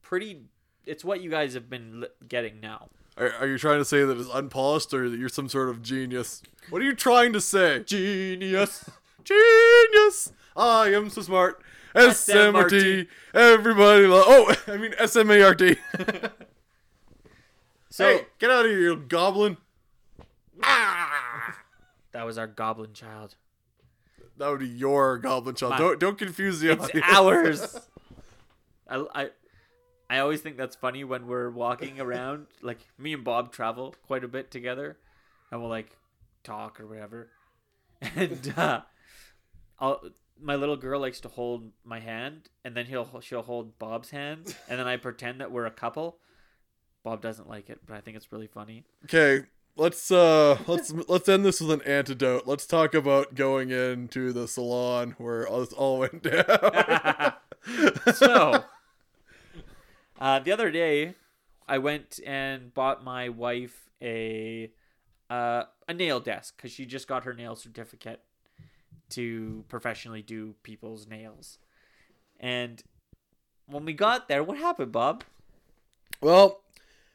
pretty 0.00 0.46
it's 0.86 1.04
what 1.04 1.20
you 1.20 1.28
guys 1.28 1.54
have 1.54 1.68
been 1.68 2.06
getting 2.26 2.60
now. 2.60 2.88
Are, 3.18 3.32
are 3.40 3.46
you 3.46 3.58
trying 3.58 3.78
to 3.78 3.84
say 3.84 4.04
that 4.04 4.18
it's 4.18 4.30
unpolished 4.30 4.94
or 4.94 5.10
that 5.10 5.18
you're 5.18 5.28
some 5.28 5.48
sort 5.48 5.68
of 5.68 5.82
genius? 5.82 6.42
What 6.70 6.80
are 6.80 6.84
you 6.84 6.94
trying 6.94 7.32
to 7.32 7.40
say? 7.40 7.82
Genius. 7.84 8.88
Genius! 9.24 10.32
I 10.56 10.92
am 10.92 11.10
so 11.10 11.22
smart. 11.22 11.62
SMRT. 11.94 13.06
Everybody 13.34 14.06
love. 14.06 14.24
Oh, 14.26 14.54
I 14.68 14.76
mean 14.76 14.92
SMART. 15.06 15.62
So 17.88 18.04
hey, 18.06 18.26
get 18.38 18.50
out 18.50 18.66
of 18.66 18.70
here, 18.70 18.78
you 18.80 18.96
goblin. 18.96 19.56
that 20.60 22.26
was 22.26 22.36
our 22.36 22.46
goblin 22.46 22.92
child. 22.92 23.36
That 24.36 24.50
would 24.50 24.60
be 24.60 24.68
your 24.68 25.16
goblin 25.16 25.54
child. 25.54 25.70
My- 25.72 25.78
don't 25.78 25.98
don't 25.98 26.18
confuse 26.18 26.60
the 26.60 26.72
It's 26.72 26.84
audience. 26.84 27.06
ours. 27.08 27.80
I, 28.88 29.04
I, 29.14 29.30
I 30.10 30.18
always 30.18 30.42
think 30.42 30.58
that's 30.58 30.76
funny 30.76 31.04
when 31.04 31.26
we're 31.26 31.48
walking 31.50 31.98
around. 32.00 32.48
Like 32.60 32.78
me 32.98 33.14
and 33.14 33.24
Bob 33.24 33.50
travel 33.50 33.94
quite 34.06 34.24
a 34.24 34.28
bit 34.28 34.50
together, 34.50 34.98
and 35.50 35.60
we'll 35.60 35.70
like 35.70 35.96
talk 36.44 36.78
or 36.80 36.86
whatever. 36.86 37.30
And 38.14 38.52
uh, 38.58 38.82
I'll, 39.78 40.02
my 40.40 40.56
little 40.56 40.76
girl 40.76 41.00
likes 41.00 41.20
to 41.20 41.28
hold 41.28 41.70
my 41.84 42.00
hand, 42.00 42.48
and 42.64 42.76
then 42.76 42.86
he'll 42.86 43.20
she'll 43.20 43.42
hold 43.42 43.78
Bob's 43.78 44.10
hand, 44.10 44.54
and 44.68 44.78
then 44.78 44.86
I 44.86 44.96
pretend 44.96 45.40
that 45.40 45.50
we're 45.50 45.66
a 45.66 45.70
couple. 45.70 46.18
Bob 47.02 47.22
doesn't 47.22 47.48
like 47.48 47.70
it, 47.70 47.80
but 47.86 47.96
I 47.96 48.00
think 48.00 48.16
it's 48.16 48.32
really 48.32 48.48
funny. 48.48 48.84
Okay, 49.04 49.46
let's 49.76 50.10
uh 50.10 50.58
let's 50.66 50.92
let's 51.08 51.28
end 51.28 51.44
this 51.44 51.60
with 51.60 51.70
an 51.70 51.82
antidote. 51.82 52.46
Let's 52.46 52.66
talk 52.66 52.94
about 52.94 53.34
going 53.34 53.70
into 53.70 54.32
the 54.32 54.48
salon 54.48 55.14
where 55.18 55.46
all 55.46 55.60
this 55.60 55.72
all 55.72 55.98
went 55.98 56.22
down. 56.22 57.34
so 58.14 58.64
uh, 60.20 60.38
the 60.38 60.52
other 60.52 60.70
day 60.70 61.16
i 61.66 61.76
went 61.78 62.20
and 62.24 62.72
bought 62.72 63.02
my 63.02 63.28
wife 63.28 63.90
a 64.00 64.70
uh, 65.28 65.64
a 65.88 65.94
nail 65.94 66.20
desk 66.20 66.56
because 66.56 66.70
she 66.70 66.86
just 66.86 67.08
got 67.08 67.24
her 67.24 67.34
nail 67.34 67.56
certificate 67.56 68.20
to 69.10 69.64
professionally 69.68 70.22
do 70.22 70.54
people's 70.62 71.06
nails 71.06 71.58
and 72.40 72.82
when 73.66 73.84
we 73.84 73.92
got 73.92 74.28
there 74.28 74.42
what 74.42 74.58
happened 74.58 74.92
bob 74.92 75.24
well, 76.20 76.62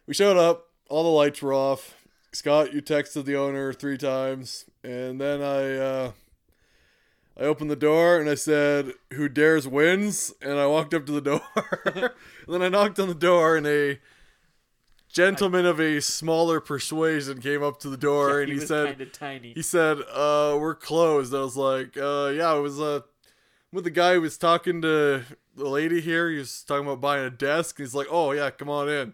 we 0.06 0.14
showed 0.14 0.38
up, 0.38 0.68
all 0.90 1.04
the 1.04 1.10
lights 1.10 1.42
were 1.42 1.54
off. 1.54 1.96
Scott, 2.34 2.74
you 2.74 2.82
texted 2.82 3.26
the 3.26 3.36
owner 3.36 3.74
three 3.74 3.98
times, 3.98 4.66
and 4.84 5.20
then 5.20 5.42
I 5.42 5.76
uh 5.78 6.12
I 7.38 7.44
opened 7.44 7.72
the 7.72 7.76
door 7.76 8.20
and 8.20 8.30
I 8.30 8.36
said, 8.36 8.94
"Who 9.14 9.28
dares 9.28 9.68
wins?" 9.68 10.34
And 10.42 10.60
I 10.60 10.68
walked 10.68 10.94
up 10.94 11.06
to 11.08 11.12
the 11.12 11.22
door. 11.22 11.42
and 11.86 12.12
then 12.48 12.62
I 12.62 12.70
knocked 12.70 13.00
on 13.00 13.08
the 13.08 13.16
door, 13.16 13.58
and 13.58 13.66
a 13.68 14.00
gentleman 15.12 15.66
of 15.66 15.80
a 15.80 16.00
smaller 16.02 16.60
persuasion 16.60 17.40
came 17.42 17.64
up 17.64 17.80
to 17.82 17.90
the 17.90 17.98
door, 17.98 18.42
and 18.42 18.50
he, 18.50 18.56
was 18.56 18.68
said, 18.68 19.14
tiny 19.14 19.54
he 19.54 19.62
said, 19.62 20.00
uh, 20.12 20.58
we're 20.60 20.76
closed. 20.76 21.34
I 21.34 21.40
was 21.42 21.58
like, 21.58 21.98
uh, 21.98 22.32
yeah, 22.36 22.56
it 22.56 22.62
was 22.62 22.80
uh, 22.80 23.02
with 23.72 23.84
the 23.84 23.90
guy 23.92 24.14
who 24.16 24.22
was 24.22 24.38
talking 24.38 24.82
to 24.82 25.24
the 25.56 25.70
lady 25.70 26.02
here. 26.02 26.30
He 26.30 26.38
was 26.38 26.64
talking 26.64 26.86
about 26.86 27.02
buying 27.02 27.26
a 27.26 27.30
desk. 27.30 27.78
He's 27.78 27.94
like, 27.96 28.08
oh, 28.10 28.32
yeah, 28.32 28.50
come 28.52 28.70
on 28.70 28.90
in. 28.90 29.14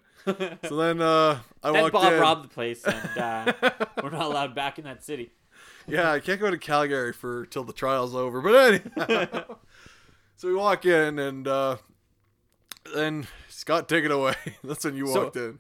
So 0.66 0.76
then 0.76 1.02
uh, 1.02 1.40
I 1.64 1.72
walked 1.72 1.74
in. 1.74 1.74
then 1.74 1.82
walked 1.84 1.94
bob 1.94 2.14
in. 2.14 2.20
robbed 2.20 2.44
the 2.46 2.50
place 2.50 2.84
and 2.84 3.18
uh, 3.18 3.54
we're 4.04 4.10
not 4.10 4.24
allowed 4.26 4.54
back 4.54 4.78
in 4.78 4.84
that 4.84 5.02
city 5.06 5.32
Yeah, 5.88 6.12
I 6.12 6.20
can't 6.20 6.42
go 6.42 6.52
to 6.52 6.58
Calgary 6.58 7.14
for 7.14 7.46
till 7.46 7.64
the 7.64 7.72
trial's 7.72 8.14
over. 8.14 8.42
But 8.42 8.84
anyway, 8.98 9.30
so 10.36 10.48
we 10.50 10.54
walk 10.54 10.86
in, 10.86 11.18
and 11.18 11.48
uh, 11.48 11.78
then 12.94 13.26
Scott, 13.48 13.88
take 13.88 14.04
it 14.04 14.12
away. 14.12 14.36
That's 14.66 14.84
when 14.84 14.96
you 14.98 15.08
So- 15.08 15.24
walked 15.24 15.38
in. 15.38 15.60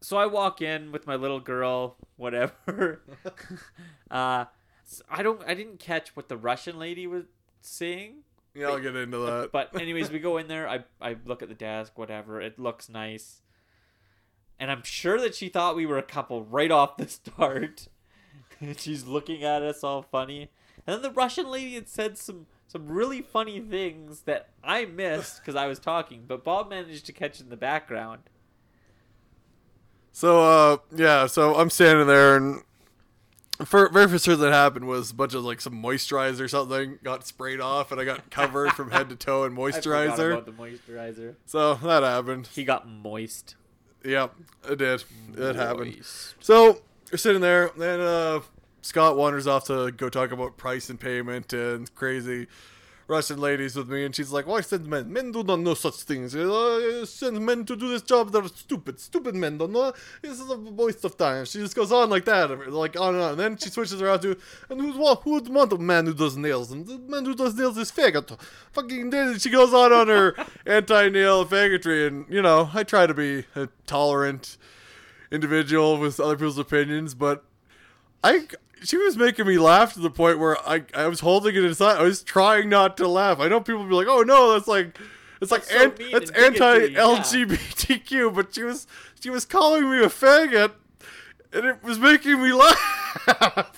So 0.00 0.16
I 0.16 0.26
walk 0.26 0.62
in 0.62 0.92
with 0.92 1.06
my 1.06 1.16
little 1.16 1.40
girl, 1.40 1.96
whatever. 2.16 3.02
uh, 4.10 4.46
I 5.10 5.22
don't, 5.22 5.42
I 5.46 5.54
didn't 5.54 5.78
catch 5.78 6.16
what 6.16 6.28
the 6.28 6.36
Russian 6.36 6.78
lady 6.78 7.06
was 7.06 7.24
saying. 7.60 8.22
Yeah, 8.54 8.68
I'll 8.68 8.80
get 8.80 8.96
into 8.96 9.18
that. 9.18 9.50
But 9.52 9.78
anyways, 9.80 10.10
we 10.10 10.18
go 10.18 10.38
in 10.38 10.48
there. 10.48 10.68
I, 10.68 10.84
I 11.00 11.16
look 11.24 11.42
at 11.42 11.48
the 11.48 11.54
desk, 11.54 11.96
whatever. 11.96 12.40
It 12.40 12.58
looks 12.58 12.88
nice, 12.88 13.42
and 14.58 14.70
I'm 14.70 14.82
sure 14.82 15.20
that 15.20 15.34
she 15.34 15.48
thought 15.48 15.76
we 15.76 15.86
were 15.86 15.98
a 15.98 16.02
couple 16.02 16.44
right 16.44 16.70
off 16.70 16.96
the 16.96 17.08
start. 17.08 17.88
She's 18.76 19.06
looking 19.06 19.44
at 19.44 19.62
us 19.62 19.84
all 19.84 20.02
funny, 20.02 20.50
and 20.86 20.94
then 20.94 21.02
the 21.02 21.12
Russian 21.12 21.48
lady 21.50 21.74
had 21.74 21.88
said 21.88 22.18
some 22.18 22.46
some 22.66 22.88
really 22.88 23.20
funny 23.20 23.60
things 23.60 24.22
that 24.22 24.50
I 24.62 24.84
missed 24.84 25.40
because 25.40 25.56
I 25.56 25.66
was 25.66 25.78
talking, 25.78 26.24
but 26.26 26.44
Bob 26.44 26.70
managed 26.70 27.06
to 27.06 27.12
catch 27.12 27.40
in 27.40 27.48
the 27.50 27.56
background. 27.56 28.22
So 30.12 30.40
uh 30.40 30.76
yeah, 30.94 31.26
so 31.26 31.54
I'm 31.56 31.70
standing 31.70 32.06
there 32.06 32.36
and 32.36 32.62
for 33.64 33.88
very 33.90 34.08
first 34.08 34.24
thing 34.24 34.38
that 34.38 34.52
happened 34.52 34.86
was 34.86 35.10
a 35.10 35.14
bunch 35.14 35.34
of 35.34 35.44
like 35.44 35.60
some 35.60 35.74
moisturizer 35.82 36.40
or 36.40 36.48
something 36.48 36.98
got 37.02 37.26
sprayed 37.26 37.60
off 37.60 37.92
and 37.92 38.00
I 38.00 38.04
got 38.04 38.30
covered 38.30 38.72
from 38.72 38.90
head 38.90 39.08
to 39.10 39.16
toe 39.16 39.44
in 39.44 39.54
moisturizer. 39.56 40.32
about 40.32 40.46
the 40.46 40.52
moisturizer. 40.52 41.34
So 41.46 41.74
that 41.74 42.02
happened. 42.02 42.48
He 42.48 42.64
got 42.64 42.88
moist. 42.88 43.56
Yep, 44.04 44.34
it 44.70 44.78
did. 44.78 45.04
It 45.36 45.56
happened. 45.56 45.94
Moist. 45.94 46.34
So 46.40 46.80
we're 47.12 47.18
sitting 47.18 47.42
there, 47.42 47.66
and 47.68 47.80
then 47.82 48.00
uh 48.00 48.40
Scott 48.82 49.16
wanders 49.18 49.46
off 49.46 49.66
to 49.66 49.92
go 49.92 50.08
talk 50.08 50.32
about 50.32 50.56
price 50.56 50.88
and 50.88 50.98
payment 50.98 51.52
and 51.52 51.94
crazy 51.94 52.46
Russian 53.10 53.40
ladies 53.40 53.74
with 53.74 53.88
me, 53.88 54.04
and 54.04 54.14
she's 54.14 54.30
like, 54.30 54.46
"Why 54.46 54.60
send 54.60 54.86
men? 54.86 55.12
Men 55.12 55.32
do 55.32 55.42
not 55.42 55.58
know 55.58 55.74
such 55.74 55.96
things. 56.10 56.34
Uh, 56.34 57.04
send 57.04 57.44
men 57.44 57.64
to 57.66 57.74
do 57.74 57.88
this 57.88 58.02
job. 58.02 58.30
They're 58.30 58.46
stupid. 58.46 59.00
Stupid 59.00 59.34
men 59.34 59.58
don't 59.58 59.72
know. 59.72 59.92
This 60.22 60.38
is 60.38 60.48
a 60.48 60.56
waste 60.56 61.04
of 61.04 61.16
time." 61.16 61.44
She 61.44 61.58
just 61.58 61.74
goes 61.74 61.90
on 61.90 62.08
like 62.08 62.24
that, 62.26 62.72
like 62.72 62.98
on 62.98 63.14
and 63.16 63.22
on. 63.24 63.30
And 63.32 63.40
then 63.40 63.56
she 63.56 63.68
switches 63.68 64.00
around 64.00 64.20
to, 64.20 64.36
"And 64.68 64.80
who's 64.80 64.96
what? 64.96 65.22
Who 65.22 65.32
would 65.32 65.48
want 65.48 65.72
a 65.72 65.78
man 65.78 66.06
who 66.06 66.14
does 66.14 66.36
nails? 66.36 66.70
And 66.70 66.86
the 66.86 66.98
man 66.98 67.24
who 67.24 67.34
does 67.34 67.56
nails 67.56 67.76
is 67.76 67.90
faggot. 67.90 68.40
Fucking." 68.72 69.10
Then 69.10 69.38
she 69.40 69.50
goes 69.50 69.74
on 69.74 69.92
on 69.92 70.06
her 70.06 70.34
anti-nail 70.66 71.46
faggotry, 71.46 72.06
and 72.06 72.26
you 72.30 72.40
know, 72.40 72.70
I 72.72 72.84
try 72.84 73.08
to 73.08 73.14
be 73.14 73.44
a 73.56 73.68
tolerant 73.86 74.56
individual 75.32 75.98
with 75.98 76.20
other 76.20 76.36
people's 76.36 76.58
opinions, 76.58 77.14
but 77.14 77.44
I 78.22 78.46
she 78.82 78.96
was 78.96 79.16
making 79.16 79.46
me 79.46 79.58
laugh 79.58 79.94
to 79.94 80.00
the 80.00 80.10
point 80.10 80.38
where 80.38 80.56
I 80.68 80.84
I 80.94 81.06
was 81.08 81.20
holding 81.20 81.54
it 81.54 81.64
inside. 81.64 81.98
I 81.98 82.02
was 82.02 82.22
trying 82.22 82.68
not 82.68 82.96
to 82.98 83.08
laugh. 83.08 83.40
I 83.40 83.48
know 83.48 83.60
people 83.60 83.84
be 83.84 83.94
like, 83.94 84.08
"Oh 84.08 84.22
no, 84.22 84.52
that's 84.52 84.68
like 84.68 84.98
it's 85.40 85.50
like 85.50 85.64
so 85.64 85.84
an, 85.84 85.92
that's 86.12 86.30
anti 86.30 86.78
bigotry, 86.78 86.92
yeah. 86.92 87.00
LGBTQ," 87.00 88.34
but 88.34 88.54
she 88.54 88.62
was 88.62 88.86
she 89.20 89.30
was 89.30 89.44
calling 89.44 89.90
me 89.90 89.98
a 89.98 90.06
faggot 90.06 90.72
and 91.52 91.64
it 91.64 91.82
was 91.82 91.98
making 91.98 92.40
me 92.42 92.52
laugh. 92.52 92.86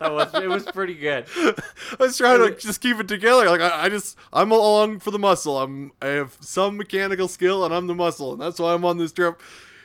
That 0.00 0.12
was 0.12 0.34
it 0.34 0.48
was 0.48 0.64
pretty 0.64 0.94
good. 0.94 1.26
I 1.36 1.54
was 1.98 2.16
trying 2.16 2.38
to 2.40 2.58
just 2.58 2.80
keep 2.80 2.98
it 2.98 3.08
together. 3.08 3.46
Like 3.46 3.60
I, 3.60 3.84
I 3.84 3.88
just 3.88 4.16
I'm 4.32 4.50
along 4.50 5.00
for 5.00 5.10
the 5.10 5.18
muscle. 5.18 5.58
I'm 5.58 5.92
I 6.00 6.08
have 6.08 6.36
some 6.40 6.76
mechanical 6.76 7.28
skill 7.28 7.64
and 7.64 7.74
I'm 7.74 7.86
the 7.86 7.94
muscle, 7.94 8.32
and 8.32 8.40
that's 8.40 8.58
why 8.58 8.72
I'm 8.74 8.84
on 8.84 8.98
this 8.98 9.12
trip. 9.12 9.40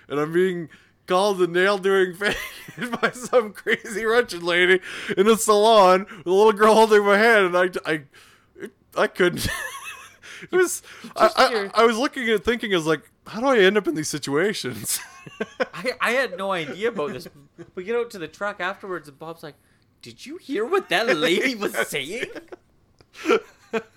And 0.07 0.19
I'm 0.19 0.31
being 0.33 0.69
called 1.09 1.41
a 1.41 1.47
nail 1.47 1.79
doing 1.79 2.13
fan 2.13 2.35
by 3.01 3.09
some 3.09 3.51
crazy 3.51 4.05
Russian 4.05 4.45
lady 4.45 4.79
in 5.17 5.27
a 5.27 5.35
salon 5.35 6.05
with 6.19 6.27
a 6.27 6.31
little 6.31 6.53
girl 6.53 6.75
holding 6.75 7.03
my 7.03 7.17
hand, 7.17 7.55
and 7.55 7.57
I 7.85 7.91
I 7.91 8.03
I 8.95 9.07
couldn't. 9.07 9.47
it 10.51 10.55
was 10.55 10.83
I, 11.15 11.69
I, 11.75 11.81
I 11.81 11.85
was 11.85 11.97
looking 11.97 12.29
at 12.29 12.45
thinking, 12.45 12.71
I 12.73 12.77
was 12.77 12.85
like, 12.85 13.09
how 13.25 13.39
do 13.39 13.47
I 13.47 13.57
end 13.57 13.75
up 13.75 13.87
in 13.87 13.95
these 13.95 14.07
situations? 14.07 14.99
I, 15.73 15.93
I 15.99 16.11
had 16.11 16.37
no 16.37 16.51
idea 16.51 16.89
about 16.89 17.13
this. 17.13 17.27
We 17.73 17.83
get 17.83 17.95
out 17.95 18.11
to 18.11 18.19
the 18.19 18.27
truck 18.27 18.61
afterwards, 18.61 19.07
and 19.07 19.17
Bob's 19.17 19.41
like, 19.41 19.55
"Did 20.03 20.25
you 20.25 20.37
hear 20.37 20.63
what 20.63 20.89
that 20.89 21.17
lady 21.17 21.55
was 21.55 21.75
saying?" 21.87 22.29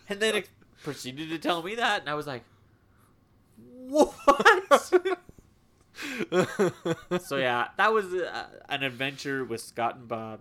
And 0.08 0.20
then 0.20 0.36
it 0.36 0.48
proceeded 0.82 1.28
to 1.28 1.38
tell 1.38 1.62
me 1.62 1.74
that, 1.74 2.00
and 2.00 2.10
I 2.10 2.14
was 2.14 2.26
like, 2.26 2.42
"What?" 3.88 4.14
so 7.20 7.36
yeah, 7.36 7.68
that 7.76 7.92
was 7.92 8.12
uh, 8.12 8.46
an 8.68 8.82
adventure 8.82 9.44
with 9.44 9.61
Scott 9.61 9.96
and 9.96 10.09
Bob. 10.09 10.40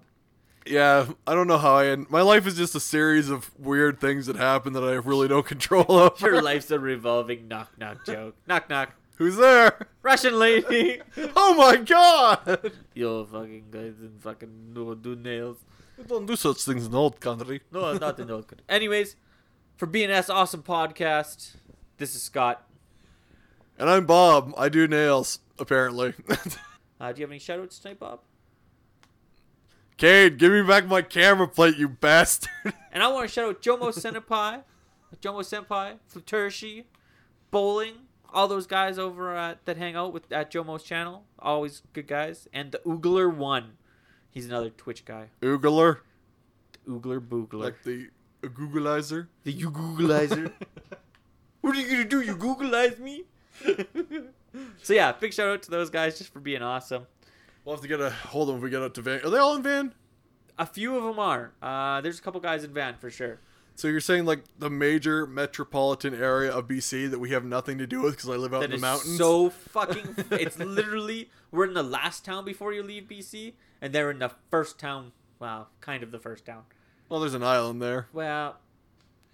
Yeah, 0.66 1.08
I 1.26 1.34
don't 1.34 1.48
know 1.48 1.58
how 1.58 1.76
I 1.76 1.88
end. 1.88 2.10
My 2.10 2.22
life 2.22 2.46
is 2.46 2.56
just 2.56 2.76
a 2.76 2.80
series 2.80 3.30
of 3.30 3.52
weird 3.58 4.00
things 4.00 4.28
that 4.28 4.36
happen 4.36 4.74
that 4.74 4.84
I 4.84 4.92
have 4.92 5.08
really 5.08 5.28
no 5.28 5.42
control 5.42 5.86
over. 5.90 6.30
Your 6.30 6.42
life's 6.42 6.70
a 6.70 6.80
revolving 6.80 7.48
knock 7.48 7.78
knock 7.78 8.06
joke. 8.06 8.36
Knock 8.48 8.70
knock. 8.70 8.94
Who's 9.16 9.38
there? 9.38 9.88
Russian 10.02 10.38
lady. 10.38 11.02
Oh 11.36 11.54
my 11.54 11.78
god! 11.78 12.72
Yo, 12.94 13.26
fucking 13.26 13.66
guys 13.72 13.96
and 14.00 14.22
fucking 14.22 14.74
no 14.74 14.96
do 14.96 15.16
nails. 15.16 15.58
We 15.98 16.04
don't 16.06 16.26
do 16.26 16.36
such 16.36 16.64
things 16.64 16.86
in 16.86 16.96
old 16.96 17.20
country. 17.20 17.62
No, 17.72 17.94
not 17.94 18.20
in 18.20 18.32
old 18.32 18.48
country. 18.48 18.66
Anyways, 18.70 19.16
for 19.76 19.86
BNS 19.88 20.34
Awesome 20.34 20.64
Podcast, 20.64 21.56
this 21.98 22.16
is 22.16 22.24
Scott. 22.24 22.68
And 23.78 23.90
I'm 23.90 24.06
Bob. 24.06 24.54
I 24.58 24.70
do 24.70 24.88
nails, 24.88 25.40
apparently. 25.62 26.14
Uh, 27.00 27.12
do 27.12 27.20
you 27.20 27.24
have 27.24 27.32
any 27.32 27.40
shoutouts 27.40 27.82
tonight, 27.82 28.00
Bob? 28.00 28.20
Cade, 29.98 30.38
give 30.38 30.52
me 30.52 30.62
back 30.62 30.86
my 30.86 31.02
camera 31.02 31.48
plate, 31.48 31.76
you 31.76 31.90
bastard. 31.90 32.52
And 32.92 33.02
I 33.02 33.08
want 33.08 33.28
to 33.28 33.34
shout 33.34 33.50
out 33.50 33.60
Jomo 33.60 33.90
Senpai, 33.92 34.62
Jomo 35.20 35.40
Senpai, 35.42 35.98
Flutershi, 36.14 36.84
Bowling, 37.50 37.96
all 38.32 38.48
those 38.48 38.68
guys 38.68 39.00
over 39.00 39.36
at, 39.36 39.66
that 39.66 39.78
hang 39.78 39.96
out 39.96 40.14
with 40.14 40.32
at 40.32 40.52
Jomo's 40.52 40.84
channel. 40.84 41.24
Always 41.40 41.82
good 41.94 42.06
guys. 42.06 42.48
And 42.54 42.72
the 42.72 42.78
Oogler 42.86 43.36
One. 43.36 43.78
He's 44.30 44.46
another 44.46 44.70
Twitch 44.70 45.04
guy. 45.04 45.30
Oogler, 45.42 46.02
Oogler 46.88 47.20
Boogler. 47.20 47.54
like 47.64 47.82
the 47.82 48.10
Googleizer. 48.44 49.26
the 49.44 49.52
you 49.52 49.72
Googleizer. 49.72 50.52
what 51.62 51.76
are 51.76 51.80
you 51.80 51.90
gonna 51.90 52.06
do? 52.06 52.22
You 52.22 52.36
Googleize 52.36 53.00
me? 53.00 53.24
So 54.82 54.94
yeah, 54.94 55.12
big 55.12 55.34
shout 55.34 55.48
out 55.50 55.64
to 55.64 55.72
those 55.72 55.90
guys 55.90 56.18
just 56.18 56.32
for 56.34 56.40
being 56.40 56.62
awesome. 56.62 57.08
We'll 57.66 57.76
have 57.76 57.82
to 57.82 57.88
get 57.88 58.02
a 58.02 58.10
hold 58.10 58.50
of 58.50 58.56
them 58.56 58.58
if 58.58 58.64
we 58.64 58.70
get 58.70 58.82
out 58.82 58.94
to 58.96 59.02
Van. 59.02 59.22
Are 59.24 59.30
they 59.30 59.38
all 59.38 59.56
in 59.56 59.64
Van? 59.64 59.94
A 60.58 60.66
few 60.66 60.96
of 60.98 61.04
them 61.04 61.20
are. 61.20 61.54
Uh, 61.62 62.02
there's 62.02 62.20
a 62.20 62.22
couple 62.22 62.40
guys 62.42 62.64
in 62.64 62.74
van 62.74 62.96
for 62.96 63.10
sure. 63.10 63.40
So 63.76 63.88
you're 63.88 64.00
saying 64.02 64.26
like 64.26 64.44
the 64.60 64.70
major 64.70 65.26
metropolitan 65.26 66.14
area 66.14 66.52
of 66.52 66.68
BC 66.68 67.10
that 67.10 67.20
we 67.20 67.32
have 67.32 67.44
nothing 67.46 67.78
to 67.80 67.88
do 67.88 68.02
with 68.02 68.16
because 68.16 68.30
I 68.30 68.34
live 68.36 68.54
out 68.54 68.60
That 68.60 68.66
in 68.66 68.72
the 68.72 68.78
mountains? 68.78 69.18
so 69.18 69.50
fucking. 69.70 70.16
it's 70.32 70.60
literally 70.60 71.30
we're 71.52 71.66
in 71.66 71.74
the 71.74 71.82
last 71.84 72.26
town 72.26 72.46
before 72.46 72.74
you 72.74 72.84
leave 72.84 73.04
BC, 73.04 73.54
and 73.82 73.94
they're 73.94 74.12
in 74.12 74.20
the 74.20 74.32
first 74.52 74.78
town. 74.80 75.14
Wow, 75.40 75.68
kind 75.80 76.04
of 76.04 76.12
the 76.12 76.20
first 76.20 76.46
town. 76.46 76.64
well, 77.10 77.20
there's 77.20 77.34
an 77.34 77.44
island 77.44 77.82
there. 77.82 78.08
Well, 78.14 78.58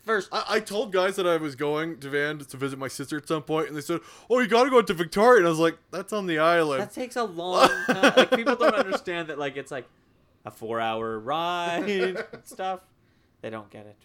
first. 0.08 0.30
I, 0.32 0.44
I 0.50 0.60
told 0.60 0.92
guys 0.92 1.16
that 1.18 1.28
I 1.28 1.38
was 1.38 1.56
going 1.56 2.00
to 2.00 2.10
Van 2.10 2.40
to 2.40 2.58
visit 2.58 2.80
my 2.80 2.88
sister 2.88 3.18
at 3.18 3.28
some 3.28 3.44
point, 3.44 3.68
and 3.68 3.78
they 3.78 3.82
said, 3.82 4.00
"Oh, 4.30 4.40
you 4.40 4.48
got 4.48 4.64
to 4.64 4.70
go 4.72 4.82
to 4.82 4.94
Victoria." 4.94 5.40
And 5.40 5.46
I 5.46 5.50
was 5.50 5.60
like, 5.60 5.78
"That's 5.92 6.14
on 6.14 6.26
the 6.26 6.40
island." 6.40 6.82
That 6.82 6.94
takes 6.94 7.16
a 7.16 7.24
long 7.26 7.70
time. 7.86 8.14
Like 8.18 8.32
people 8.32 8.56
don't 8.56 8.74
understand 8.74 9.28
that. 9.28 9.38
Like 9.38 9.58
it's 9.58 9.72
like 9.72 9.88
a 10.46 10.52
four-hour 10.52 11.20
ride 11.20 11.84
and 11.90 12.26
stuff. 12.44 12.80
They 13.42 13.50
don't 13.52 13.70
get 13.70 13.86
it. 13.86 13.98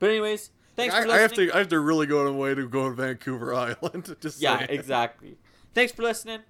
But 0.00 0.10
anyways, 0.10 0.50
thanks 0.74 0.94
I, 0.94 1.02
for 1.02 1.10
I 1.10 1.18
have 1.18 1.30
listening. 1.30 1.48
to. 1.50 1.54
I 1.54 1.58
have 1.58 1.68
to 1.68 1.78
really 1.80 2.06
go 2.06 2.20
on 2.20 2.26
the 2.26 2.32
way 2.32 2.54
to 2.54 2.68
go 2.68 2.88
to 2.88 2.94
Vancouver 2.94 3.54
Island. 3.54 4.16
Just 4.20 4.42
yeah, 4.42 4.58
saying. 4.58 4.70
exactly. 4.70 5.36
Thanks 5.74 5.92
for 5.92 6.02
listening. 6.02 6.40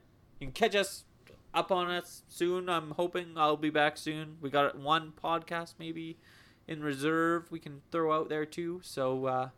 You 0.40 0.46
can 0.46 0.52
catch 0.52 0.74
us 0.74 1.04
up 1.52 1.70
on 1.70 1.90
us 1.90 2.22
soon. 2.28 2.68
I'm 2.68 2.92
hoping 2.92 3.34
I'll 3.36 3.56
be 3.56 3.70
back 3.70 3.96
soon. 3.96 4.36
We 4.40 4.50
got 4.50 4.78
one 4.78 5.12
podcast 5.22 5.74
maybe 5.78 6.18
in 6.66 6.82
reserve 6.82 7.50
we 7.50 7.58
can 7.58 7.82
throw 7.92 8.12
out 8.12 8.28
there 8.28 8.46
too. 8.46 8.80
So 8.82 9.26
uh, 9.26 9.48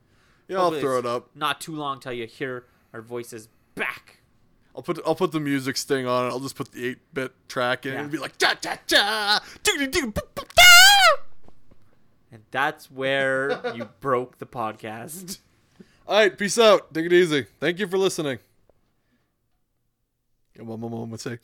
Yeah, 0.49 0.59
I'll 0.59 0.71
throw 0.73 0.99
it 0.99 1.07
up. 1.07 1.31
Not 1.35 1.61
too 1.61 1.75
long 1.75 2.01
till 2.01 2.13
you 2.13 2.27
hear 2.27 2.65
our 2.93 3.03
voices 3.03 3.49
back. 3.75 4.19
I'll 4.75 4.83
put 4.83 4.99
I'll 5.07 5.15
put 5.15 5.33
the 5.33 5.41
music 5.41 5.77
sting 5.77 6.07
on 6.07 6.27
it. 6.27 6.29
I'll 6.29 6.41
just 6.41 6.57
put 6.57 6.73
the 6.73 6.87
eight 6.89 6.99
bit 7.15 7.33
track 7.49 7.87
in 7.87 7.95
Yeah. 7.95 8.01
and 8.01 8.11
be 8.11 8.19
like 8.19 8.37
cha 8.39 8.55
cha 8.55 8.77
cha. 8.87 9.41
And 12.33 12.43
that's 12.51 12.91
where 12.91 13.61
you 13.75 13.85
broke 14.01 14.39
the 14.39 14.47
podcast. 14.47 15.39
All 16.09 16.17
right, 16.19 16.37
peace 16.37 16.59
out. 16.59 16.93
Take 16.93 17.07
it 17.07 17.13
easy. 17.13 17.47
Thank 17.59 17.79
you 17.79 17.87
for 17.89 17.99
listening. 17.99 18.39
Yeah, 20.55 20.63
one 20.63 20.79
more 20.81 20.91
moment, 20.91 21.21
say. 21.21 21.39